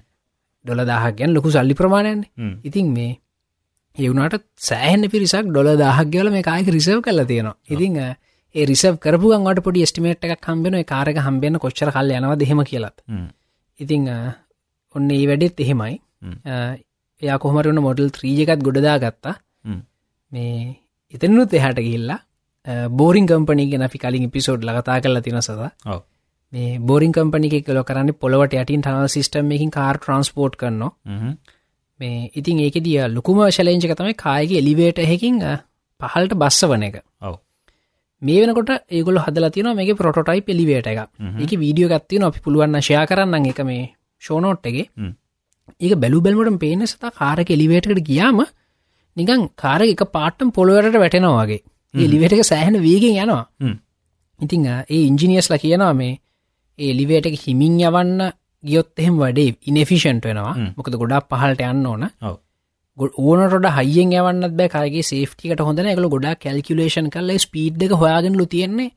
ඩොල 0.65 0.85
දාහක් 0.85 1.17
ගැන් 1.17 1.33
ලොකු 1.33 1.51
සල්ලි 1.51 1.75
ප්‍රමාණයන් 1.75 2.25
හ්ම්. 2.31 2.55
ඉතින් 2.63 2.93
මේ 2.93 3.13
ඒවුණට 3.97 4.45
සෑහන 4.61 5.09
පිරිසක් 5.09 5.47
ඩොල 5.47 5.71
දාහක්ගවල 5.77 6.29
මේ 6.31 6.43
කායක 6.43 6.69
රිසව් 6.69 7.01
කල 7.01 7.25
තියෙනවා. 7.25 7.57
ඉතිං 7.67 7.97
රිසව 8.55 8.99
කරපුුවන්ට 8.99 9.63
පොඩි 9.63 9.87
ස්ටිමේට් 9.87 10.25
එකක් 10.27 10.47
හම්බෙන 10.47 10.79
කාරක 10.85 11.19
හම්බෙන 11.19 11.59
කොච්චර 11.59 11.91
කල් 11.91 12.13
යනවා 12.13 12.37
දෙහෙම 12.37 12.63
කියලත්. 12.65 12.97
ඉතිං 13.79 14.09
ඔන්න 14.95 15.11
ඒ 15.11 15.27
වැඩෙත් 15.27 15.61
එහෙමයි. 15.61 16.01
හ්ම්. 16.23 16.37
එයා 17.23 17.39
කොහමරන 17.39 17.81
මොඩල් 17.81 18.11
ත්‍රීජකත් 18.11 18.63
ගොඩදා 18.63 18.99
ගත්තා. 18.99 19.35
මේ 20.33 20.77
එතනුත් 21.15 21.55
එහට 21.55 21.81
ගිල්ලා 21.81 22.21
බෝරිං 22.93 23.27
කම්පනි 23.27 23.71
ගෙන 23.71 23.83
අපි 23.83 23.99
කලින් 23.99 24.31
පිසෝඩ් 24.31 24.65
ලගතා 24.65 25.01
කරලා 25.01 25.23
තින 25.23 25.41
සද 25.41 25.71
මේ 26.53 26.79
බෝරිං 26.81 27.13
කම්පනික 27.13 27.65
කලො 27.65 27.83
කරන්න 27.85 28.13
පොලවට 28.17 28.55
යටින් 28.55 28.83
ටනල් 28.83 29.09
සිිටම් 29.09 29.53
එකින් 29.53 29.71
කාර් 29.71 29.99
ට්‍රන්ස්පෝට් 29.99 30.57
කරනවා. 30.57 30.93
මේ 32.01 32.31
ඉතින් 32.35 32.61
ඒක 32.61 32.81
දිය 32.81 32.99
ලොකුම 33.09 33.45
ශලේංචක 33.51 33.95
තමයි 33.95 34.17
කායගේ 34.17 34.59
එලිවේට 34.59 35.01
හැකින් 35.05 35.39
පහල්ට 36.01 36.35
බස්ස 36.37 36.67
වන 36.67 36.83
එක. 36.83 37.01
ඔව් 37.23 37.39
මේ 38.23 38.41
වෙනකොට 38.43 38.71
ඒගොල 38.91 39.19
හදල 39.19 39.49
තින 39.51 39.71
මේ 39.73 39.95
පොටයි 39.97 40.41
පිළිවේට 40.43 40.87
එක 40.87 41.01
ඒක 41.41 41.53
වීඩියෝ 41.57 41.91
ගත්තින 41.91 42.25
අපි 42.25 42.41
පුළුවන්න 42.41 42.81
ශයා 42.81 43.05
කරන්න 43.07 43.47
එක 43.47 43.61
මේ 43.65 43.85
ෂෝනෝට්ටගේ 44.23 44.87
හ්ම්. 44.97 45.13
ඒක 45.81 45.95
බැලු 45.97 46.21
බැල්මට 46.21 46.61
පේන 46.61 46.87
සතා 46.87 47.13
කාරක 47.13 47.51
එලිවේටකට 47.51 48.03
ගියාම 48.03 48.41
නිකං 49.17 49.47
කාර 49.57 49.81
එක 49.85 50.03
පාටම් 50.13 50.51
පොළොවරට 50.51 50.97
වැටෙනවාගේ 50.97 51.63
එලිවේට 51.95 52.33
එක 52.33 52.45
සෑහන 52.45 52.77
වේගෙන් 52.81 53.17
යනවා. 53.17 53.45
ඉතිං 54.41 54.67
ඒ 54.67 55.01
ඉංජිනියස්ල 55.07 55.57
කියනවා 55.59 55.95
මේ 55.95 56.13
ඒ 56.79 56.91
එලිවේට 56.91 57.27
එක 57.27 57.41
හිමින් 57.41 57.81
යවන්න 57.81 58.31
ගියොත් 58.65 58.99
එහෙම 58.99 59.17
වඩේ 59.19 59.57
ඉනෙෆිෂන්ට 59.63 60.25
වෙනවා. 60.25 60.55
මොකද 60.77 60.95
ගොඩක් 60.95 61.29
පහලට 61.31 61.61
යන්න 61.63 61.87
ඕන. 61.87 62.03
ඔව්. 62.23 62.37
ගොඩ 62.37 62.50
ඕනට 62.99 63.69
හයියෙන් 63.79 64.13
යවන්නත් 64.13 64.57
බෑ. 64.57 64.69
කාගේ 64.69 65.03
සේෆ්ටිකට 65.03 65.61
හොඳන 65.61 65.91
එකල 65.93 66.09
ගොඩා 66.09 66.35
කැල්කිලේෂන් 66.37 67.11
කරල 67.11 67.37
ස්පීඩ් 67.39 67.83
එක 67.83 67.93
හොයාගෙනලු 67.95 68.47
තියෙන්නේ 68.47 68.91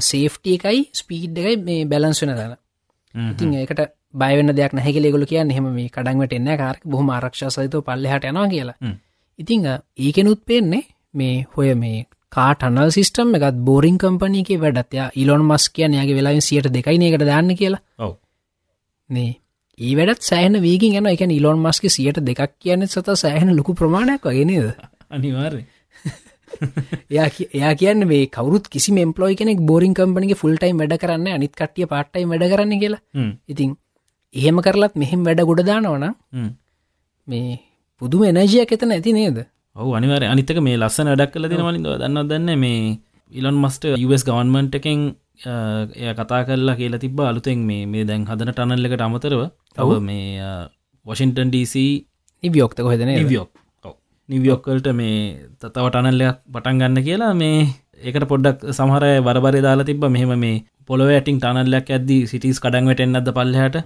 සේෆ්ටි 0.00 0.58
එකයි 0.58 0.82
ස්පීඩ් 0.94 1.38
එකයි 1.38 1.56
මේ 1.62 1.86
බැලන්ස් 1.86 2.22
වෙන 2.22 2.34
හ්ම්. 2.34 3.30
ඉතින් 3.32 3.54
ඒකට 3.54 3.80
බයවන්න 4.14 4.54
දෙයක් 4.56 4.72
නැහැකිලෙගොල 4.72 5.26
කියන්න. 5.26 5.50
හෙම 5.50 5.66
මේ 5.72 5.88
කඩන්වට 5.88 6.38
එන්න 6.38 6.52
කාරක 6.56 6.84
බොහම 6.86 7.10
ආරක්ෂ 7.10 7.44
සහිත 7.56 7.74
පල්ලෙහට 7.86 8.24
යනවා 8.24 8.48
කියලා. 8.48 8.76
ඉතිං 9.38 9.66
ඒකෙනුත් 9.98 10.40
පේන්නේ 10.46 10.84
මේ 11.14 11.46
හොය 11.56 11.74
මේ 11.74 12.06
කාටනල් 12.32 12.90
සිිස්ටම් 12.90 13.34
එකත් 13.38 13.60
බෝරිං 13.66 13.98
කම්පනීක 13.98 14.50
වැඩත්ය 14.60 15.04
ඉලොන් 15.16 15.44
මස් 15.44 15.68
කිය 15.70 15.88
යාගේ 15.88 16.16
වෙලාවෙන් 16.18 16.42
සියට 16.42 16.72
දෙකයින 16.72 17.02
එකට 17.02 17.26
දාන්න 17.26 17.54
කියලා. 17.56 17.84
ඔව්. 17.98 18.12
මේ 19.10 19.30
ඒ 19.78 19.94
වැඩත් 19.98 20.22
සෑහන 20.22 20.56
වීගින් 20.60 20.98
යන 20.98 21.08
එක 21.08 21.24
ඉලොන් 21.30 21.58
මස්ක 21.60 21.90
සියට 21.90 22.20
දෙකක් 22.22 22.54
කියන්න 22.58 22.86
සත 22.86 23.16
සෑහන 23.16 23.50
ලොකු 23.54 23.74
ප්‍රමාණයක් 23.74 24.24
වගෙනද 24.24 24.54
අනිවාර්ය 25.10 25.62
එයා 27.10 27.28
කිය- 27.30 27.50
එයා 27.52 27.74
කියන්න 27.74 28.06
මේ 28.06 28.24
කවරුත් 28.28 28.66
කිසි 28.68 28.92
මෙම්පලෝයි 28.92 29.36
කෙනෙක් 29.36 29.60
බෝරිං 29.62 29.94
කම්පනිගේ 29.94 30.40
ෆුල්ටයිම් 30.42 30.80
වැඩ 30.80 30.94
කරන්න 30.98 31.28
අනිත් 31.30 31.54
කටිය 31.54 31.86
පාට්ටයි 31.86 32.24
වැඩ 32.24 32.44
කරන්න 32.52 32.80
කියලා. 32.82 33.02
ඉතින් 33.48 33.76
එහෙම 34.34 34.58
කරලත් 34.60 34.94
මෙහෙම 34.96 35.22
වැඩ 35.24 35.42
ගොඩදානවන. 35.42 36.04
මේ 37.26 37.60
පුදුම 38.00 38.24
එනජයක් 38.24 38.72
එතන 38.72 38.92
ඇති 38.92 39.12
නේද? 39.12 39.38
ඔහු 39.76 39.94
අනිවර 39.94 40.22
අනිතක 40.24 40.58
මේ 40.60 40.76
ලස්සන 40.76 41.12
ඩක් 41.12 41.32
කල 41.32 41.48
දෙනවලින් 41.48 41.82
දන්න 41.84 42.28
දන්න 42.28 42.58
මේ 42.58 42.98
ඉලොන් 43.32 43.56
මස්ට 43.56 43.84
US 44.06 44.22
ගවන්මන්ට් 44.24 44.74
එකෙන් 44.74 45.00
එය 45.40 46.14
කතා 46.14 46.42
කරලා 46.44 46.76
කියලා 46.76 46.98
තිබ 46.98 47.20
අලුතෙන් 47.20 47.58
මේ 47.60 47.86
මේ 47.86 48.04
දැන් 48.04 48.26
හදන 48.26 48.52
ටනල්ලකට 48.52 49.00
අමතරව. 49.00 49.42
තව 49.74 50.00
මේ 50.00 50.50
වොෂින්ටන් 51.06 51.50
DC 51.50 51.74
නිවියෝක්ත 52.42 52.78
කොහෙදන 52.78 53.08
නිවියෝක් 53.08 53.50
නිවියෝක්කල්ට 54.28 54.88
මේ 54.92 55.18
තව 55.60 55.84
ටනල්ලයක් 55.86 56.40
පටන් 56.52 56.80
ගන්න 56.80 57.04
කියලා 57.04 57.34
මේ 57.34 57.60
ඒකට 58.00 58.26
පොඩ්ඩක් 58.26 58.66
සමහරය 58.72 59.12
බරබරය 59.20 59.62
දාලා 59.62 59.86
තිබ 59.86 60.04
මෙහෙම 60.06 60.34
මේ 60.38 60.64
පොළොව 60.86 61.10
ඇටින් 61.10 61.38
ටනල්ලයක් 61.38 61.88
ඇද්දි 61.88 62.18
සිටිස් 62.26 62.60
කඩන්වට 62.60 63.00
එන්නද 63.00 63.30
පල්ලහට? 63.38 63.76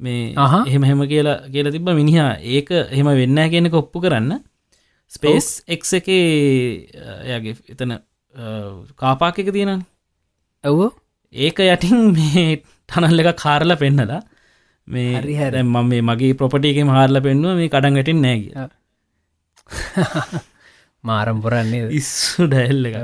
මේ. 0.00 0.34
එහෙම 0.66 0.84
එහෙම 0.84 1.02
කියලා 1.12 1.38
කියලා 1.52 1.74
තිබ 1.76 1.88
මිනිහා 1.92 2.32
ඒක 2.54 2.70
එහෙම 2.76 3.08
වෙන්න 3.20 3.42
කියෙනෙක 3.52 3.74
ඔප්පු 3.74 4.00
කරන්න. 4.00 4.40
ස්පේස් 5.12 5.46
එක් 5.68 5.82
එකේ 5.98 6.24
එයාගේ 7.24 7.54
එතන 7.74 7.98
කාපාක 8.96 9.38
එක 9.38 9.52
තියෙන 9.52 9.84
ඇව්ව 10.66 10.80
ඒක 11.34 11.58
යටින් 11.66 12.00
මේ 12.14 12.46
ටනල්ල 12.88 13.22
එක 13.22 13.30
කාරල 13.36 13.76
පෙන්නලා 13.82 14.22
මේ 14.88 15.12
හරි 15.14 15.34
හරි. 15.34 15.50
දැන් 15.50 15.66
මම 15.66 15.86
මේ 15.90 16.02
මගේ 16.02 16.34
ප්‍රොපටියක 16.34 16.78
හාරල 16.88 17.20
පෙන්නුව 17.20 17.60
මේ 17.60 17.68
කඩන් 17.68 17.98
වැටින් 17.98 18.20
නෑග 18.22 18.42
මාරම් 21.04 21.38
පොරන්නේ 21.42 21.88
ඉස්සු 22.00 22.46
ඩැල්ල 22.46 22.86
එක 22.90 22.96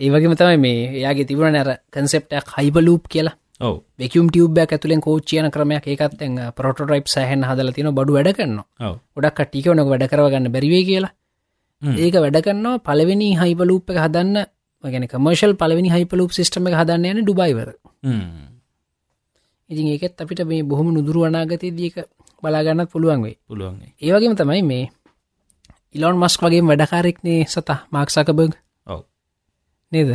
ඒවගේම 0.00 0.34
තමයි 0.36 0.58
මේ 0.58 0.80
එයාගේ 0.98 1.28
තිබුණ 1.28 1.56
නැර 1.56 1.70
කන්සෙප්ටක් 1.90 2.52
හයිබලූප් 2.56 3.06
කියලා. 3.08 3.36
ඔව. 3.60 3.74
වෙකම් 3.98 4.28
ටියබ්බ 4.28 4.58
ඇතුලෙන් 4.58 5.00
කෝච්චියන 5.00 5.50
ක්‍රමයක්. 5.50 5.86
ඒකත් 5.86 6.22
පොටරයිප් 6.56 7.06
සහහන් 7.06 7.42
හදල 7.48 7.72
තින 7.76 7.90
බඩු 7.90 8.16
වැඩ 8.16 8.32
කරන්න 8.36 8.58
ඔව. 8.80 8.96
ගොඩක් 9.14 9.42
ටිකවනක 9.44 9.88
වැඩ 9.92 10.08
කරවගන්න 10.12 10.52
බැරිවේ 10.54 10.84
කියලා. 10.88 11.12
ඒක 11.82 12.14
වැඩ 12.24 12.42
කරන්නවා 12.46 12.82
පලවෙනි 12.88 13.30
හයිපලූප් 13.40 13.94
එක 13.94 14.02
හදන්න 14.04 14.44
ගැන 14.84 15.06
කමර්ශල් 15.06 15.54
පලවෙනි 15.54 15.90
හයිපලූප් 15.90 16.32
සිස්ටම 16.32 16.66
එක 16.66 16.74
හදන්න 16.74 17.10
යන 17.12 17.22
ඩුබයිවර 17.22 17.68
ඉතින් 19.70 19.86
ඒකෙත් 19.88 20.18
අපිට 20.18 20.42
මේ 20.44 20.62
බොහොම 20.64 20.90
නුදුරු 20.90 21.24
අනාගතය 21.24 21.70
දීක 21.72 22.02
බලාගන්නත් 22.42 22.90
පුළුවන් 22.90 23.22
වේ 23.22 23.36
පුළුවන්ගේ 23.46 23.94
ඒවගේම 24.00 24.34
තමයි 24.34 24.62
මේ 24.64 24.84
ඉලොන් 25.94 26.16
මස්ක් 26.16 26.42
වගේ 26.42 26.62
වැඩකාරෙක්නේ 26.62 27.40
සත 27.46 27.78
මාක්සකබග 27.90 28.52
ඔව. 28.86 29.00
නේද? 29.92 30.10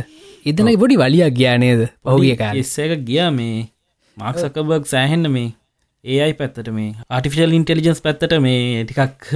එදන 0.46 0.70
පොඩි 0.76 0.96
වලියක් 0.96 1.34
ග්‍යානේද 1.34 1.82
පහුගිය 2.02 2.36
කාල. 2.36 2.56
එස්සක 2.56 2.92
ගියා 3.04 3.30
මේ 3.32 3.68
මාක්සකබර්ග් 4.16 4.84
සෑහෙන්න 4.86 5.30
මේ 5.30 5.54
ඒයි 6.04 6.34
පැත්තට 6.34 6.70
මේ 6.70 6.90
ආටිෆිශල් 7.08 7.54
ඉන්ටෙලිජන්ස් 7.54 8.00
පැත්තට 8.00 8.38
මේ 8.40 8.84
ටිකක් 8.84 9.28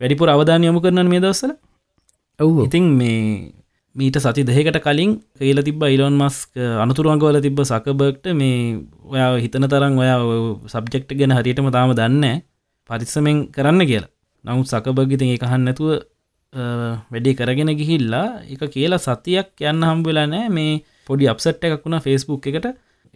වැඩිපුර 0.00 0.28
අවධාන 0.28 0.64
යොමු 0.64 0.80
කරන 0.80 1.06
මේ 1.06 1.20
දවස්සල 1.20 1.54
ඔව් 2.38 2.64
ඉතින් 2.64 2.88
මේ 2.92 3.22
මීට 3.96 4.16
සති 4.16 4.42
දෙකට 4.44 4.78
කලින් 4.84 5.10
කියල 5.38 5.58
තිබ 5.62 5.82
ඉලොන් 5.86 6.14
මස්ක 6.14 6.56
අනතුරුවන්ගවල 6.84 7.38
තිබ 7.40 7.58
සකබර්ග්ට 7.62 8.26
මේ 8.34 8.80
ඔයා 9.04 9.36
හිතන 9.44 9.66
තරම් 9.68 9.98
ඔයා 9.98 10.20
සබ්ජෙක්ට් 10.66 11.10
ගැන 11.18 11.34
හරියටම 11.36 11.68
තාම 11.70 11.92
දන්න 11.92 12.40
පරිස්සමෙන් 12.90 13.36
කරන්න 13.54 13.82
කියලා. 13.90 14.10
නමුත් 14.44 14.66
සකබර්ගිතින් 14.66 15.34
එකහන්න 15.34 15.64
නැතුව 15.66 15.90
වැඩේ 17.12 17.34
කරගෙන 17.34 17.72
ගිහිල්ලා 17.80 18.26
එක 18.48 18.62
කියලා 18.74 19.04
සතියක් 19.06 19.60
යන්න 19.62 19.84
හම්බවෙලා 19.88 20.26
නෑ 20.26 20.48
මේ 20.48 20.72
පොඩි 21.06 21.28
අපසට් 21.32 21.64
එකක් 21.64 21.84
වුණා 21.84 22.04
ෆෙස්බුක් 22.06 22.48
එකට. 22.48 22.66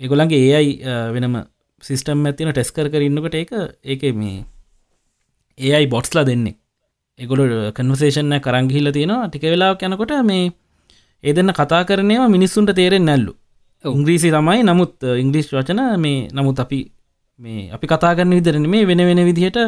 එගොලන්ගේ 0.00 0.42
ඒයි 0.50 0.76
වෙනම 1.14 1.34
සිිස්ටම් 1.82 2.28
ඇතින 2.28 2.52
ටෙස්කර 2.52 2.92
කරන්නකට 2.92 3.40
ඒක 3.40 3.52
ඒක 3.84 4.02
මේ 4.20 4.44
ඒයි 5.58 5.88
බොට්ස්ලා 5.94 6.28
දෙන්නේ. 6.28 6.56
එගොල 7.18 7.42
කන්වසේෂන 7.72 8.38
කරංගිහිල 8.44 8.92
තියෙනවා. 8.92 9.28
ටික 9.28 9.44
වෙලා 9.52 9.72
යනකොට 9.82 10.16
මේ 10.24 10.52
ඒ 11.24 11.32
දෙන්න 11.32 11.52
කතා 11.52 11.82
කරනවා 11.84 12.28
මිනිස්සුන්ට 12.28 12.72
තේරෙන් 12.74 13.04
නැල්ලු. 13.04 13.32
ඉංග්‍රීසි 13.84 14.30
තමයි 14.30 14.62
නමුත් 14.62 14.94
ඉංගලිස් 15.22 15.48
වචන 15.52 15.80
මේ 15.98 16.28
නමුත් 16.32 16.58
අපි 16.58 16.80
මේ 17.40 17.70
අපි 17.70 17.86
කතාගන්න 17.86 18.34
විදරන 18.38 18.66
මේ 18.66 18.86
වෙන 18.86 19.00
වෙන 19.00 19.22
විදිහට 19.28 19.58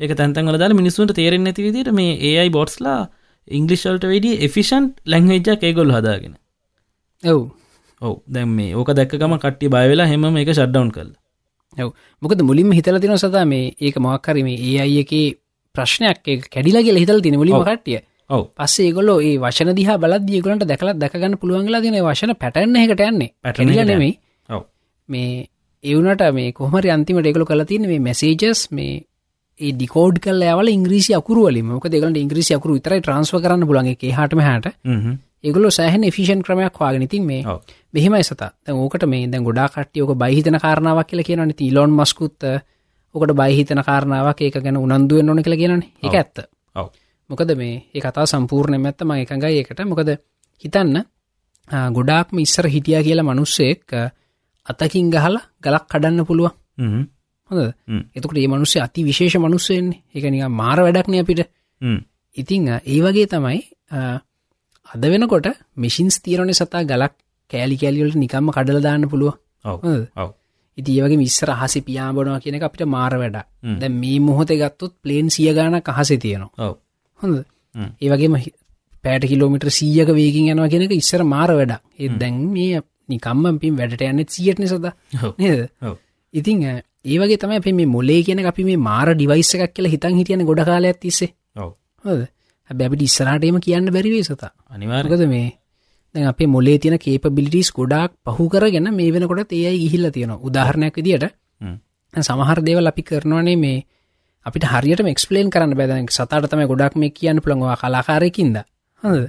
ඒක 0.00 0.14
තැන්තන් 0.16 0.52
දාල 0.54 0.74
මිනිස්සුන්ට 0.74 1.14
තේරෙන් 1.14 1.46
ඇති 1.46 1.66
විදිට 1.66 1.92
මේ 1.92 2.14
ඒයි 2.20 2.50
බොට්ස්ලා 2.50 3.00
ඉංගලිෂල්ට 3.48 4.04
වැඩි 4.04 4.32
එෆිෂන්් 4.46 4.88
ලැංවෙජ්ජක් 5.06 5.62
ඒගොල් 5.62 5.92
හදාගෙන. 5.92 6.34
ඔව්. 7.22 7.40
ඔව. 8.02 8.14
දැම් 8.26 8.50
මේ 8.50 8.74
ඕක 8.74 8.90
දැක්කම 8.92 9.36
කට්ටි 9.36 9.68
බයවෙලා 9.68 10.06
හෙම 10.06 10.24
එක 10.36 10.50
ෂඩ්ඩවන් 10.50 10.90
කල් 10.90 11.10
ඔව. 11.76 11.90
මොකද 12.22 12.42
මුලින්ම 12.42 12.72
හිතල 12.72 12.98
තින 13.00 13.16
සතා 13.16 13.44
මේ 13.44 13.74
ඒක 13.80 13.96
මක්කරම 13.98 14.48
ඒ 14.48 14.74
අයි 14.80 14.98
එක 15.04 15.12
ප්‍රශ්නයක් 15.74 16.50
කැඩිලගේ 16.50 17.00
හිතල් 17.02 17.20
තින 17.20 17.36
මුලිම 17.36 17.60
කට්ටිය 17.60 18.00
ඔව. 18.30 18.44
පස්සේ 18.54 18.92
ගොලො 18.92 19.16
ඒ 19.20 19.38
වශන 19.38 19.74
දිහ 19.74 19.88
බලත් 19.96 20.22
දියගලට 20.24 20.64
දැකලත් 20.64 20.98
දැකගන්න 20.98 21.36
පුළුවන්ගලා 21.36 21.80
තින 21.80 21.98
වශන 22.00 22.34
පැටන්න 22.36 22.76
එකට 22.78 23.02
යන්නේ. 23.02 23.32
පැටනිල 23.42 23.84
නෙමයි. 23.84 24.12
මේ 25.08 25.48
එවනට 25.84 26.22
මේ 26.32 26.52
කොහමරි 26.52 26.90
අන්තිමට 26.90 27.26
එකකු 27.26 27.44
කලතින 27.46 27.84
මේ 27.84 28.00
මැසේජස් 28.00 28.70
මේ 28.70 29.04
ඒ 29.60 29.72
ඩිකෝඩ් 29.72 30.18
කල් 30.20 30.42
ඇවල 30.44 30.68
ඉංග්‍රීසි 30.68 31.14
අකුරුවල 31.14 31.60
මොක 31.64 31.86
දෙකලට 31.88 32.16
ඉංග්‍රීසි 32.16 32.56
අකුරු 32.56 32.78
විතරයි 32.78 33.00
ට්‍රන්ස්ව 33.00 33.38
කරන්න 33.38 33.66
පුලන්ගේ 33.66 34.12
හටම 34.12 34.40
හට 34.42 34.74
ඒගොල 35.44 35.68
සෑහන 35.70 36.06
ෆිෂන් 36.10 36.42
ක්‍රමයක් 36.42 36.76
වාගෙනතින් 36.76 37.24
මේ. 37.24 37.42
මෙහෙමයි 37.92 38.22
සත. 38.22 38.42
ඕකට 38.74 39.04
මේ 39.06 39.26
දැ 39.26 39.40
ගොඩා 39.40 39.68
කට්ටියෝක 39.68 40.16
බහිතන 40.16 40.58
කාරණාවක් 40.58 41.06
කියල 41.06 41.22
කියනන 41.22 41.54
තිීලොන් 41.54 41.92
මස්කුත් 41.92 42.48
ඕකට 43.14 43.34
බහිතන 43.34 43.82
කාරණාවක් 43.82 44.40
ඒක 44.40 44.58
ගැන 44.58 44.76
උනන්දුවෙන් 44.78 45.28
ඕන 45.28 45.42
කළ 45.42 45.56
කියනන 45.56 45.84
එක 46.02 46.14
ඇත්ත 46.14 46.46
මොකද 47.30 47.50
මේ 47.56 47.74
ඒ 47.94 48.00
කතා 48.00 48.26
සම්පූර්ණය 48.26 48.78
ඇත්තම 48.80 49.10
එකඟයි 49.14 49.58
ඒකට. 49.60 49.80
මොකද 49.84 50.10
හිතන්න 50.64 50.96
ගොඩාක්ම 51.92 52.36
ඉස්සර 52.38 52.66
හිටිය 52.66 53.00
කියලා 53.02 53.24
මනුස්සෙක් 53.24 53.94
අතකින් 54.66 55.10
ගහලා 55.10 55.42
ගලක් 55.60 55.84
කඩන්න 55.90 56.26
පුළුව 56.26 56.52
හ්ම්. 56.78 57.02
හොඳ. 57.50 57.60
එතකට 58.14 58.36
ඒ 58.36 58.48
මනුස්සේ 58.48 58.82
අති 58.82 59.04
විශේෂ 59.04 59.36
මනුස්සයෙන්නේ 59.38 60.00
එක 60.14 60.24
නික 60.26 60.48
මාර 60.50 60.78
වැඩක්නය 60.80 61.18
අපිට. 61.20 61.40
ඉතිං 62.36 62.68
ඒ 62.68 63.00
වගේ 63.00 63.26
තමයි 63.26 63.60
අද 64.86 65.02
වෙනකොට 65.04 65.46
මිසින්ස් 65.76 66.16
තීරණය 66.20 66.54
සතා 66.54 66.84
ගලක් 66.84 67.14
කෑලි 67.50 67.76
කෑලිවලට 67.76 68.16
නිකම්ම 68.16 68.50
කඩල 68.50 68.80
දාන්න 68.82 69.08
පුළුව 69.08 69.34
ඉති 70.78 70.90
ඒවගේ 70.94 71.16
මිස්සර 71.16 71.50
හසි 71.54 71.80
පියාඹනවා 71.80 72.40
කියන 72.40 72.62
අපිට 72.62 72.86
මාර 72.86 73.14
වැඩ. 73.14 73.36
දැ 73.80 73.88
මේ 73.92 74.18
මොහොතේ 74.20 74.58
ගත්තොත් 74.58 74.94
ප්ලේන් 75.02 75.28
සිය 75.30 75.52
ගාන 75.54 75.80
අහසේ 75.92 76.18
තියෙනවා 76.18 76.72
හොඳ. 77.20 77.44
ඒවගේම 78.00 78.36
පෑට 79.04 79.28
කිලෝමිට 79.30 79.68
සීයක 79.78 80.10
වේකින් 80.18 80.50
යනවා 80.52 80.68
කියෙනක 80.68 80.96
ඉස්සර 80.96 81.22
මාර 81.24 81.50
වැඩ 81.58 81.72
ඒ 81.98 82.08
දැන් 82.20 82.40
මේ 82.52 82.82
නිකම්ම 83.08 83.58
පින් 83.62 83.78
වැඩට 83.78 84.02
යන්න 84.02 84.24
සියටන 84.28 84.68
සද 84.68 84.92
නේද? 85.38 85.68
ඉතිං 86.34 86.62
ඒවගේ 87.04 87.40
තම 87.40 87.56
අප 87.56 87.66
මේ 87.80 87.86
මොලේ 87.86 88.22
කියන 88.26 88.44
අපි 88.46 88.64
මේ 88.64 88.84
මාර 88.88 89.14
ඩිවයිස 89.14 89.54
එකක් 89.56 89.74
කියලා 89.74 89.94
හිතන් 89.94 90.20
හිටියන 90.20 90.46
ගොඩ 90.46 90.64
කාල 90.64 90.84
ඇතිස්සේ 90.84 91.34
ඔව්. 91.56 91.74
හොද 92.04 92.24
හැබැබිට 92.70 93.02
ඉස්සරටම 93.02 93.60
කියන්න 93.60 93.92
බැරිවේ 93.92 94.24
සතා. 94.24 94.52
අනිවාර්ය 94.70 95.08
මොකද 95.08 95.26
මේ 95.28 95.48
දැන් 96.14 96.28
අපේ 96.28 96.46
මොලේ 96.46 96.78
තියෙන 96.78 96.98
කේපබිලිටස් 96.98 97.72
ගොඩක් 97.72 98.12
පහු 98.26 98.48
කරගෙන 98.48 98.88
මේ 98.94 99.12
වෙනකොට 99.12 99.52
ඒයි 99.52 99.78
ගිහිල්ල 99.82 100.10
තියෙන 100.10 100.32
උදාහරණයක් 100.40 100.96
විදිට. 100.96 101.24
සමහර 102.14 102.58
දේවල් 102.62 102.86
අපි 102.86 103.02
කරනවනේ 103.02 103.56
මේ 103.56 103.78
අපිට 104.46 104.66
හරියට 104.66 105.00
එක්ස්පලේන් 105.06 105.50
කරන්න 105.50 105.74
බැදන 105.78 106.08
සතට 106.08 106.50
තම 106.50 106.62
ගොඩක් 106.72 106.96
මේ 106.96 107.10
කියන්න 107.10 107.40
පුළඟවා 107.40 107.76
කලාකාරයකින්ද? 107.76 108.56
හොඳ 109.02 109.28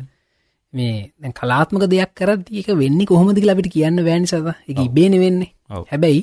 මේ 0.73 1.11
දැන් 1.19 1.33
කලාත්මක 1.33 1.87
දෙයක් 1.87 2.13
කරත් 2.13 2.51
ඒක 2.51 2.69
වෙන්නේ 2.75 3.07
කොහොමදි 3.07 3.41
ලබිට 3.41 3.71
කියන්න 3.71 4.03
වෑනි 4.07 4.27
සත 4.27 4.55
එක 4.67 4.79
ඉබේන 4.79 5.17
වෙන්නේ. 5.23 5.51
හැබැයි 5.91 6.21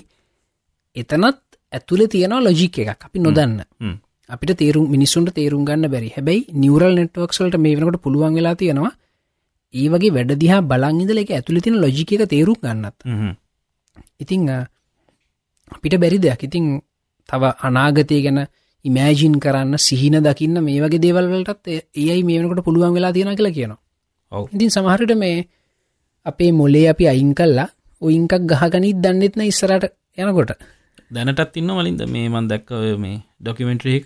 එතනත් 0.97 1.39
ඇතුළ 1.73 2.07
තියෙනවා 2.07 2.41
ලොජික් 2.41 2.79
එකක්. 2.79 3.05
අපි 3.07 3.19
නොදන්න. 3.19 3.61
අපිට 4.29 4.57
තේරුම් 4.57 4.91
මිනිස්සුන්ට 4.91 5.35
තේරුම් 5.35 5.65
ගන්න 5.65 5.91
බැරි. 5.91 6.13
හැබැයි 6.17 6.43
නිවරල් 6.55 6.95
නෙට්වක්ස්වලට 6.99 7.57
මේ 7.59 7.77
වෙනකට 7.77 8.03
පුළුවන් 8.05 8.37
වෙලා 8.37 8.57
තියෙනවා 8.57 8.93
ඒ 9.75 9.89
වගේ 9.89 10.15
වැඩදිහා 10.17 10.63
බලංඉදල 10.63 11.19
එක 11.23 11.31
ඇතුළ 11.33 11.61
තින 11.61 11.81
ලොජික 11.81 12.13
එක 12.15 12.29
තේරුම් 12.29 12.59
ගන්නත්. 12.63 12.97
ඉතිං 14.21 14.49
අපිට 15.71 15.95
බැරි 16.03 16.19
දෙයක්. 16.19 16.43
ඉතිං 16.43 16.67
තව 17.29 17.43
අනාගතය 17.61 18.21
ගැන 18.25 18.41
ඉමෑජින් 18.85 19.35
කරන්න 19.45 19.79
සිහින 19.79 20.17
දකින්න 20.27 20.59
මේ 20.67 20.81
වගේ 20.85 21.03
දේවල්වලටත් 21.05 21.67
ඒයි 21.73 22.23
මේ 22.29 22.39
වෙනකට 22.41 22.65
පුළුවන් 22.67 22.95
වෙලා 22.97 23.13
තියෙන 23.13 23.37
කියලා 23.39 23.57
කියනවා. 23.59 23.81
ඉතින් 24.55 24.71
සමහරට 24.77 25.15
මේ 25.17 25.37
අපේ 26.27 26.53
මොලේ 26.53 26.87
අපි 26.93 27.09
අයින් 27.09 27.35
කල්ලා 27.35 27.69
ඔයින්කක් 28.03 28.35
ගහගනිත් 28.51 29.03
දන්නෙත්න 29.05 29.43
ඉස්සරට 29.43 29.85
යනකොට. 30.19 30.53
දැනටත් 31.15 31.57
ඉන්න 31.57 31.75
වලින්ද 31.79 32.03
මේ 32.15 32.29
මන් 32.29 32.49
දැක්ක 32.53 32.71
ඔය 32.73 32.97
මේ 32.97 33.17
ඩොකිමෙන්ට්‍රීක් 33.41 34.05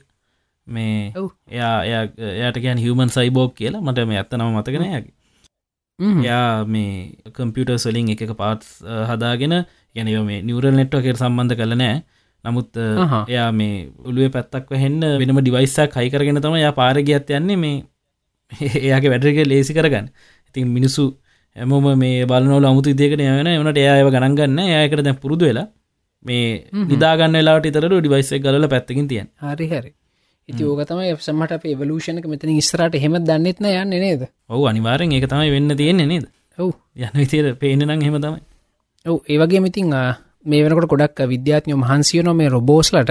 මේ. 0.67 1.13
එයා 1.51 1.77
එයා 1.89 2.03
එයාට 2.33 2.59
ගැන් 2.65 2.83
හිවමන් 2.85 3.15
සයිබෝක් 3.17 3.55
කියලා. 3.59 3.81
මට 3.81 4.09
මේ 4.09 4.19
ඇත්ත 4.21 4.37
නම 4.39 4.59
මතකන 4.59 4.85
යකි. 4.91 5.13
යා 6.29 6.65
මේ 6.67 6.91
කම්පියුට 7.37 7.81
සොලින් 7.85 8.09
එක 8.15 8.23
පාටස් 8.37 8.69
හදාගෙන 9.11 9.55
ගැන 9.97 10.09
මේ 10.27 10.43
නිවරල් 10.43 10.77
නෙට්වකට 10.77 11.23
සම්බන්ධ 11.23 11.57
කල 11.61 11.75
නෑ 11.83 11.97
නමුත්. 12.47 12.73
එයා 13.29 13.51
මේ 13.53 13.75
ඔළුවේ 14.05 14.33
පැත්තක් 14.37 14.73
වහෙන්න 14.73 15.01
වෙනම 15.21 15.41
ඩිවයිස්සක් 15.41 15.99
හයි 15.99 16.11
කරගෙන 16.11 16.41
තම 16.41 16.57
යා 16.63 16.73
පාරගියත් 16.81 17.31
යන්නේ 17.39 17.57
මේ 17.57 17.77
එයාගේ 18.87 19.13
වැඩරක 19.13 19.41
ලේසි 19.53 19.75
කරගන්න. 19.75 20.09
ඉතින් 20.49 20.69
මිනිස්සු 20.71 21.05
ඇමෝම 21.57 21.87
මේ 21.99 22.25
බලනොල 22.27 22.69
අමුතු 22.71 22.95
ඉදකට 22.95 23.21
යන 23.21 23.53
වනට 23.53 23.85
එයාව 23.85 24.11
ගණන්ගන්න 24.15 24.59
ඒයකට 24.67 25.05
දැ 25.07 25.17
පුරුදු 25.23 25.51
වෙලා 25.51 25.69
මේ 26.25 26.49
නිදාගන්න 26.91 27.39
වෙලාට 27.39 27.69
තර 27.69 27.89
ඩිවයිස්ස 27.93 28.35
ගල 28.45 28.69
පැත්තකින් 28.69 29.09
තියන් 29.09 29.31
හරි 29.45 29.69
හරි. 29.69 29.91
ඉති 30.49 30.65
ඕක 30.65 30.83
තමයි 30.87 31.15
සමට 31.19 31.57
අප 31.57 31.65
එවලූෂණක 31.67 32.27
මෙතන 32.31 32.53
ඉස්රට 32.55 32.99
හෙම 33.05 33.19
දන්නෙත්න 33.21 33.67
යන්න 33.71 33.97
නේද? 33.97 34.23
ඔහු 34.49 34.69
අනිවාරෙන් 34.71 35.15
ඒක 35.17 35.27
තමයි 35.33 35.51
වෙන්න 35.51 35.77
තියෙන්නේ 35.81 36.07
නේද? 36.07 36.29
ඔව්. 36.59 36.71
යන 36.97 37.19
විතර 37.21 37.49
පේනනම් 37.63 38.07
හෙම 38.07 38.21
තමයි. 38.21 38.41
ඔව් 39.07 39.19
ඒවගේ 39.27 39.63
මිතින් 39.65 39.91
මේ 40.47 40.63
වෙනකොට 40.65 40.91
ගොඩක් 40.93 41.19
විද්‍යාත්යෝ 41.33 41.79
මහන්සියනො 41.79 42.35
මේ 42.35 42.49
රොබෝස්ලට. 42.49 43.11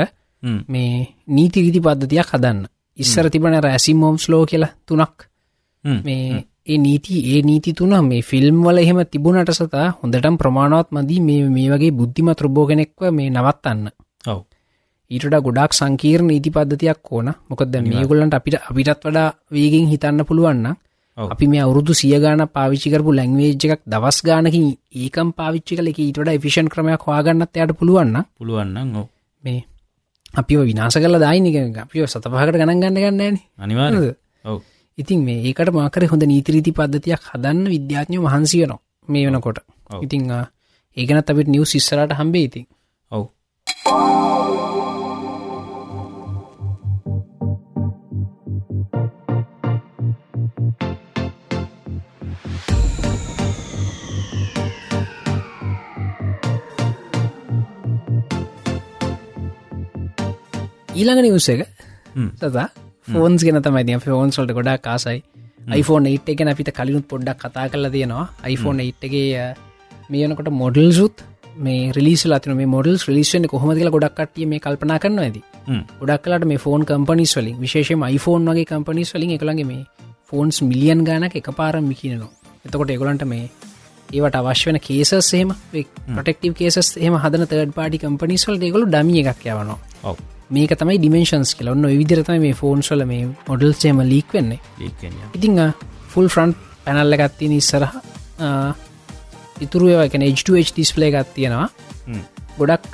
මේ 0.67 0.91
නීති 1.27 1.61
රීති 1.61 1.79
පද්ධතියක් 1.79 2.33
හදන්න. 2.33 2.59
ඉස්සර 2.99 3.29
තිබන 3.29 3.55
රැසිමෝම් 3.61 4.17
ස්ලෝ 4.17 4.43
කියලා 4.45 4.73
තුනක්. 4.87 5.17
මේ 6.05 6.45
ඒ 6.65 6.77
නීති 6.77 7.15
ඒ 7.31 7.41
නීති 7.41 7.73
තුන 7.73 7.93
මේ 8.07 8.21
ෆිල්ම් 8.21 8.57
වල 8.65 8.77
එහෙම 8.77 8.99
තිබුණට 9.05 9.51
සතා 9.51 9.87
හොඳටම් 9.99 10.35
ප්‍රමාණවත් 10.37 10.89
මදී 10.91 11.21
මේ 11.27 11.41
මේ 11.49 11.69
වගේ 11.71 11.91
බුද්ධිමත් 11.91 12.41
රොබෝ 12.41 12.65
කෙනෙක්ව 12.69 13.11
මේ 13.11 13.29
නවත්තන්න. 13.29 13.87
ඔව්. 14.27 14.39
ඊට 15.11 15.25
ගොඩක් 15.45 15.73
සංකීර්ණ 15.73 16.27
නීති 16.27 16.49
පද්ධතියක් 16.49 17.11
ඕන. 17.11 17.27
මොකද 17.49 17.75
මේගොල්ලන්ට 17.83 18.33
අපිට 18.33 18.55
අපිටත් 18.69 19.05
වඩා 19.05 19.27
වේගෙන් 19.51 19.87
හිතන්න 19.91 20.25
පුළුවන්න. 20.25 20.75
අපි 21.17 21.45
මේ 21.47 21.61
අවුරුදු 21.61 21.93
සියගාන 21.93 22.41
පාවිච්චිකරපු 22.49 23.11
ලැංවේජ් 23.13 23.55
එකක් 23.67 23.81
දවස් 23.87 24.17
ගානකින් 24.21 24.65
ඒකම් 24.95 25.29
පාවිච්චි 25.33 25.73
කල 25.77 25.87
එක 25.87 25.99
ඊට 25.99 26.19
ෆිෂන් 26.43 26.67
ක්‍රමයක් 26.67 27.01
හවාගන්නත් 27.01 27.55
යට 27.55 27.71
පුළුවන්න 27.79 28.17
පුළුවන්නම් 28.39 28.95
ඔව. 28.95 29.07
මේ 29.43 29.61
අපිව 30.33 30.59
විනාස 30.63 30.95
කල 30.95 31.15
දායිනික 31.19 31.55
අපිව 31.77 32.03
සතපහකට 32.05 32.55
ගණන් 32.55 32.81
ගන්න 32.81 32.97
ගන්නන 32.97 33.37
අනිවාර 33.57 33.93
ඉතින් 34.97 35.19
මේ 35.23 35.39
ඒකට 35.43 35.71
මාකර 35.71 36.03
හොඳ 36.07 36.23
නීතිරීති 36.25 36.71
පද්ධතියක් 36.71 37.21
හදන්න 37.31 37.65
විද්‍යාඥ 37.67 38.17
වහන්සියනවා 38.19 38.79
මේ 39.07 39.25
වෙනකොට. 39.27 39.59
ඉතිං 40.01 40.31
ආ, 40.31 40.45
ඒකනත් 40.97 41.29
අපිට 41.31 41.47
නිව් 41.47 41.63
සිස්සරට 41.65 42.11
හම්බේ 42.13 42.43
ඉතින්. 42.43 42.65
ඔව් 43.11 43.23
ඊළඟ 60.95 61.21
නිවස 61.21 61.49
එක. 61.49 61.61
සතා 62.35 62.67
ෆෝන්ස් 63.07 63.43
ගෙන 63.43 63.61
තමයි 63.61 63.97
ෆෝන්ස්වල්ට 64.05 64.53
ගොඩා 64.53 64.77
කාසයි 64.79 65.19
iPhone 65.73 66.09
8 66.09 66.33
එක 66.33 66.41
අපිට 66.45 66.71
කලිනුත් 66.71 67.05
පොඩ්ඩක් 67.07 67.39
කතා 67.43 67.65
කරලා 67.67 67.91
තියෙනවා 67.91 68.25
iPhone 68.45 68.79
8ගේ 68.83 69.47
මේනකොට 70.09 70.51
මොඩල් 70.53 70.89
සුත් 70.91 71.23
මේ 71.57 71.91
රිලිස් 71.91 72.23
ලතින 72.25 72.55
මේ 72.55 72.65
මොඩල් 72.67 72.97
රිලිස්ෙන් 73.01 73.47
කොහොම 73.47 73.71
කියලා 73.71 73.95
ගොඩක් 73.97 74.17
කටිය 74.19 74.47
මේ 74.47 74.59
කල්පනා 74.59 74.99
කරන්න 74.99 75.21
ඇති 75.21 75.41
ගොඩක් 76.01 76.23
කලට 76.25 76.45
මේ 76.45 76.57
ෆෝන් 76.57 76.85
කම්පනිස් 76.85 77.35
වලින් 77.37 77.55
විශේෂම 77.57 78.05
iPhone 78.07 78.45
වගේ 78.49 78.65
කම්පනිස් 78.65 79.13
වලින් 79.15 79.35
එකළගේ 79.37 79.69
මේ 79.71 79.83
ෆෝන්ස් 80.25 80.61
මිලියන් 80.63 81.01
ගානක් 81.03 81.39
එක 81.41 81.49
පාරම් 81.53 81.89
මිකිනවා 81.91 82.31
එතකොට 82.65 82.93
එගොලන්ට 82.95 83.25
මේ 83.25 83.49
ඒවට 84.11 84.39
අවශ්‍යවන 84.41 84.79
කේසස් 84.79 85.33
එහම 85.33 85.51
පොටෙක්ටව 86.11 86.53
කේසස් 86.53 86.93
එහම 86.97 87.17
හදන 87.17 87.47
තර්ඩ 87.47 87.73
පාටි 87.73 88.03
කම්පනිස්වල් 88.03 88.55
දෙගොලු 88.57 88.87
ඩමිය 88.87 89.21
එකක් 89.23 89.45
යවනවා 89.47 89.79
මේක 90.49 90.71
තමයි 90.77 90.97
ඩිමේන්ශන්ස් 90.99 91.55
කියල. 91.57 91.69
ඔන්න 91.73 91.87
විදිරතම 92.01 92.39
මේ 92.41 92.53
ෆෝන්ස්වල 92.53 93.05
මේ 93.05 93.29
මොඩල්සේම 93.47 94.01
ලීක් 94.03 94.33
වෙන්නේ. 94.33 94.59
ඉතිං 95.33 95.61
ෆුල් 96.13 96.29
ෆ්‍රන්් 96.29 96.55
පැනල්ල 96.85 97.17
එකත්තිය 97.17 97.55
ඉස්සරහ 97.57 97.91
ඉතුරුව 99.61 100.05
එක 100.05 100.19
H2H 100.19 100.73
ඩිස්පලේ 100.75 101.09
එකත් 101.11 101.33
තියෙනවා. 101.35 101.69
ගොඩක් 102.57 102.93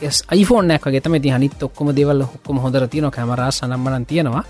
iPhoneෆෝනක් 0.00 0.86
වගේ 0.86 1.02
තම 1.02 1.18
ති 1.22 1.34
හනිත් 1.34 1.62
ඔක්කොම 1.62 1.90
දෙවල් 1.96 2.22
හොක්කොම 2.22 2.60
හොදර 2.64 2.86
තියන 2.88 3.10
කැමරා 3.10 3.50
සනම්මනන් 3.50 4.06
තියෙනවා. 4.06 4.44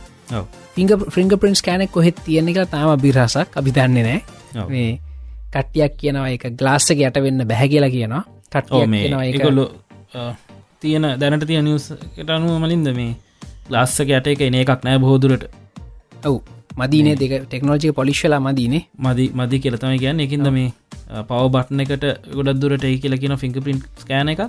ෆිංග 0.75 0.91
ෆිංග 1.11 1.33
පින්ස් 1.41 1.63
කෑනෙක් 1.63 1.93
කොහෙත් 1.93 2.19
තියෙන 2.25 2.49
එක 2.49 2.69
තාම 2.71 2.93
බිරහසක් 3.01 3.57
අපි 3.57 3.71
දන්නේ 3.73 4.05
නෑ 4.09 4.67
මේ 4.69 4.91
කට්ටියක් 5.55 5.97
කියනවා 5.97 6.29
එක 6.35 6.45
ගලාස්සක 6.59 7.01
යට 7.01 7.23
වෙන්න 7.25 7.47
බැහැ 7.49 7.69
කියලා 7.69 7.95
කියනවා. 7.97 8.23
කට්ටිය 8.53 8.85
ඒකොල්ලු 9.25 9.65
තියෙන 10.83 11.07
දැනට 11.21 11.47
තිය 11.51 11.63
නිවස්කට 11.63 12.31
අනුව 12.31 12.59
මලින්ද 12.65 12.91
මේ 12.99 13.13
ලස්සක 13.71 14.11
යට 14.19 14.29
එක 14.35 14.45
එන 14.49 14.59
එකක් 14.61 14.85
නෑ 14.87 14.99
බෝදුරට 14.99 15.45
ඔවු. 16.25 16.39
මදීනේ 16.81 17.17
දෙක 17.23 17.33
ටෙක්නෝජි 17.45 17.93
පොලිශ්ලා 17.93 18.41
මදීනේ. 18.41 18.85
මදි 18.99 19.25
මදි 19.35 19.63
කියලතම 19.63 19.97
කියන්න. 20.03 20.21
එකින්ද 20.27 20.51
මේ 20.57 20.69
පව 21.29 21.45
බට්න 21.55 21.81
එකට 21.85 22.05
ගොඩක් 22.37 22.61
දුරට 22.63 22.85
ඒ 22.85 22.97
කියලා 23.03 23.23
කියන 23.23 23.35
ෆිංක 23.43 23.59
පින් 23.67 23.79
ස්කෑන 24.03 24.31
එකක් 24.35 24.43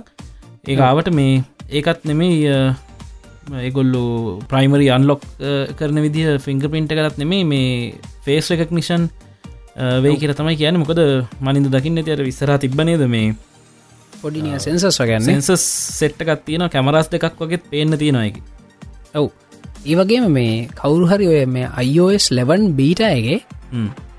ඒආවට 0.68 1.10
මේ 1.18 1.42
ඒකත් 1.70 2.04
නෙමේ 2.04 2.52
ඒගොල්ලු 3.60 4.02
ප්‍රයිමරි 4.50 4.88
අන්ලොක් 4.96 5.22
කරන 5.78 6.00
විදිහ 6.06 6.36
ෆිංග 6.38 6.62
පින්ට 6.74 6.92
කරත් 6.92 7.16
නෙමේ 7.22 7.44
මේ 7.44 7.68
ෆේස් 8.26 8.50
එකක් 8.56 8.74
නිෂන් 8.78 9.08
වේ 10.04 10.16
කියර 10.20 10.34
තමයි 10.34 10.56
කියන 10.56 10.80
මොකද 10.82 11.00
මනින්ද 11.40 11.70
දකින්න 11.74 12.02
ඇතියට 12.02 12.26
විස්සර 12.28 12.52
තිබනේද 12.58 13.04
මේ 13.14 13.32
පොඩිනිය 14.22 14.58
සෙන්සස් 14.58 14.84
වගන්න 14.92 15.42
සෙන්සස් 15.42 15.64
සෙට්ටකත් 15.98 16.44
තියෙන 16.46 16.66
කැමරස් 16.68 17.10
දෙකක් 17.14 17.40
වගේ 17.40 17.62
පේන්න 17.70 17.98
තියෙනයකි 17.98 18.42
ඔව්. 19.14 19.26
ඒවගේම 19.84 20.28
මේ 20.30 20.54
කවුරු 20.74 21.08
හරි 21.10 21.28
ඔය 21.32 21.42
මේ 21.48 21.72
අයිෝස් 21.82 22.30
ලෙවන් 22.30 22.70
බීටයගේ 22.74 23.40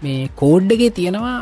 මේ 0.03 0.19
කෝඩ්ඩගේ 0.35 0.91
තියෙනවා 0.97 1.37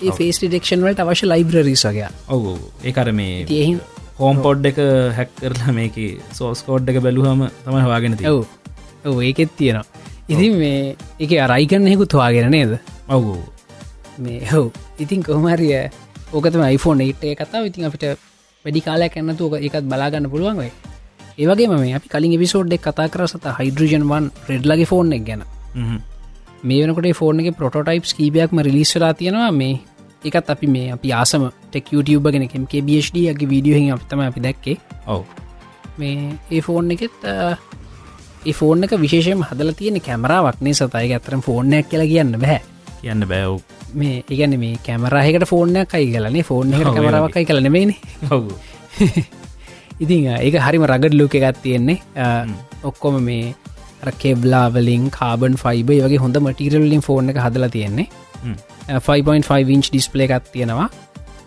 ඒ 0.00 0.12
ෆේස් 0.18 0.42
ඩෙක්ෂන් 0.42 0.84
වලට 0.84 1.06
අවශ්‍ය 1.06 1.30
ලයිබ්‍රරිස් 1.32 1.84
වගේ 1.88 2.10
ඔවු 2.28 2.54
ඒකර 2.84 3.12
මේ 3.12 3.46
තියහි 3.46 3.74
හෝම් 4.18 4.42
පොඩ් 4.42 4.66
එක 4.70 4.80
හැක් 5.18 5.30
කරලා 5.38 5.74
මේක 5.76 5.96
සෝස් 6.32 6.64
කෝඩ් 6.66 6.90
එක 6.92 7.00
බැලුහම 7.06 7.46
තමයි 7.64 7.84
හවාගෙන 7.86 8.18
ඔව්. 8.26 8.44
ඔව 9.04 9.16
ඒකෙත් 9.22 9.56
තියෙනවා. 9.56 9.86
ඉතින් 10.28 10.52
මේ 10.58 10.96
එක 11.18 11.32
අරයිකරන්නෙකුත් 11.46 12.12
හවාගෙන 12.12 12.50
නේද? 12.50 12.72
ඔවු 13.08 13.38
මේ 14.18 14.40
හෝ 14.46 14.66
ඉතින් 14.98 15.22
කොහමරිය 15.22 15.76
ඕකතම 16.32 16.62
iPhone 16.76 17.00
8 17.04 17.34
කතාව. 17.40 17.66
ඉතින් 17.70 17.88
අපිට 17.88 18.04
වැඩි 18.64 18.80
කාලයක් 18.86 19.16
ඇන්නතු 19.16 19.50
එකත් 19.58 19.84
බලාගන්න 19.90 20.30
පුළුවන් 20.32 20.58
වේ 20.62 20.72
ඒවගේ 21.38 21.68
මේ 21.72 21.94
අපි 21.98 22.08
කලින් 22.14 22.34
විසෝඩ් 22.42 22.72
එක් 22.76 22.82
කතා 22.86 23.08
කර 23.12 23.26
සත 23.26 23.54
හයිඩරජන් 23.58 24.04
වන් 24.10 24.26
රෙඩ්ලගේ 24.50 24.88
ෆෝන් 24.92 25.12
එක 25.16 25.24
ගැන. 25.28 25.42
මේ 26.68 26.82
වනකට 26.84 27.16
ෆෝර්න 27.20 27.40
එක 27.40 27.56
පොටයිප් 27.60 28.04
කීපයක්ම 28.18 28.60
රිලිස්සලා 28.68 29.12
තියෙනවා. 29.14 29.50
මේ 29.52 29.80
එකත් 30.24 30.50
අපි 30.54 30.66
මේ 30.66 30.92
අපි 30.96 31.12
ආසම 31.20 31.48
ටෙක් 31.70 31.92
YouTube 31.94 32.32
ගෙන 32.32 32.48
කෙම්ගේ 32.48 32.82
බියඩ 32.88 33.38
ගේ 33.40 33.50
වීඩියෝ 33.52 33.96
අපතම 33.96 34.20
අපි 34.28 34.40
දැක්කේ. 34.46 34.76
ඔව. 35.06 35.24
මේ 35.98 36.38
ඒ 36.50 36.60
ෆෝන් 36.60 36.90
එකෙත් 36.90 37.18
ෆෝන් 38.60 38.84
එක 38.84 38.92
විශේෂම 39.04 39.44
හදල 39.48 39.72
තියෙන 39.80 40.00
කැමරාවක්නේ 40.00 40.74
සතයි 40.74 41.12
ඇතරම් 41.16 41.40
ෆෝර්නයක් 41.48 41.88
කියලා 41.90 42.12
කියන්න 42.12 42.40
බෑ. 42.44 42.60
කියන්න 43.02 43.28
බෑව් 43.32 43.79
මේ 43.94 44.22
ඒගැන 44.30 44.58
මේ 44.62 44.78
කැමරහකට 44.86 45.46
ෆෝර්නයක් 45.52 45.94
අයි 45.98 46.12
කලනේ 46.14 46.42
ෆෝර්න 46.42 46.72
කමරාවකයි 46.96 47.44
කලනෙමේන 47.50 47.94
ඉතින් 50.00 50.28
ඒක 50.36 50.56
හරිම 50.66 50.84
රගඩ 50.90 51.14
ලෝක 51.20 51.34
එකත් 51.34 51.58
තියෙන්නේ. 51.62 51.98
ඔක්කොම 52.84 53.20
මේ 53.28 53.54
කෙබ්ලාවලින් 54.22 55.10
කාබන් 55.18 55.56
ෆයිබ 55.62 55.90
වගේ 55.92 56.22
හොඳ 56.24 56.36
මටිරල්ලින් 56.46 57.02
ෆෝර්න 57.06 57.30
එක 57.32 57.40
හදලා 57.44 57.70
තියෙන්නේ. 57.76 58.08
5.5 58.88 59.74
ඉන්ච් 59.76 59.90
ඩිස්පලේ 59.92 60.28
එකත් 60.28 60.50
තියෙනවා. 60.54 60.88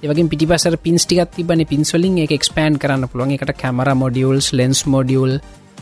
ඒවගේ 0.03 0.29
පිටිපසර 0.33 0.77
පින්ස්ටිකත් 0.85 1.33
තිබන 1.37 1.65
පින්ස්වලින් 1.73 2.21
එක 2.25 2.37
එක්ස්පෑන් 2.37 2.79
කරන්න 2.83 3.09
පුළුවන්. 3.11 3.35
එකට 3.35 3.53
කැමර 3.63 3.89
මොඩියල්ස් 4.03 4.53
ලෙන්ස් 4.59 4.85
මොඩියල් 4.95 5.39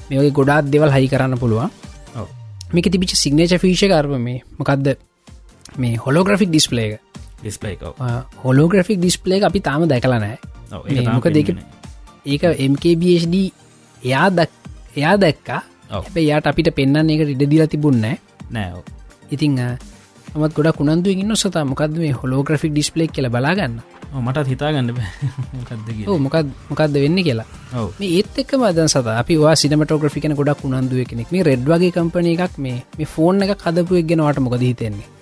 මේගේ 0.09 0.35
ගොඩාත් 0.39 0.71
දෙවල් 0.73 0.91
හයි 0.95 1.11
කරන්න 1.13 1.39
පුළුවන්. 1.43 1.69
මේක 2.73 2.87
තිබිච 2.93 3.15
සිගනේච 3.23 3.59
ෆීෂ 3.63 3.83
කරම 3.91 4.15
මේ. 4.27 4.43
මොකක්ද 4.59 4.95
මේ 5.77 5.95
හොලෝග්‍රෆික් 5.97 6.49
ඩිස්පලේක 6.49 6.99
ඩිස්පලේ 7.41 7.77
හොලෝග්‍රෆික් 8.43 8.99
ඩිස්පලේ 8.99 9.43
අපි 9.43 9.59
තාම 9.59 9.87
දැකලනෑ 9.87 10.37
මොක 11.09 11.27
දෙක 11.29 11.53
ඒක 12.25 12.43
MKBHD 12.71 13.35
එයා 14.01 14.29
දක් 14.29 14.51
එයා 14.95 15.15
දැක්කා. 15.17 15.61
ඇ 15.91 16.25
යාට 16.25 16.47
අපිට 16.47 16.69
පෙන්න්න 16.75 17.09
එකට 17.09 17.33
ඉඩදිලා 17.35 17.67
තිබුන්න 17.67 18.01
නෑ 18.01 18.67
ඉතිං 19.29 19.57
මත් 20.35 20.51
ගොඩ 20.55 20.75
කුණන්දු 20.77 21.11
ඉන්න 21.13 21.35
සතා 21.35 21.63
මොකක්ද 21.65 21.97
මේ 21.97 22.11
හොලෝග්‍රෆික් 22.13 22.71
ඩිස්පලේක් 22.71 23.11
කියල 23.11 23.29
බලාගන්න. 23.29 23.79
මටත් 24.15 24.47
හිතාගන්න 24.47 24.91
මොකක් 26.19 26.35
මොකක්ද 26.69 26.93
වෙන්න 26.95 27.23
කියලා. 27.23 27.47
ඒත් 28.01 28.37
එක් 28.37 28.53
මදන් 28.59 28.87
සත. 28.87 29.07
අපි 29.21 29.39
වා 29.39 29.55
සිනමටෝග්‍රි 29.55 30.21
කෙන 30.21 30.35
ගොඩක් 30.35 30.63
උනන්දුව 30.63 31.07
කෙනෙක්. 31.07 31.31
මේ 31.31 31.43
රෙඩ්වගේ 31.43 31.91
කම්පන 31.91 32.29
එකක් 32.35 32.59
මේ 32.59 32.77
මේ 32.97 33.07
ෆෝන් 33.07 33.41
එක 33.41 33.57
කදපුයක් 33.57 34.07
ගෙනවාට 34.07 34.39
මොකද 34.39 34.61
හිතෙන්නේ 34.61 35.20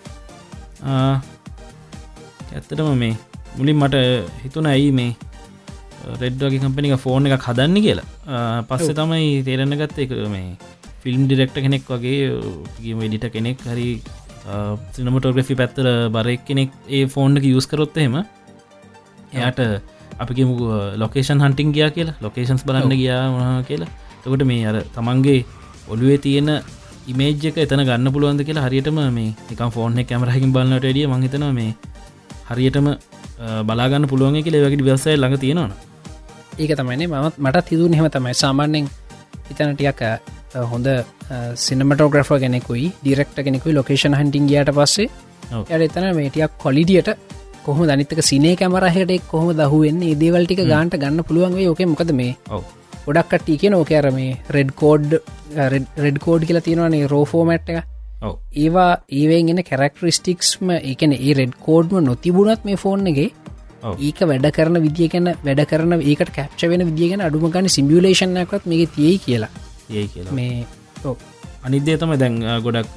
ඇත්තටම 2.51 2.89
මේ 3.01 3.15
මුලින් 3.57 3.77
මට 3.81 3.95
හිතුන 4.43 4.65
ඇයි 4.71 4.91
මේ 4.99 5.11
රෙඩ්වගේ 6.21 6.61
කම්පනික 6.63 6.95
ෆෝන් 7.05 7.27
එක 7.27 7.45
හදන්න 7.47 7.77
කියලා. 7.85 8.07
පස්සේ 8.69 8.95
තමයි 8.99 9.29
තේරෙන 9.47 9.73
ගත්ත 9.81 9.97
එක 10.05 10.11
මේ 10.35 10.49
ෆිල්ම් 11.03 11.21
ඩිරෙක්ට 11.27 11.57
කෙනෙක් 11.65 11.83
වගේ 11.93 12.31
ගීම 12.81 12.99
එඩිට 13.07 13.25
කෙනෙක් 13.35 13.57
හරි 13.67 13.89
සිනමටෝග්‍රෆි 14.95 15.53
පැත්තර 15.61 15.87
බරෙක් 16.15 16.41
කෙනෙක් 16.49 16.69
ඒ 16.87 17.05
ෆෝන් 17.13 17.31
එක 17.39 17.45
යස් 17.51 17.67
කරොත් 17.71 17.97
එහෙම 17.97 18.15
එයාට 19.33 19.59
අපි 20.23 20.33
ලොකේෂන් 21.03 21.39
හන්ටිං 21.43 21.69
ගියා 21.75 21.91
කියලා. 21.97 22.15
ලොකේෂන්ස් 22.25 22.63
බලන්න 22.67 22.93
ගියා 23.01 23.63
කියලා. 23.67 23.91
තකොට 24.23 24.43
මේ 24.51 24.63
අර 24.69 24.77
තමන්ගේ 24.95 25.39
ඔළුවේ 25.91 26.19
තියෙන 26.25 26.49
ඉමේජ් 27.09 27.45
එක 27.49 27.57
එතන 27.57 27.81
ගන්න 27.81 28.13
පුළුවන්ද 28.13 28.41
කියලා 28.43 28.65
හරියටම 28.65 28.99
මේ 29.11 29.29
එක 29.45 29.61
එක 29.97 30.09
කැමරහකින් 30.09 30.51
බලන්නට 30.51 30.85
ඩිය 30.85 31.05
මහිතන 31.07 31.45
මේ 31.51 31.71
හරියටම 32.49 32.89
බලාගන්න 33.63 34.07
පුළුවන් 34.07 34.41
කියල 34.45 34.57
වගේ 34.59 34.83
වසය 34.87 35.15
ළඟ 35.15 35.37
තියෙනවන. 35.37 35.71
ඒක 36.57 36.71
තමයි 36.75 37.07
මත් 37.07 37.35
මටත් 37.37 37.71
හිදුව 37.71 37.93
හෙම 37.93 38.09
තමයි. 38.09 38.33
සාමාන්‍යෙන් 38.35 38.85
ඉතන 39.51 39.73
ටියක් 39.73 40.01
හොඳ 40.67 40.87
සිනමටෝග්‍රෆ 41.57 42.31
කෙනෙකුයි 42.39 42.87
ඩිරෙක්ට 43.01 43.43
කෙනෙකුයි 43.45 43.73
ලොකේෂන් 43.73 44.13
හන්ටිං 44.13 44.47
ගියට 44.47 44.71
පස්සේ 44.71 45.09
යට 45.67 45.85
එතන 45.87 46.09
මේටියක් 46.15 46.57
කොලිඩියට 46.57 47.09
කොහම 47.63 47.85
දනිතක 47.85 48.21
සිනේ 48.23 48.55
කැමරහට 48.55 49.13
කොහොම 49.27 49.49
දහුවෙන්නේ 49.53 50.15
දේවල්ටික 50.15 50.61
ගාන්ට 50.65 50.95
ගන්න 50.95 51.23
පුළුවන්ගේ 51.23 51.69
ඕක 51.69 51.81
මොකද 51.85 52.11
මේ 52.13 52.33
ගොඩක්ට 53.09 53.53
කියන 53.61 53.75
ඕකෑර 53.75 54.11
මේ 54.13 54.33
රෙඩ් 54.55 54.73
කෝඩ් 54.81 55.19
රෙඩ් 55.97 56.19
කෝඩ් 56.21 56.45
කියලා 56.45 56.65
තියෙනවානේ 56.65 57.07
රෝෆෝමට් 57.07 57.69
එක. 57.73 57.85
ඒවා 58.55 58.91
ඒවෙන් 59.11 59.53
එන්න 59.53 59.63
කැරක්ටරිස්ටික්ස්ම 59.65 60.73
එකන 60.79 61.15
ඒ 61.15 61.37
රෙඩ් 61.39 61.55
කෝඩ්ම 61.65 62.03
නොතිබුණත් 62.05 62.67
මේ 62.67 62.77
ෆෝන් 62.77 63.07
එක 63.11 63.19
ඒක 63.99 64.19
වැඩ 64.31 64.47
කරන 64.51 64.81
විදිිය 64.85 65.09
ගැන 65.13 65.31
වැඩ 65.39 65.63
කරන 65.71 65.97
ඒකට 66.01 66.33
කැප්ච 66.35 66.67
වෙන 66.67 66.85
විදිියගෙන 66.89 67.21
අඩුමගන්න 67.21 67.69
සිම්බියලේෂන්යක්ත් 67.69 68.65
මේ 68.65 68.85
තියයි 68.87 69.17
කියලා. 69.25 69.51
ඒ 69.91 70.05
මේ 70.31 70.65
අනිදේ 71.63 71.97
තම 71.97 72.15
දැන් 72.19 72.39
ගොඩක් 72.63 72.93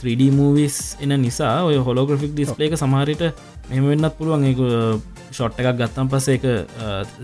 3D 0.00 0.30
මූවිස් 0.32 0.96
එන 1.00 1.16
නිසා 1.22 1.56
ඔය 1.64 1.78
හොලෝග්‍රෆික් 1.78 2.34
ඩිස්පලේක 2.34 2.76
සමහරිට 2.76 3.22
මෙම 3.70 3.88
වෙන්නත් 3.88 4.16
පුළුවන් 4.18 4.46
ෂොට් 5.36 5.60
එකක් 5.60 5.70
ගත්තම් 5.80 6.10
පස 6.14 6.26
එක 6.36 6.44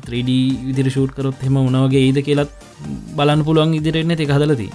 3D 0.06 0.30
විදිරි 0.68 0.90
ෂූට් 0.94 1.16
කරොත් 1.16 1.42
හෙම 1.46 1.58
උනවගේ 1.64 2.06
ඒද 2.06 2.20
කියලත් 2.28 2.52
බලන්න 3.18 3.44
පුළුවන් 3.48 3.74
ඉදිරෙන්න 3.80 4.14
එක 4.16 4.32
හදලති 4.36 4.68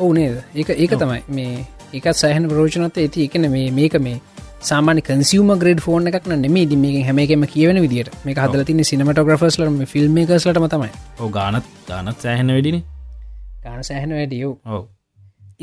ඕනේද 0.00 0.36
ඒක 0.60 0.68
ඒක 0.82 0.92
තමයි. 1.02 1.22
මේ 1.36 1.66
ඒකත් 1.96 2.16
සෑහන 2.22 2.48
ප්‍රෝජනත 2.52 3.00
ඇති. 3.04 3.26
එකන 3.28 3.48
මේ 3.54 3.70
මේක 3.78 3.96
මේ 4.06 4.20
සාමාන 4.68 5.00
කන්සිවම 5.08 5.50
ග්‍රඩ් 5.62 5.82
ෆෝන් 5.86 6.08
එකක් 6.10 6.30
නෙමේ 6.32 6.66
ද 6.70 6.78
මේ 6.84 7.02
හැමකම 7.08 7.44
කියවන 7.54 7.80
විදිට 7.84 8.08
මේ 8.24 8.38
හදල 8.38 8.64
තින 8.70 8.84
සිනමටෝග්‍රෆස්ලම 8.90 9.82
ෆිල්ම් 9.92 10.16
එකස්ලටම 10.22 10.66
තමයි. 10.74 10.90
ඕ 11.20 11.28
ගානත් 11.36 11.68
ගානත් 11.90 12.26
සෑහන 12.26 12.54
වැඩින. 12.56 12.80
ගාන 13.64 13.84
සෑහන 13.90 14.16
වැඩියෝ 14.18 14.54
ඔව 14.76 14.82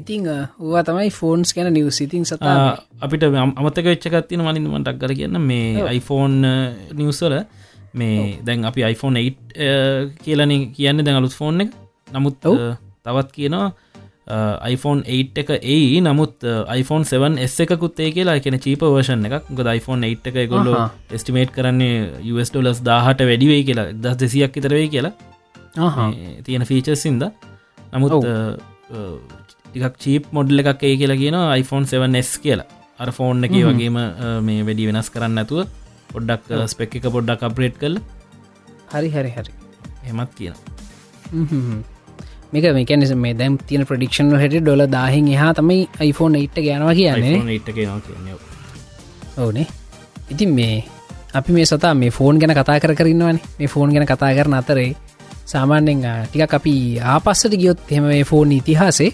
ඉතිං 0.02 0.28
ඕවා 0.34 0.84
තමයි 0.88 1.12
ෆෝන්ස් 1.20 1.54
ගැන 1.56 1.70
නිවස් 1.78 2.00
ඉතින් 2.06 2.26
සතා 2.30 2.58
අපිට 3.06 3.24
අමතක 3.28 3.86
වෙච්චකත්තින 3.92 4.44
මලින් 4.46 4.68
මටක් 4.74 5.00
කර 5.02 5.14
කියන්න. 5.20 5.40
මේ 5.50 5.88
iPhoneෆෝන් 5.98 6.34
නිවසල 7.00 7.34
මේ 8.00 8.38
දැන් 8.46 8.66
අපි 8.70 8.82
iPhone 8.94 9.18
8 9.24 10.22
කියලන 10.24 10.54
කියන්න 10.78 11.04
දැන් 11.06 11.20
අලුත් 11.22 11.36
ෆෝන් 11.40 11.66
එක. 11.66 11.72
නමුත් 12.16 12.38
තවත් 13.06 13.30
කියනවා 13.38 13.68
iPhone 14.74 15.02
8 15.18 15.42
එක 15.42 15.50
ඒ 15.58 16.02
නමුත් 16.06 16.46
iPhone 16.78 17.04
7 17.12 17.42
එස් 17.46 17.58
එකකුත් 17.66 18.00
ඒ 18.06 18.12
කියලා. 18.18 18.38
එකන 18.40 18.60
චීප 18.66 18.82
වර්ෂන් 18.86 19.26
එකක්. 19.28 19.50
ගොද 19.58 19.68
iPhone 19.74 20.02
8 20.12 20.32
එක 20.32 20.50
ගොල්ල 20.54 20.72
ස්ටිමේට් 21.22 21.52
කරන්නේ 21.58 22.32
US 22.34 22.54
ඩොලස් 22.54 22.84
දාහට 22.90 23.26
වැඩිවේ 23.32 23.64
කියලා. 23.70 23.88
දස් 24.04 24.18
දෙසියක් 24.24 24.62
ඉතරවේ 24.62 24.88
කියලා. 24.96 25.14
තියෙන 26.46 26.66
ෆීචර් 26.72 26.96
සින්ද. 27.06 27.24
නමුත් 27.94 28.14
ටිකක් 29.78 29.98
චීප් 30.04 30.24
මොඩ්ල 30.38 30.64
එකක් 30.64 30.84
ඒ 30.90 30.96
කියලා 31.02 31.20
කියන 31.22 31.38
iPhone 31.62 31.86
7s 31.92 32.32
කියලා. 32.46 32.68
අර 33.02 33.10
ෆෝන් 33.18 33.46
එක 33.46 33.54
වගේම 33.70 33.98
මේ 34.48 34.62
වැඩි 34.68 34.88
වෙනස් 34.90 35.10
කරන්න 35.14 35.42
ඇතුව 35.42 35.68
පොඩ්ඩක් 36.14 36.66
ස්පෙක් 36.72 36.96
එක 37.00 37.06
පොඩ්ඩක් 37.16 37.44
අප්‍රේට් 37.50 37.78
කල් 37.82 37.96
හරි 38.94 39.10
හරි 39.16 39.32
හරි. 39.38 39.52
හෙමත් 40.08 40.32
කියන 40.38 40.56
මේක 42.54 42.66
මේකැන 42.78 43.04
මේ 43.24 43.34
දැම් 43.40 43.58
තියන 43.70 43.84
ප්‍රඩික්ෂන් 43.90 44.34
හට 44.42 44.62
ඩොල 44.64 44.84
දාහින් 44.98 45.28
එහා 45.36 45.52
තමයි 45.60 45.80
iPhone 46.10 46.38
8 46.42 46.66
ගැනවා 46.68 46.96
කියන්නේ. 47.00 47.36
ඕනේ 49.38 49.68
ඉතින් 50.34 50.52
මේ 50.60 50.78
අපි 51.40 51.52
මේ 51.58 51.66
සතා 51.66 51.94
මේ 52.02 52.16
ෆෝන් 52.18 52.40
ගැන 52.42 52.56
කතා 52.60 52.80
කර 52.84 52.96
කරන්නවන 53.00 53.40
මේ 53.60 53.70
ෆෝන් 53.74 53.94
ගැන 53.94 54.08
කතා 54.12 54.32
කරන 54.38 54.58
අතරේ 54.62 54.90
සාමාන්‍යෙන් 55.54 56.04
ටික 56.26 56.54
අපි 56.60 56.76
ආපස්සට 57.14 57.54
ගියොත් 57.62 57.80
හෙම 57.92 58.08
මේ 58.12 58.24
ෆෝන් 58.32 58.52
ඉතිහාසේ 58.60 59.12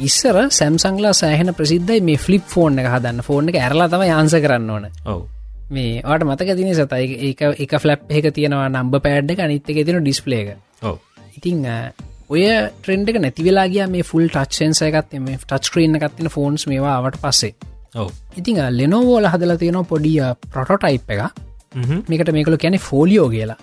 ඉස්සර 0.00 0.36
සැම්සංගලා 0.50 1.12
සෑහෙන 1.12 1.54
ප්‍රසිද්ධයි 1.54 2.00
මේ 2.00 2.16
ෆලිප් 2.16 2.46
ෆෝන් 2.46 2.78
එක 2.78 2.86
හදන්න. 2.86 3.22
ෆෝන් 3.22 3.48
එක 3.48 3.56
ඇරලා 3.56 3.88
තම 3.88 4.02
යන්ස 4.04 4.34
කරන්න 4.36 4.70
ඕන. 4.70 4.88
මේ 5.70 6.02
වාට 6.02 6.24
මතක 6.24 6.56
තින 6.56 6.74
සතයි 6.74 7.30
එක 7.30 7.42
එක 7.58 7.76
ෆලප් 7.78 8.10
එක 8.10 8.32
තියෙනවා 8.34 8.68
නම්බ 8.68 8.98
පෑඩ් 9.00 9.38
අනිත්තක 9.40 9.78
තින 9.80 10.00
ඩිස්පලේක 10.00 10.56
ඉතිං 11.36 11.62
ඔය 12.28 12.42
ට්‍රෙන්ඩ 12.80 13.08
එක 13.08 13.20
නැතිවෙලා 13.20 13.68
ගිය 13.68 13.86
මේ 13.88 14.02
ෆුල් 14.02 14.28
ටච්සන්ස 14.28 14.82
එකත් 14.82 15.16
මේ 15.20 15.38
ටච් 15.38 15.72
ක්‍රීන්න 15.72 16.00
එකත්තින 16.00 16.30
ෆෝන්ස් 16.30 16.66
මේවා 16.66 16.98
අවට 16.98 17.20
පස්සේ. 17.22 17.54
ඉතිං 18.36 18.60
ලෙනෝවෝල 18.72 19.30
හදල 19.30 19.56
තියෙන 19.56 19.80
පොඩිය 19.84 20.20
ප්‍රොටෝටයිප් 20.50 21.10
එක 21.10 21.22
මේකට 22.08 22.32
මේකල 22.32 22.56
කැනෙ 22.58 22.78
ෆෝලියෝ 22.80 23.28
කියලා. 23.30 23.58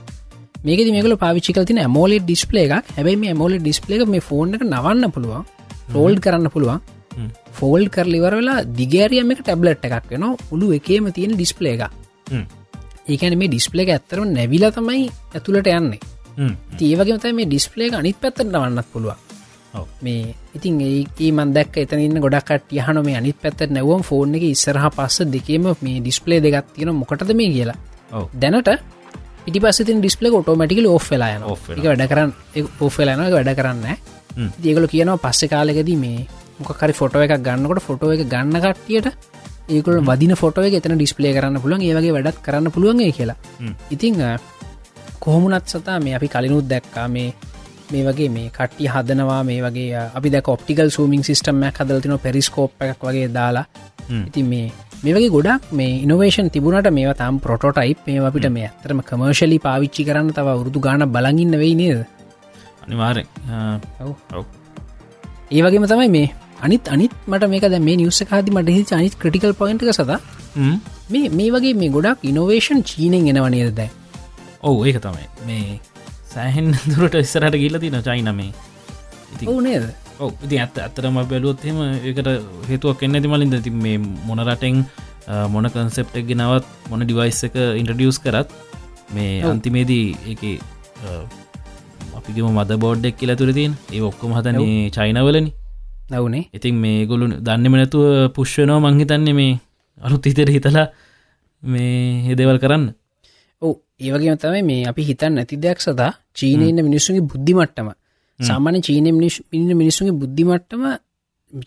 මේක 0.64 0.80
මේකල 0.90 1.16
පාවිච්චිකල් 1.18 1.66
තින 1.66 1.82
මෝල 1.90 2.20
ඩිස්පලේ 2.20 2.68
එකක්. 2.68 2.94
හැබයි 2.98 3.18
මේ 3.18 3.34
මෝල 3.34 3.58
ඩිස්පලේ 3.58 4.06
මේ 4.08 4.22
ෆෝන් 4.22 4.56
එක 4.56 4.64
නවන්න 4.66 5.12
පුළුවන් 5.12 5.46
රෝල්ඩ් 5.94 6.20
කරන්න 6.20 6.50
පුළුවන්. 6.50 6.82
ෆෝල් 7.52 7.84
කරලිවර 7.90 8.36
වෙලා 8.40 8.60
දිගෑරියම 8.80 9.32
එක 9.32 9.42
ටැබ්ලට් 9.42 9.86
එකක් 9.90 10.12
වෙන 10.12 10.26
උළු 10.52 10.68
එකේම 10.78 11.12
තියෙන 11.12 11.36
ඩිස්පලේ 11.36 11.74
එක 11.78 11.84
ඒකැන 13.08 13.38
මේ 13.38 13.50
ඩිස්පලේ 13.50 13.90
ඇත්තරම 13.90 14.32
නැවිල 14.34 14.66
තමයි 14.72 15.10
ඇතුළට 15.36 15.68
යන්නේ. 15.72 16.00
ඒවගේ 16.82 17.34
මේ 17.34 17.46
ඩිස්පලේ 17.46 17.92
අනිත් 17.94 18.18
පැත්තට 18.22 18.48
වන්නත් 18.54 18.88
පුළුවන්. 18.94 19.20
මේ 20.02 20.36
ඉතින් 20.56 20.80
ඒ 20.82 21.32
මන්දක් 21.32 21.78
එතනන්න 21.78 22.22
ගොඩක්ට 22.22 22.74
යහන 22.74 23.02
මේ 23.06 23.18
අනිත් 23.18 23.38
පැත්ත 23.42 23.70
නැවම් 23.70 24.04
ෆෝන් 24.04 24.36
එක 24.36 24.44
ඉස්සරහ 24.46 24.88
පස්ස 24.98 25.28
දෙකේම 25.28 25.70
මේ 25.82 26.00
ඩිස්පලේ 26.00 26.42
දෙගත් 26.42 26.74
තියෙන 26.76 26.96
මොකටද 26.96 27.36
මේ 27.36 27.52
කියලා? 27.52 27.78
දැනට 28.36 28.72
ඉටි 29.48 29.60
පස්සතින් 29.60 30.02
ඩිස්පලේ 30.02 30.32
ොටෝමටිකල 30.32 30.88
ඔෆ්ලායන 30.90 31.44
එක 31.78 31.86
වැඩ 31.86 32.08
කරන්න 32.12 32.32
ඔෆ්ලාන 32.80 33.24
වැඩ 33.28 33.54
කරන්න 33.56 33.86
ඒකල 34.38 34.88
කියනවා 34.88 35.18
පස්සෙ 35.20 35.48
කාලෙකදී 35.48 35.98
මේ 35.98 36.28
මොකරි 36.60 36.94
ෆොටෝ 36.94 37.22
එකක් 37.22 37.38
ගන්නකොට 37.40 37.82
ෆොටෝ 37.82 38.12
එක 38.12 38.26
ගන්න 38.28 38.58
කට්ටියට 38.58 39.08
ඒකල 39.70 40.02
වදින 40.02 40.36
ෆොටෝ 40.36 40.64
එක 40.64 40.80
එතන 40.80 40.98
ඩිස්පලේ 40.98 41.34
කරන්න 41.34 41.62
පුළුවන් 41.62 41.84
ඒවගේ 41.84 42.16
වැඩත් 42.18 42.42
කරන්න 42.42 42.72
පුළුවන් 42.72 43.06
කියලා. 43.12 43.38
ඉතිං 43.90 44.20
කොහොමුණත් 45.20 45.66
සතා 45.68 46.00
මේ 46.00 46.16
අපි 46.16 46.28
කලිනුත් 46.28 46.68
දැක්කා 46.68 47.08
මේ 47.08 47.34
මේ 47.92 48.04
වගේ 48.04 48.30
මේ 48.30 48.48
කට්ටි 48.50 48.88
හදනවා 48.88 49.42
මේ 49.44 49.60
වගේ 49.62 50.06
අපි 50.12 50.30
දැක 50.30 50.48
ඔප්ටිකල් 50.50 50.90
සූමින් 50.90 51.24
සිිටම්මයක් 51.24 51.76
හදලතින 51.78 52.18
පෙරිස්කෝප් 52.20 52.72
එකක් 52.84 53.04
වගේ 53.04 53.28
දාලා. 53.30 53.66
ඉති 54.28 54.44
මේ 54.44 54.72
මේ 55.04 55.14
වගේ 55.14 55.30
ගොඩක් 55.30 55.72
මේ 55.72 56.00
ඉනවේෂන් 56.00 56.50
තිබුණට 56.50 56.90
මේ 56.92 57.14
තම් 57.16 57.38
පොටෝටයිප් 57.40 58.08
මේ 58.08 58.26
අපිට 58.28 58.50
මේ 58.52 58.68
ඇතරම 58.68 59.00
කමර්ශලි 59.04 59.60
පාවිච්චි 59.60 60.08
කරන්න 60.08 60.34
තව 60.34 60.58
උරුදු 60.60 60.80
ගාන 60.80 61.06
බලගන්න 61.08 61.56
වෙයි 61.58 61.76
නේද 61.76 62.02
අනිවාරෙන් 62.84 63.28
ඒ 65.52 65.62
වගේම 65.66 65.88
තමයි 65.94 66.10
මේ 66.18 66.28
අනිත් 66.68 66.94
අනිත් 66.96 67.14
මට 67.28 67.52
මේක 67.56 67.66
ද 67.74 67.82
මේ 67.88 67.98
නිවස 68.02 68.22
කාති 68.34 68.58
මට 68.58 68.78
හි 68.78 68.84
අනිත් 69.00 69.18
ක්‍රටිකල් 69.24 69.58
පොයින්ට 69.62 69.90
සද 69.96 70.12
මේ 71.14 71.34
මේ 71.40 71.50
වගේ 71.56 71.74
මේ 71.82 71.92
ගොඩක් 71.98 72.30
ඉනෝවේෂන් 72.32 72.86
චීනෙන් 72.92 73.28
එනවනේද 73.34 73.74
දැ 73.82 73.90
ඔවු 74.64 74.86
ඒක 74.86 75.00
තමයි. 75.02 75.28
මේ 75.48 75.80
සෑහෙන් 76.34 76.72
දුරට 76.92 77.18
ඉස්සරට 77.22 77.58
ගිල්ල 77.64 77.80
තින 77.84 77.98
චයිනමේ 78.08 78.52
නේද? 79.68 79.86
ඔව 80.20 80.32
ඉති 80.46 80.60
ඇත්ත 80.64 80.78
ඇත්තරම 80.78 81.18
බැලුවොත්හෙම 81.32 81.80
ඒකට 82.10 82.30
හේතුවක් 82.70 83.06
එන්න 83.08 83.18
ඇති 83.18 83.32
මලින්ද? 83.32 83.58
ති 83.66 83.72
මේ 83.86 83.98
මොනරටෙන් 84.28 84.84
මොන 85.54 85.70
කන්සෙප්ටක් 85.76 86.28
ගෙනවත් 86.30 86.68
මොන 86.90 87.06
ඩිවයිස් 87.06 87.42
එක 87.50 87.58
ඉන්ට්‍රඩියස් 87.82 88.22
කරත් 88.26 88.54
මේ 89.16 89.42
අන්තිමේදී 89.52 90.06
එක 90.34 90.44
අපිගම 92.32 92.52
මද 92.54 92.80
බෝඩ්ඩෙක් 92.84 93.16
කියලා 93.20 93.40
තුරතින් 93.40 93.74
ඒ 93.94 94.02
ඔක්කොම 94.10 94.32
හතන්නේ 94.38 94.90
චයිනවලනි 94.96 95.52
නවනේ 96.12 96.44
ඉතින් 96.54 96.76
මේ 96.84 97.06
ගොලු 97.06 97.26
දන්නම 97.40 97.76
නැතුව 97.76 98.06
පුෂ්වනෝ 98.36 98.80
මංහිතන්නේ 98.80 99.36
මේ 99.40 99.54
අලුත් 99.98 100.26
ඉතර 100.26 100.50
හිතලා 100.50 100.88
මේ 101.64 102.24
හෙදවල් 102.28 102.60
කරන්න. 102.60 102.86
ඒවගේ 104.02 104.36
තමයි 104.36 104.62
මේ 104.64 104.86
අපි 104.88 105.02
හිතන් 105.10 105.34
නැති 105.38 105.58
දෙයක් 105.58 105.80
සදා 105.80 106.12
චීනය 106.34 106.70
ඉන්න 106.70 106.82
මිනිස්සුගේ 106.88 107.24
බුද්ධිමට්ටම. 107.24 107.90
සාමාන්‍ය 108.40 108.80
චීනය 108.82 109.10
ඉන්න 109.52 109.72
මිනිස්සුගේ 109.82 110.16
බුද්ධිමට්ටම 110.22 110.84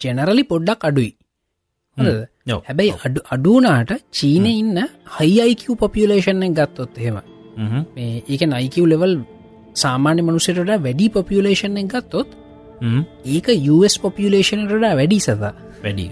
ජෙනරලි 0.02 0.44
පොඩ්ඩක් 0.44 0.88
අඩුයි. 0.88 1.12
හැබැයි 2.66 2.96
අඩු 3.06 3.20
අඩුනාට 3.34 3.92
චීනය 4.12 4.52
ඉන්න 4.62 4.78
හයියිකව 5.16 5.78
පොපියලේෂන් 5.80 6.44
ගත්තොත් 6.58 6.98
එහෙම. 6.98 7.18
මේ 7.94 8.12
ඒක 8.28 8.42
නයිකව 8.44 8.86
ලෙවල් 8.86 9.14
සාමාන්‍ය 9.74 10.22
මනුසට 10.22 10.58
වැඩි 10.78 11.08
පොපියලේෂන් 11.08 11.78
ගත්තොත් 11.86 12.28
ඒක 13.26 13.48
US 13.68 13.98
පොපියලේෂනට 13.98 14.72
වැඩි 14.92 15.18
සදා 15.18 15.52
වැඩි. 15.82 16.06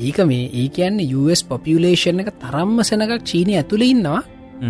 ඒක 0.00 0.18
මේ 0.26 0.50
ඒ 0.54 0.68
කියන්නේ 0.68 1.14
US 1.14 1.42
පොපියලේෂන් 1.44 2.20
එක 2.20 2.30
තරම්ම 2.40 2.78
සැනකක් 2.82 3.24
චීනය 3.24 3.56
ඇතුළ 3.56 3.82
ඉන්නවා. 3.82 4.22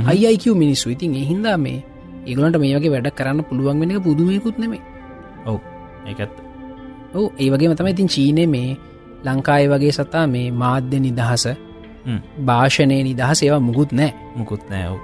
අයියික 0.06 0.46
මිනිස්සු. 0.54 0.90
ඉතින් 0.90 1.14
එහින්දා 1.14 1.56
මේ 1.56 1.84
ඒගලන්ට 2.26 2.58
මේ 2.58 2.76
වගේ 2.76 2.90
වැඩ 2.90 3.10
කරන්න 3.10 3.44
පුළුවන් 3.44 3.80
වෙන 3.80 3.90
එක 3.90 4.02
පුදුමයකුත් 4.02 4.58
නෙමේ 4.58 4.82
ඔව. 5.46 5.60
ඒත් 6.06 6.30
ඔව 7.14 7.26
ඒ 7.38 7.50
වගේ 7.50 7.74
තම 7.74 7.86
ඉතින් 7.86 8.08
චීනය 8.08 8.46
මේ 8.46 8.76
ලංකාය 9.24 9.68
වගේ 9.68 9.92
සතා 9.92 10.26
මේ 10.26 10.50
මාධ්‍ය 10.52 10.98
නිදහස 10.98 11.44
භාෂණය 12.44 13.02
නිදහස 13.02 13.42
ඒවා 13.42 13.60
මුකුත් 13.60 13.92
නෑ 13.92 14.12
මුකුත් 14.36 14.62
නෑ 14.70 14.86
ඔව 14.88 14.98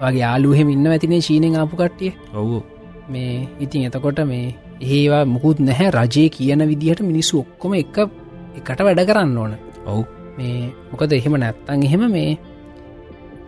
වගේ 0.00 0.20
යාලුහෙම 0.20 0.68
ඉන්න 0.70 0.86
ඇතිනේ 0.86 1.20
චීනෙන් 1.20 1.56
ආපු 1.56 1.76
කට්ටිය. 1.76 2.12
ඔවු. 2.34 2.62
මේ 3.08 3.48
ඉතින් 3.60 3.86
එතකොට 3.88 4.20
මේ 4.26 4.54
ඒවා 4.90 5.24
මුකුත් 5.26 5.58
නැහැ 5.60 5.90
රජය 5.92 6.28
කියන 6.28 6.62
විදිහට 6.64 7.02
මිනිස්සු 7.02 7.40
ඔක්කොම 7.40 7.74
එක 7.74 7.98
එකට 8.56 8.80
වැඩ 8.80 9.02
කරන්න 9.08 9.36
ඕන. 9.36 9.52
ඔවු. 9.86 10.02
මේ 10.38 10.70
මොකද 10.90 11.12
එහෙම 11.12 11.36
නැත්තං 11.36 11.84
එහෙම 11.84 12.04
මේ 12.10 12.30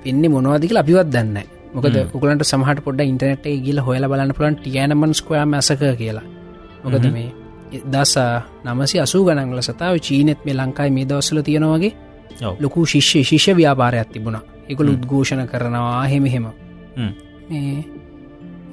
වෙන්න 0.04 0.24
මොනවාදික 0.28 0.74
අපිවත් 0.74 1.08
දන්න 1.08 1.38
මොකද 1.74 1.96
උකලට 2.14 2.44
සමහට 2.44 2.84
පොඩ 2.84 3.00
ඉන්ටනෙට් 3.02 3.46
ගිල 3.64 3.80
හොල 3.80 4.04
බලන්න 4.04 4.34
පුලන් 4.34 4.56
ටියනමන් 4.56 5.14
ස්කයා 5.14 5.46
මැසක 5.46 5.82
කියලා. 5.96 6.26
මොකද 6.84 7.06
මේ 7.12 7.28
දසා 7.86 8.42
නමසි 8.66 8.96
අසූ 8.98 9.24
ගනංගල 9.26 9.62
සතාව 9.62 9.98
චීනෙත් 10.00 10.40
මේ 10.44 10.54
ලංකායි 10.54 10.90
මේ 10.90 11.04
දවස්සල 11.04 11.42
තියෙනවගේ 11.42 11.92
ලොකු 12.58 12.86
ශිෂ්‍ය 12.86 13.22
ශිෂ්‍ය 13.24 13.52
ව්‍යාපාරයක් 13.54 14.10
තිබුණා 14.12 14.44
එකකු 14.70 14.82
උද්ඝෝෂණ 14.96 15.42
කරනවා 15.52 16.04
හෙමහෙම 16.12 16.46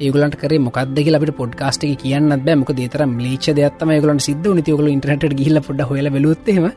ඒගලට 0.06 0.36
කර 0.42 0.54
මොකද 0.68 1.00
අපට 1.18 1.32
පොඩ්කාස්ට 1.42 1.84
කියන්න 2.04 2.30
බෑ. 2.46 2.56
මොක 2.62 2.72
දේතර 2.80 3.04
ලේච 3.26 3.46
දෙයක්ත්තම 3.60 3.92
ගලට 4.04 4.28
සිද්ධ 4.28 4.50
නතියකල 4.58 4.90
ඉටනට 4.94 5.36
ගිල්ල 5.42 5.60
පොඩ 5.68 5.82
හොල 5.90 6.10
බලුත්තේම 6.16 6.68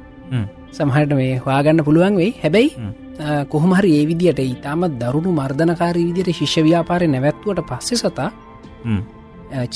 සමහට 0.78 1.12
මේ 1.20 1.38
හවාගන්න 1.44 1.84
පුළුවන් 1.86 2.16
වෙයි. 2.20 2.32
හැබැයි 2.42 2.70
කොහොමහරි 3.52 3.90
ඒ 3.98 4.04
විදියට 4.10 4.40
ඉතාමත් 4.44 4.94
දරුණු 5.02 5.30
මර්ධනකාරී 5.40 6.06
විදියට 6.10 6.38
ශිෂ්‍ය 6.38 6.62
ව්‍යාපාරය 6.68 7.08
නැවැත්වට 7.14 7.60
පස්සෙ 7.70 8.00
සතා 8.02 8.30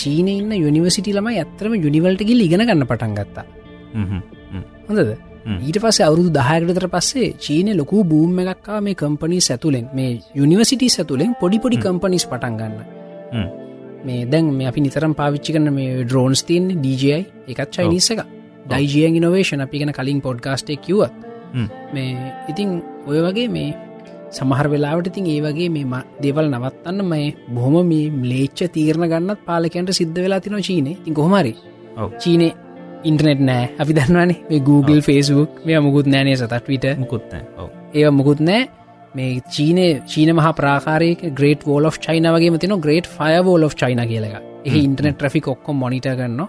චීන 0.00 0.28
ඉන්න 0.38 0.52
යුනිවසිටි 0.64 1.16
ළම 1.16 1.28
ඇත්තරම 1.32 1.74
යුනිවල්ටගිල් 1.86 2.44
ඉගෙන 2.46 2.66
ගන්න 2.68 2.88
පටන් 2.90 3.14
ගත්තා. 3.18 3.46
හොඳද 4.88 5.33
ඊට 5.44 5.78
පස්ස 5.78 6.00
අවුරුදු 6.00 6.30
දහයකටතර 6.32 6.86
පස්සේ 6.88 7.28
චීන 7.38 7.68
ලොකු 7.76 8.04
බූම් 8.04 8.38
එකක්කා 8.44 8.78
මේ 8.80 8.94
කම්පනී 8.94 9.40
සැතුලෙන් 9.40 9.86
මේ 9.92 10.12
යුනිවසිටි 10.34 10.88
සතුලෙන් 10.88 11.34
පොඩි 11.40 11.58
පොඩි 11.58 11.76
කම්පනිස් 11.78 12.24
පටන් 12.26 12.56
ගන්න. 12.60 12.78
මේ 14.04 14.24
දැන් 14.26 14.46
මේ 14.54 14.68
අපි 14.70 14.80
නිතරම් 14.80 15.14
පාවිච්චි 15.14 15.54
කන 15.54 15.72
මේ 15.72 15.90
ඩ්‍රෝන්ස් 16.00 16.42
තින් 16.44 16.64
DJයි 16.84 17.18
එකත් 17.48 17.70
චයිනිස 17.70 18.10
එක 18.10 18.20
ඩයිජියන් 18.66 19.18
ඉනවේශන 19.20 19.64
අපිගෙන 19.66 19.92
කලින් 19.92 20.20
පොඩ්කාස්ටේ 20.20 20.78
කිවත් 20.78 21.14
මේ 21.94 22.10
ඉතිං 22.50 22.70
ඔය 23.06 23.20
වගේ 23.26 23.48
මේ 23.48 23.70
සමහර 24.32 24.66
වෙලාවට 24.68 25.10
ඉතින් 25.10 25.26
ඒ 25.26 25.40
වගේ 25.40 25.70
මේ 25.70 26.02
දෙවල් 26.22 26.46
නවත්තන්න 26.50 27.04
මේ 27.04 27.34
බොහොම 27.50 27.76
මේ 27.86 28.10
ලේච්ච 28.24 28.60
තීරණ 28.74 29.10
ගන්නත් 29.12 29.40
පාලකන්ට 29.46 29.92
සිද්ධ 29.92 30.20
වෙලා 30.24 30.40
තින 30.40 30.60
චීන 30.62 30.86
ඉතින් 30.92 31.14
කොහමරි 31.14 31.54
චීනය 32.18 32.48
ඉන්ටනෙට් 33.10 33.44
නෑ. 33.50 33.66
අපි 33.82 33.92
දන්නවනේ 33.98 34.38
මේ 34.50 34.62
Google 34.68 35.02
ෆස්බුක් 35.06 35.60
මේ 35.66 35.80
මුකුත් 35.86 36.10
නෑනේ 36.14 36.36
සතට්විට 36.40 36.86
මුකුත් 37.02 37.36
ඒ 37.94 38.10
මුකුත් 38.18 38.40
නෑ. 38.48 38.64
මේ 39.14 39.30
චීනය 39.54 39.86
චීන 40.12 40.34
මහ 40.34 40.50
ප්‍රාකාරයක 40.58 41.24
ග්‍රේට 41.38 41.64
වෝල් 41.68 41.86
of 41.90 41.98
චයින 42.06 42.26
වගේ 42.34 42.58
තින 42.64 42.76
great 42.86 43.08
fire 43.16 43.32
wall 43.48 43.64
of 43.68 43.76
China 43.82 44.04
කියලක 44.10 44.36
එහ 44.66 44.76
ඉන්ටනෙට් 44.82 45.24
්‍රික් 45.24 45.48
ඔක්කොම 45.54 45.82
මොනිට 45.84 46.08
ගන්න 46.20 46.40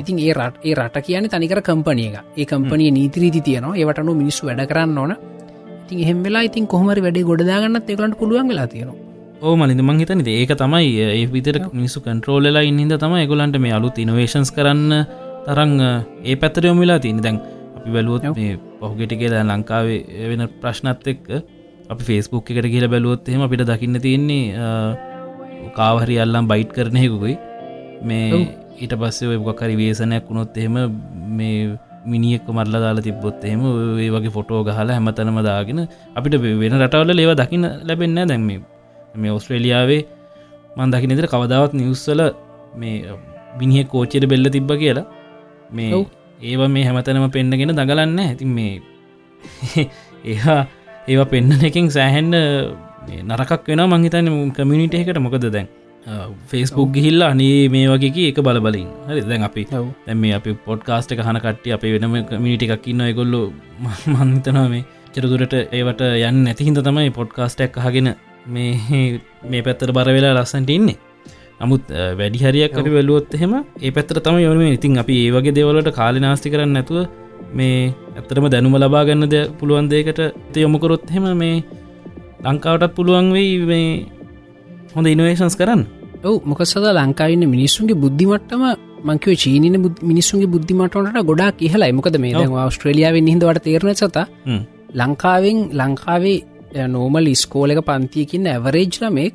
ඉතින් 0.00 0.18
ඒ 0.18 0.32
රට 0.34 0.64
ඒ 0.64 0.74
රට 0.74 1.04
කියන 1.06 1.28
තනිකර 1.32 1.60
කම්පනිය 1.68 2.08
එක 2.10 2.18
ඒ 2.36 2.46
කම්පනිය 2.50 2.90
නීතිරීති 2.98 3.40
තියනවා. 3.48 3.76
ඒවටනු 3.76 4.14
මිනිස්සු 4.22 4.46
වැඩ 4.48 4.66
කරන්න 4.70 4.98
ඕන. 4.98 5.14
ඉතින් 5.84 6.02
එහෙම 6.04 6.22
වෙලා 6.26 6.44
ඉතින් 6.48 6.66
කොහමරි 6.66 7.02
වැඩේ 7.06 7.28
ගොඩදාගන්නත් 7.30 7.90
ඒකලට 7.90 8.18
පුළුවන් 8.20 8.48
වෙලා 8.52 8.66
තියෙනවා. 8.66 8.98
ඕ 9.42 9.54
මලින්ද 9.56 9.82
මං 9.82 10.00
හිතනද 10.02 10.28
ඒක 10.28 10.54
තමයි 10.62 10.88
ඒ 11.04 11.26
විතර 11.34 11.58
මිනිස්සු 11.72 12.00
කන්ට්‍රෝලලා 12.04 12.62
ඉන්නද 12.70 12.94
තම 13.02 13.14
එගොලන්ට 13.24 13.58
මේ 13.64 13.74
අලුත් 13.78 13.98
ඉනවේශන්ස් 14.04 14.52
කරන්න 14.56 14.92
තරං 15.44 15.72
ඒ 16.24 16.36
පැත්තර 16.36 16.64
යොමිලා 16.64 16.98
තියන 16.98 17.20
දැන් 17.20 17.38
අපි 17.76 17.90
බැලුවොත් 17.90 18.24
මේ 18.32 18.54
පහුගෙට 18.80 19.12
කියලා 19.14 19.44
ලංකාවේ 19.48 20.28
වෙන 20.30 20.42
ප්‍රශ්නත් 20.60 21.06
එක්ක 21.06 21.28
අපි 21.90 22.02
ෆේස්බුක් 22.04 22.50
එකට 22.52 22.68
කියල 22.68 22.86
බැලුවොත් 22.88 23.28
එහෙම 23.28 23.42
අපිට 23.42 23.64
දකින්න 23.66 24.00
තියෙන්නේ 24.00 24.44
කාවහරි 25.70 26.16
අල්ලම් 26.18 26.44
බයිට් 26.46 26.70
කරනයකුයි 26.72 27.34
මේ 28.02 28.28
ඊට 28.76 28.94
පස්සේ 28.96 29.30
ඔය 29.30 29.38
මොකක්කරි 29.38 29.74
වේසනයක් 29.76 30.28
වුණොත් 30.28 30.56
එහෙම 30.56 30.76
මේ 31.32 31.56
මිනිියෙක් 32.04 32.46
මරල 32.48 32.76
දාලා 32.76 33.06
තිබොත් 33.06 33.42
එහෙම 33.44 33.62
ඒ 33.98 34.10
වගේ 34.10 34.34
ෆොටෝ 34.36 34.60
ගහලා 34.62 34.86
හැමතනම 34.88 35.40
දාගෙන 35.42 35.80
අපිට 36.16 36.36
වෙන 36.60 36.78
රටවල 36.80 37.18
ඒව 37.18 37.32
දකින්න 37.36 37.66
ලැබෙන්න 37.82 38.22
දැන්ම 38.24 38.48
මේ 39.14 39.32
ඔස්ට්‍රේලියාවේ 39.32 40.00
මන් 40.76 40.92
දකි 40.92 41.06
නිතර 41.06 41.26
කවදාවත් 41.28 41.74
නිවස්සල 41.74 42.22
මේ 42.74 43.18
මිනිහ 43.58 43.84
කෝච්චයට 43.86 44.26
බෙල්ල 44.26 44.46
තිබ්බ 44.50 44.72
කියලා 44.76 45.06
මේ 45.72 45.90
ඒවා 46.42 46.68
මේ 46.68 46.84
හැමතනම 46.84 47.26
පෙන්න්නගෙන 47.30 47.74
දගලන්න 47.74 48.18
ඇතින් 48.20 48.50
මේ 48.50 48.72
ඒහා 50.26 50.60
ඒවා 51.10 51.26
පෙන්න්න 51.26 51.68
එකින් 51.68 51.90
සෑහෙන්ඩ 51.90 52.36
නරකක් 53.22 53.68
වෙන 53.68 53.84
මංහිතන 53.86 54.28
කමිනිට 54.52 54.94
එකට 54.94 55.20
මොකද 55.20 55.46
දැන් 55.48 55.68
ෆෙස්බුක් 56.46 56.90
ගිහිල්ලා 56.90 57.30
අනේ 57.30 57.68
මේ 57.68 57.86
වගේ 57.88 58.28
එක 58.28 58.40
බල 58.40 58.58
බලින් 58.60 58.88
හරි 59.06 59.22
දැන් 59.22 59.42
අපි 59.42 59.66
දැම 59.70 60.18
මේ 60.18 60.34
අපි 60.34 60.56
පොඩ්කාස්ට 60.64 61.12
එක 61.12 61.22
හන 61.22 61.38
කට්ටිය 61.38 61.74
අපේ 61.74 61.92
වෙනම 61.94 62.16
කමිනිට 62.26 62.66
එකක් 62.66 62.88
ඉන්න 62.88 63.02
එකොල්ලු 63.02 63.40
මන්තනා 64.14 64.66
මේ 64.68 64.84
චරදුරට 65.14 65.54
ඒවට 65.70 66.02
යන්න 66.02 66.42
නැතිහින්ද 66.44 66.80
තමයි 66.80 67.10
පොඩ්කාස්ටක් 67.12 67.78
හගෙන 67.78 68.14
මේ 68.48 69.00
මේ 69.50 69.62
පැත්තර 69.62 69.92
බර 69.92 70.10
වෙලා 70.10 70.34
ලස්සන්ට 70.36 70.70
ඉන්නේ 70.70 70.98
නමුත් 71.62 71.82
වැඩි 72.18 72.38
හරියක් 72.42 72.72
අපි 72.74 72.90
වැලුවොත් 72.90 73.34
එහෙම 73.36 73.52
ඒ 73.56 73.90
පැත්තර 73.90 74.18
තම 74.20 74.38
යොන 74.38 74.62
ඉතින් 74.68 74.98
අපි 74.98 75.16
ඒ 75.22 75.32
වගේ 75.34 75.54
දෙවලට 75.58 75.90
කාලි 75.98 76.20
නාස්ති 76.20 76.52
කරන්න 76.52 76.72
නැතුව 76.76 76.98
මේ 77.52 77.76
ඇත්තරම 78.16 78.46
දැනුම 78.54 78.74
ලබා 78.76 79.04
ගන්නද 79.04 79.36
පුළුවන් 79.58 79.88
දේකට 79.92 80.20
යොමුකොරොත් 80.56 81.06
හෙම 81.14 81.26
මේ 81.36 81.56
ලංකාවටත් 82.44 82.94
පුළුවන් 82.96 83.28
වෙයි 83.32 83.52
මේ 83.64 83.88
හොඳ 84.94 85.06
ඉනවේශන්ස් 85.06 85.56
කරන්න. 85.56 85.82
ඔව 86.22 86.34
මොකසද 86.44 86.86
ලංකාවන්න 86.92 87.44
මිනිස්සුන්ගේ 87.54 88.00
බුද්ධිමට්ටම 88.04 88.64
මංකව 89.04 89.34
චීන 89.36 89.64
මිනිස්සුන්ගේ 90.02 90.52
බුද්ධිමටට 90.54 91.26
ගොඩා 91.30 91.50
කියලා 91.54 91.90
එමකද 91.92 92.16
මේ 92.18 92.46
ස්ට්‍රලියාව 92.70 93.18
හිදවට 93.24 93.64
තේරණ 93.66 93.94
සත. 93.94 94.18
ලංකාවෙන් 94.94 95.58
ලංකාවේ 95.72 96.38
නෝමල් 96.88 97.28
ස්කෝලක 97.34 97.84
පන්තියකින්න 97.84 98.46
ඇවරේජ්ලමෙක් 98.46 99.34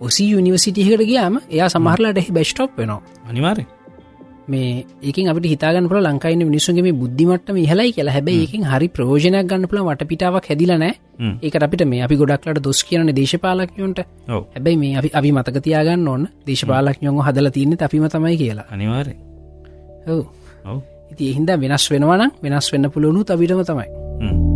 ඔසි 0.00 0.30
යනිවසිටිහකට 0.32 1.04
ගියාම 1.04 1.38
එයා 1.50 1.68
සමහරලාට 1.68 2.18
එහි 2.18 2.32
බෙස්්ටොප් 2.32 2.76
වෙනවා. 2.78 3.00
අනිවාරය 3.28 3.64
මේ 4.48 4.84
ඒකින් 5.02 5.28
අපට 5.28 5.46
හිතාගන්න 5.46 5.88
පුල 5.88 6.02
ලංකායින්න 6.02 6.46
මිනිසුන්ගේ 6.46 6.92
බුද්ධිමටම 6.94 7.56
ඉහලයි 7.56 7.92
කියලා. 7.92 8.12
හැබයි 8.12 8.40
ඒකින් 8.40 8.64
හරි 8.64 8.88
ප්‍රෝජනයක් 8.88 9.46
ගන්න 9.46 9.68
පුළ 9.68 9.82
වට 9.82 10.08
පිටාවක් 10.08 10.48
හැදිලනෑ 10.50 10.92
ඒක 11.42 11.56
අපිට 11.58 11.84
මේ 11.86 12.02
අපි 12.02 12.16
ගොඩක්ලට 12.16 12.62
දොස් 12.64 12.84
කියන 12.84 13.12
දේශපාලක්යොන්ට 13.16 13.98
හැබැයි 14.28 14.76
මේ 14.76 14.94
අපි 14.98 15.10
අපි 15.14 15.32
මතකතියාගන්න 15.32 16.08
ඕන්න 16.08 16.30
දේශපාලක්යොන් 16.46 17.20
හදල 17.26 17.50
තියන්න 17.50 17.76
අපිම 17.80 18.08
තමයි 18.08 18.36
කියලා. 18.36 18.66
අනිවාරය 18.70 19.14
ඔව. 20.08 20.24
ඉති 21.12 21.30
එහින්ද 21.32 21.52
වෙනස් 21.58 21.90
වෙනවනම් 21.92 22.32
වෙනස් 22.42 22.72
වෙන්න 22.72 22.90
පුළුවනු 22.90 23.24
තවිටම 23.24 23.62
තමයි 23.64 24.51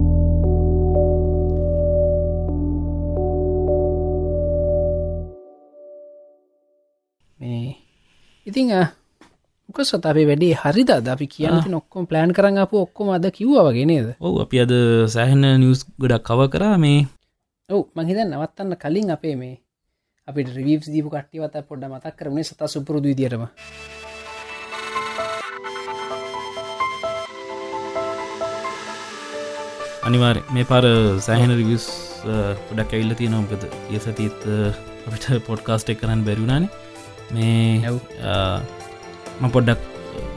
මේ 7.38 7.76
ඉතිං 8.46 8.70
මොක 9.68 9.78
සත 9.82 10.04
අපේ 10.04 10.26
වැඩේ 10.26 10.54
හරිද? 10.54 10.90
අපි 11.06 11.26
කියන 11.26 11.74
ඔක්කොම 11.74 12.06
ප්ලෑන් 12.06 12.32
කරන්න 12.32 12.58
අප 12.58 12.72
ඔක්කොම 12.74 13.10
අද 13.10 13.26
කිව්ව 13.30 13.60
වගේ 13.62 13.86
නේද? 13.86 14.08
ඔව 14.18 14.40
අපි 14.40 14.56
අද 14.60 14.72
සෑහන 15.08 15.44
නිියස් 15.60 15.84
ගොඩක් 15.98 16.24
කව 16.24 16.48
කරා 16.48 16.76
මේ. 16.78 17.06
ඔව් 17.68 17.82
මහිත 17.94 18.18
නවත්තන්න 18.22 18.76
කලින් 18.76 19.10
අපේ 19.10 19.36
මේ 19.36 19.56
අපිට 20.28 20.48
රිවස් 20.56 20.88
දීපු 20.88 21.10
කට්ටිවත 21.10 21.56
පොඩ්ඩ 21.68 21.88
මතක් 21.88 22.16
කරනේ 22.16 22.44
සතා 22.44 22.68
සුපුරුදු 22.68 23.08
විදිරම 23.08 23.44
අනිවාර 30.02 30.38
මේ 30.50 30.64
පර 30.64 30.86
සෑහන 31.20 31.52
රිවියස් 31.52 31.86
පොඩක් 32.68 32.90
ඇවිල්ල 32.90 33.14
තිය 33.14 33.28
නොම්කද 33.28 33.62
ඒ 33.66 34.00
සතිත් 34.00 34.40
අපිට 35.06 35.30
පොඩ්කාස්ට් 35.48 35.92
එක් 35.92 36.00
කරන්න 36.00 36.26
බැරිුණානේ 36.26 36.85
මේ 37.30 37.90
ම 39.40 39.44
පොඩ්ඩක් 39.48 39.80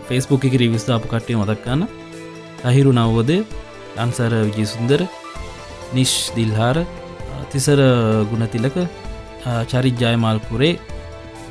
ෆෙස්බුක් 0.07 0.45
එක 0.45 0.55
රිවිස්ථාප 0.55 1.03
කට්ටිය 1.05 1.37
මතක්කන්න 1.37 1.81
අහිරු 2.63 2.91
නවෝදය 2.91 3.37
අන්සර 3.97 4.31
විජිසුන්දර 4.47 5.01
නිශ් 5.93 6.17
දිල්හාර 6.35 6.77
තිසර 7.51 7.79
ගුණතිලක 8.29 8.77
චරිජ්ජයමල්පුරේ 9.65 10.73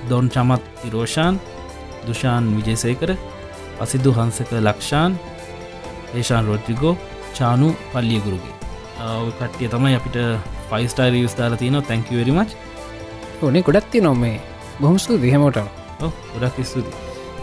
දොන් 0.09 0.27
චමත් 0.29 0.63
ඉරෝෂාන් 0.85 1.35
දුෂාන් 2.07 2.45
විජේසේකර 2.57 3.11
අසිදු 3.81 4.11
හංසක 4.13 4.51
ලක්ෂාන් 4.59 5.13
ඒෂාන් 6.15 6.45
රොඩ්රිගෝ 6.47 6.95
චානු 7.35 7.69
පල්ලියගුරුගේ. 7.93 8.55
කට්ටිය 9.31 9.69
තමයි 9.69 9.95
අපිට 9.95 10.17
ෆයිස්ටා 10.71 11.09
රියස්ථාර 11.09 11.53
තියන 11.57 11.77
තැංකිවරිමච් 11.83 12.51
ඕනේ 13.43 13.63
ගොඩක්ති 13.63 14.01
නොමේ 14.01 14.37
බොහමස්තු 14.83 15.15
දිහමෝට 15.23 15.59
ගොඩක් 16.01 16.59
ස්තුති 16.71 16.93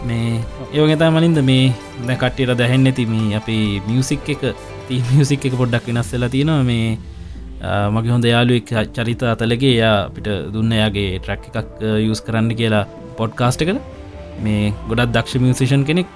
මේ 0.08 0.28
ඒවගතා 0.76 1.10
මලින්ද 1.16 1.40
මේ 1.48 1.64
දැ 2.06 2.16
කට්ටියට 2.22 2.54
දැහෙන්න 2.60 2.88
ඇති 2.90 3.04
මේ 3.10 3.36
අපේ 3.40 3.64
මියසික් 3.88 4.30
එක 4.34 4.44
ති 4.88 5.02
මියසික් 5.10 5.44
එක 5.48 5.56
පොඩ්ඩක් 5.60 5.90
වෙනස්සලා 5.90 6.30
තියෙනවා. 6.34 6.62
මේ 6.70 6.86
මගේ 7.96 8.12
හොඳ 8.14 8.26
යාලුවෙක් 8.30 8.72
චරිත 8.96 9.22
අතලගේ 9.32 9.74
යා 9.82 9.98
පිට 10.14 10.30
දුන්න 10.54 10.72
යාගේ 10.80 11.20
ට්‍රක් 11.26 11.44
එකක් 11.50 11.84
යස් 12.06 12.24
කරන්න 12.26 12.50
කියලා 12.60 12.84
පොඩ්කාස්ට 13.20 13.66
කළ 13.68 13.80
මේ 14.46 14.72
ගොඩත් 14.88 15.12
දක්ෂ 15.18 15.42
මියසිෂන් 15.44 15.86
කෙනෙක් 15.90 16.08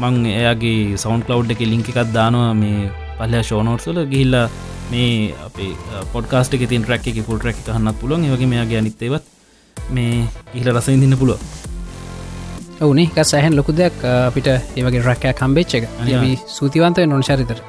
මං 0.00 0.18
එයාගේ 0.40 0.96
සෞන්් 1.04 1.26
කලව් 1.28 1.52
එක 1.56 1.62
ලිංක 1.72 1.92
එකක් 1.92 2.00
දානවා. 2.18 2.50
මේ 2.62 2.90
පල්ල 3.20 3.38
ෂෝනෝට්සල 3.44 4.02
ගිහිල්ලා 4.12 4.48
මේ 4.90 5.14
අපේ 5.46 5.72
පොඩ්කාස්ට 6.16 6.56
එක 6.56 6.68
තින් 6.74 6.84
ට්‍රක් 6.88 7.12
එක 7.12 7.24
පුල් 7.30 7.40
ට්‍රක් 7.40 7.64
හන්නත් 7.78 7.98
පුලුවන් 8.02 8.30
වගේ 8.34 8.52
මෙයාගේ 8.52 8.84
අනිත්තේවත් 8.84 9.32
මේ 9.90 10.26
ඉහල 10.54 10.68
රසඉදින්න 10.72 11.16
පුළුව 11.20 11.40
ඔවුනේ 12.80 13.24
සෑහන් 13.24 13.56
ලොකු 13.58 13.72
දෙයක් 13.72 14.04
අපිට 14.04 14.48
ඒවගේ 14.48 15.02
රැකෑ 15.08 15.34
කම්බේච්ච 15.34 15.74
එක. 15.78 15.84
සූතිවන්තය 16.48 17.06
නොන් 17.06 17.22
චරිතර 17.22 17.60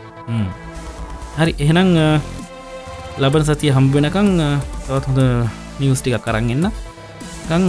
හරි 1.37 1.53
එහෙනම් 1.59 1.89
ලබන 3.17 3.43
සතිය 3.45 3.71
හම්බෙනකං 3.71 4.29
තවත් 4.87 5.05
හොඳ 5.07 5.21
නිවස්ටික 5.79 6.17
කරන්න 6.25 6.65
කං 7.49 7.63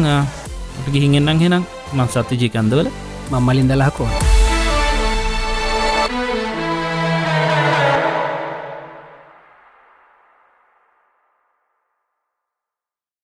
ගිහින් 0.93 1.19
එන්නම් 1.21 1.39
හෙනම් 1.41 1.65
මං 1.93 2.09
සත්්‍ය 2.09 2.35
ජීකන්දවල 2.41 2.89
මම්මලින් 3.31 3.71
දලාකෝ 3.71 4.28